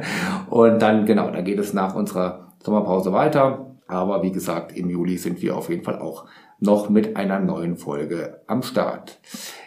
und 0.51 0.83
dann, 0.83 1.07
genau, 1.07 1.31
dann 1.31 1.45
geht 1.45 1.59
es 1.59 1.73
nach 1.73 1.95
unserer 1.95 2.53
Sommerpause 2.63 3.13
weiter. 3.13 3.67
Aber 3.87 4.23
wie 4.23 4.33
gesagt, 4.33 4.77
im 4.77 4.91
Juli 4.91 5.17
sind 5.17 5.41
wir 5.41 5.57
auf 5.57 5.71
jeden 5.71 5.85
Fall 5.85 5.99
auch 5.99 6.27
noch 6.59 6.91
mit 6.91 7.17
einer 7.17 7.41
neuen 7.41 7.77
Folge 7.77 8.41
am 8.47 8.63
Start. 8.63 9.19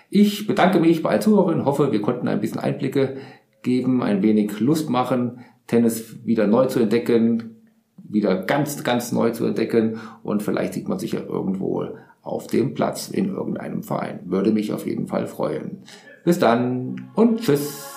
Ich 0.10 0.46
bedanke 0.46 0.80
mich 0.80 1.02
bei 1.02 1.10
allen 1.10 1.22
Zuhörern, 1.22 1.66
hoffe, 1.66 1.92
wir 1.92 2.02
konnten 2.02 2.28
ein 2.28 2.40
bisschen 2.40 2.60
Einblicke 2.60 3.18
geben, 3.64 4.04
ein 4.04 4.22
wenig 4.22 4.60
Lust 4.60 4.90
machen, 4.90 5.40
Tennis 5.68 6.18
wieder 6.26 6.48
neu 6.48 6.66
zu 6.66 6.80
entdecken, 6.80 7.62
wieder 7.98 8.36
ganz, 8.36 8.84
ganz 8.84 9.12
neu 9.12 9.32
zu 9.32 9.46
entdecken 9.46 9.98
und 10.22 10.44
vielleicht 10.44 10.74
sieht 10.74 10.88
man 10.88 11.00
sich 11.00 11.14
ja 11.14 11.22
irgendwo 11.22 11.88
auf 12.22 12.48
dem 12.48 12.74
Platz 12.74 13.10
in 13.10 13.30
irgendeinem 13.30 13.84
Verein. 13.84 14.20
Würde 14.26 14.52
mich 14.52 14.72
auf 14.72 14.86
jeden 14.86 15.08
Fall 15.08 15.28
freuen. 15.28 15.84
Bis 16.24 16.40
dann 16.40 17.10
und 17.16 17.42
tschüss. 17.42 17.90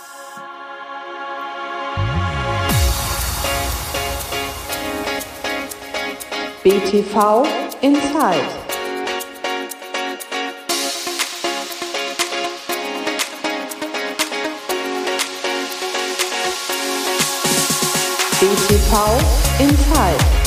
BTV 6.65 7.45
Inside. 7.81 8.66
BTV 18.67 19.61
Inside. 19.61 20.46